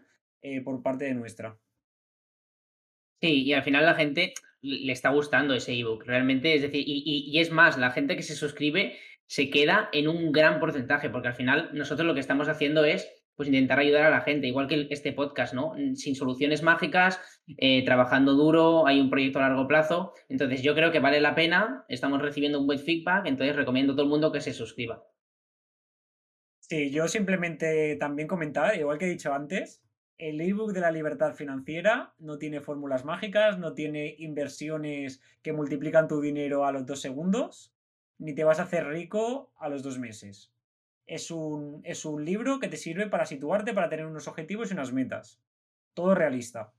eh, 0.43 0.61
por 0.61 0.83
parte 0.83 1.05
de 1.05 1.15
nuestra. 1.15 1.59
Sí, 3.21 3.45
y 3.45 3.53
al 3.53 3.63
final 3.63 3.85
la 3.85 3.95
gente 3.95 4.35
le 4.63 4.93
está 4.93 5.11
gustando 5.11 5.55
ese 5.55 5.73
ebook, 5.73 6.05
realmente, 6.05 6.55
es 6.55 6.63
decir, 6.63 6.83
y, 6.87 7.39
es 7.39 7.51
más, 7.51 7.79
la 7.79 7.91
gente 7.91 8.17
que 8.17 8.23
se 8.23 8.35
suscribe 8.35 8.99
se 9.27 9.49
queda 9.51 9.89
en 9.93 10.09
un 10.09 10.33
gran 10.33 10.59
porcentaje, 10.59 11.09
porque 11.09 11.29
al 11.29 11.35
final 11.35 11.71
nosotros 11.73 12.07
lo 12.07 12.15
que 12.15 12.21
estamos 12.21 12.49
haciendo 12.49 12.85
es 12.85 13.09
pues 13.41 13.49
intentar 13.49 13.79
ayudar 13.79 14.03
a 14.03 14.11
la 14.11 14.21
gente, 14.21 14.49
igual 14.49 14.69
que 14.69 14.87
este 14.91 15.15
podcast, 15.15 15.55
¿no? 15.55 15.73
Mm, 15.75 15.95
sin 15.95 16.15
soluciones 16.15 16.63
mágicas, 16.63 17.19
eh, 17.57 17.83
trabajando 17.87 18.35
duro, 18.35 18.87
hay 18.87 19.01
un 19.01 19.09
proyecto 19.09 19.39
a 19.39 19.49
largo 19.49 19.67
plazo. 19.67 20.13
Entonces 20.29 20.61
yo 20.61 20.75
creo 20.75 20.93
que 20.93 21.01
vale 21.01 21.23
la 21.23 21.35
pena, 21.35 21.87
estamos 21.89 22.21
recibiendo 22.21 22.61
un 22.61 22.67
buen 22.67 22.79
feedback, 22.79 23.25
entonces 23.25 23.57
recomiendo 23.57 23.95
a 23.95 23.97
todo 23.97 24.05
el 24.05 24.11
mundo 24.11 24.31
que 24.31 24.43
se 24.43 24.53
suscriba. 24.53 25.03
Sí, 26.59 26.91
yo 26.91 27.09
simplemente 27.09 27.97
también 27.97 28.29
comentar, 28.29 28.77
igual 28.77 28.99
que 28.99 29.07
he 29.07 29.09
dicho 29.09 29.33
antes, 29.33 29.83
el 30.19 30.39
ebook 30.43 30.75
de 30.75 30.81
la 30.83 30.93
libertad 30.93 31.33
financiera 31.33 32.13
no 32.19 32.37
tiene 32.37 32.61
fórmulas 32.61 33.07
mágicas, 33.07 33.59
no 33.59 33.73
tiene 33.73 34.17
inversiones 34.19 35.23
que 35.41 35.55
multiplican 35.55 36.09
tu 36.09 36.21
dinero 36.21 36.67
a 36.67 36.73
los 36.73 36.85
dos 36.85 37.01
segundos, 37.01 37.73
ni 38.19 38.35
te 38.35 38.45
vas 38.45 38.61
a 38.61 38.65
hacer 38.65 38.87
rico 38.87 39.55
a 39.57 39.71
los 39.71 39.83
dos 39.83 39.99
meses 39.99 40.53
es 41.11 41.33
un, 41.33 41.81
es 41.83 42.05
un 42.05 42.25
libro 42.25 42.61
que 42.61 42.69
te 42.69 42.77
sirve 42.77 43.09
para 43.09 43.27
situarte, 43.27 43.75
para 43.75 43.89
tener 43.89 44.07
unos 44.07 44.29
objetivos 44.29 44.71
y 44.71 44.75
unas 44.75 44.93
metas. 44.93 45.41
Todo 45.93 46.15
realista. 46.15 46.73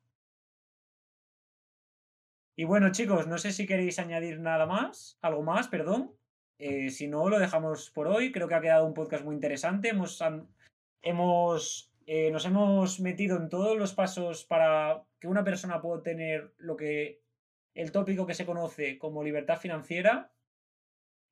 Y 2.55 2.63
bueno, 2.63 2.93
chicos, 2.93 3.27
no 3.27 3.37
sé 3.37 3.51
si 3.51 3.67
queréis 3.67 3.99
añadir 3.99 4.39
nada 4.39 4.65
más, 4.65 5.17
algo 5.21 5.43
más, 5.43 5.67
perdón. 5.67 6.15
Eh, 6.59 6.91
si 6.91 7.09
no, 7.09 7.27
lo 7.27 7.39
dejamos 7.39 7.91
por 7.91 8.07
hoy. 8.07 8.31
Creo 8.31 8.47
que 8.47 8.55
ha 8.55 8.61
quedado 8.61 8.85
un 8.85 8.93
podcast 8.93 9.25
muy 9.25 9.35
interesante. 9.35 9.89
Hemos, 9.89 10.23
hemos, 11.01 11.91
eh, 12.05 12.31
nos 12.31 12.45
hemos 12.45 13.01
metido 13.01 13.35
en 13.35 13.49
todos 13.49 13.77
los 13.77 13.93
pasos 13.93 14.45
para 14.45 15.03
que 15.19 15.27
una 15.27 15.43
persona 15.43 15.81
pueda 15.81 16.03
tener 16.03 16.53
lo 16.57 16.77
que 16.77 17.19
el 17.73 17.91
tópico 17.91 18.25
que 18.25 18.33
se 18.33 18.45
conoce 18.45 18.97
como 18.97 19.25
libertad 19.25 19.59
financiera. 19.59 20.31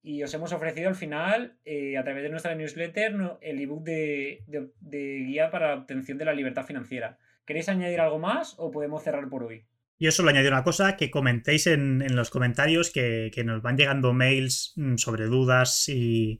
Y 0.01 0.23
os 0.23 0.33
hemos 0.33 0.53
ofrecido 0.53 0.89
al 0.89 0.95
final, 0.95 1.57
eh, 1.65 1.97
a 1.97 2.03
través 2.03 2.23
de 2.23 2.29
nuestra 2.29 2.55
newsletter, 2.55 3.37
el 3.41 3.59
ebook 3.59 3.83
de, 3.83 4.43
de 4.47 5.23
guía 5.25 5.51
para 5.51 5.69
la 5.69 5.81
obtención 5.81 6.17
de 6.17 6.25
la 6.25 6.33
libertad 6.33 6.65
financiera. 6.65 7.17
¿Queréis 7.45 7.67
añadir 7.67 7.99
algo 7.99 8.19
más 8.19 8.55
o 8.57 8.71
podemos 8.71 9.03
cerrar 9.03 9.27
por 9.27 9.43
hoy? 9.43 9.65
Yo 9.99 10.11
solo 10.11 10.29
añadir 10.29 10.53
una 10.53 10.63
cosa, 10.63 10.95
que 10.95 11.11
comentéis 11.11 11.67
en, 11.67 12.15
los 12.15 12.29
comentarios 12.29 12.89
que, 12.89 13.31
nos 13.43 13.61
van 13.61 13.75
llegando 13.75 14.13
mails 14.13 14.73
mm, 14.77 14.95
sobre 14.95 15.25
dudas 15.25 15.89
y, 15.89 16.39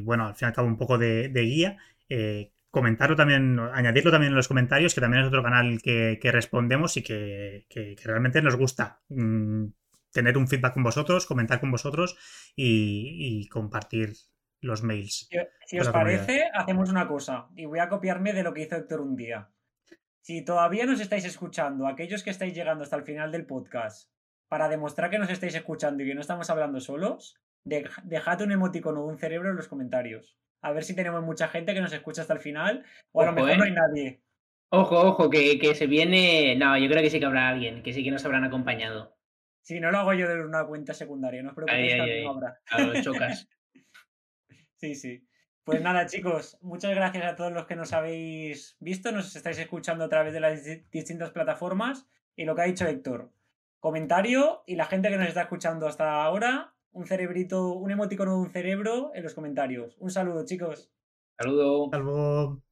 bueno, 0.00 0.28
al 0.28 0.36
fin 0.36 0.46
y 0.46 0.48
al 0.48 0.52
cabo 0.52 0.68
un 0.68 0.76
poco 0.76 0.96
de, 0.96 1.28
guía. 1.34 1.78
Eh, 2.08 2.52
comentarlo 2.70 3.16
también, 3.16 3.58
añadirlo 3.58 4.12
también 4.12 4.30
en 4.30 4.36
los 4.36 4.46
comentarios, 4.46 4.94
que 4.94 5.00
también 5.00 5.22
es 5.22 5.28
otro 5.28 5.42
canal 5.42 5.82
que, 5.82 6.18
respondemos 6.22 6.96
y 6.96 7.02
que, 7.02 7.66
realmente 8.04 8.40
nos 8.40 8.54
gusta 8.54 9.00
mm, 9.08 9.64
tener 10.12 10.36
un 10.36 10.48
feedback 10.48 10.74
con 10.74 10.82
vosotros, 10.82 11.26
comentar 11.26 11.60
con 11.60 11.70
vosotros 11.70 12.16
y, 12.56 13.48
compartir 13.48 14.14
los 14.60 14.82
mails. 14.82 15.28
si 15.66 15.78
os 15.78 15.88
parece, 15.88 16.50
hacemos 16.54 16.90
una 16.90 17.08
cosa 17.08 17.48
y 17.56 17.64
voy 17.64 17.78
a 17.78 17.88
copiarme 17.88 18.32
de 18.32 18.42
lo 18.42 18.52
que 18.52 18.62
hizo 18.62 18.76
Héctor 18.76 19.00
un 19.00 19.16
día. 19.16 19.50
Si 20.20 20.44
todavía 20.44 20.84
nos 20.84 21.00
estáis 21.00 21.24
escuchando, 21.24 21.86
aquellos 21.86 22.22
que 22.22 22.30
estáis 22.30 22.54
llegando 22.54 22.84
hasta 22.84 22.96
el 22.96 23.04
final 23.04 23.32
del 23.32 23.46
podcast, 23.46 24.10
para 24.48 24.68
demostrar 24.68 25.10
que 25.10 25.18
nos 25.18 25.30
estáis 25.30 25.54
escuchando 25.54 26.02
y 26.02 26.06
que 26.06 26.14
no 26.14 26.20
estamos 26.20 26.50
hablando 26.50 26.80
solos, 26.80 27.40
dejad 27.64 28.42
un 28.42 28.52
emoticono 28.52 29.02
de 29.02 29.12
un 29.12 29.18
cerebro 29.18 29.50
en 29.50 29.56
los 29.56 29.68
comentarios. 29.68 30.36
A 30.60 30.72
ver 30.72 30.84
si 30.84 30.94
tenemos 30.94 31.22
mucha 31.22 31.48
gente 31.48 31.72
que 31.72 31.80
nos 31.80 31.92
escucha 31.92 32.22
hasta 32.22 32.34
el 32.34 32.40
final, 32.40 32.84
o 33.12 33.22
a 33.22 33.26
lo 33.26 33.32
mejor 33.32 33.56
no 33.56 33.64
hay 33.64 33.70
¿eh? 33.70 33.74
nadie. 33.74 34.22
Ojo, 34.72 35.00
ojo, 35.00 35.30
que, 35.30 35.74
se 35.74 35.86
viene. 35.86 36.54
No, 36.56 36.78
yo 36.78 36.88
creo 36.88 37.02
que 37.02 37.10
sí 37.10 37.18
que 37.18 37.26
habrá 37.26 37.48
alguien, 37.48 37.82
que 37.82 37.92
sí 37.92 38.04
que 38.04 38.10
nos 38.10 38.24
habrán 38.24 38.44
acompañado. 38.44 39.16
Si 39.62 39.80
no 39.80 39.90
lo 39.90 39.98
hago 39.98 40.14
yo 40.14 40.28
de 40.28 40.44
una 40.44 40.66
cuenta 40.66 40.94
secundaria, 40.94 41.42
no 41.42 41.50
os 41.50 41.54
preocupéis 41.54 41.94
que 41.94 42.22
no 42.24 42.30
habrá. 42.30 42.60
A 42.70 42.80
los 42.80 43.02
chocas. 43.02 43.48
sí, 44.76 44.94
sí. 44.94 45.26
Pues 45.64 45.82
nada, 45.82 46.06
chicos, 46.06 46.58
muchas 46.62 46.94
gracias 46.94 47.24
a 47.24 47.36
todos 47.36 47.52
los 47.52 47.66
que 47.66 47.76
nos 47.76 47.92
habéis 47.92 48.76
visto, 48.80 49.12
nos 49.12 49.36
estáis 49.36 49.58
escuchando 49.58 50.04
a 50.04 50.08
través 50.08 50.32
de 50.32 50.40
las 50.40 50.64
distintas 50.90 51.30
plataformas. 51.30 52.08
Y 52.34 52.44
lo 52.44 52.54
que 52.54 52.62
ha 52.62 52.64
dicho 52.64 52.86
Héctor, 52.86 53.30
comentario 53.78 54.62
y 54.66 54.76
la 54.76 54.86
gente 54.86 55.10
que 55.10 55.18
nos 55.18 55.28
está 55.28 55.42
escuchando 55.42 55.86
hasta 55.86 56.24
ahora, 56.24 56.74
un 56.92 57.06
cerebrito, 57.06 57.72
un 57.74 57.90
emoticono 57.90 58.32
de 58.32 58.38
un 58.38 58.50
cerebro 58.50 59.12
en 59.14 59.22
los 59.22 59.34
comentarios. 59.34 59.96
Un 59.98 60.10
saludo, 60.10 60.44
chicos. 60.44 60.90
Saludo. 61.38 61.88
Saludo. 61.90 62.62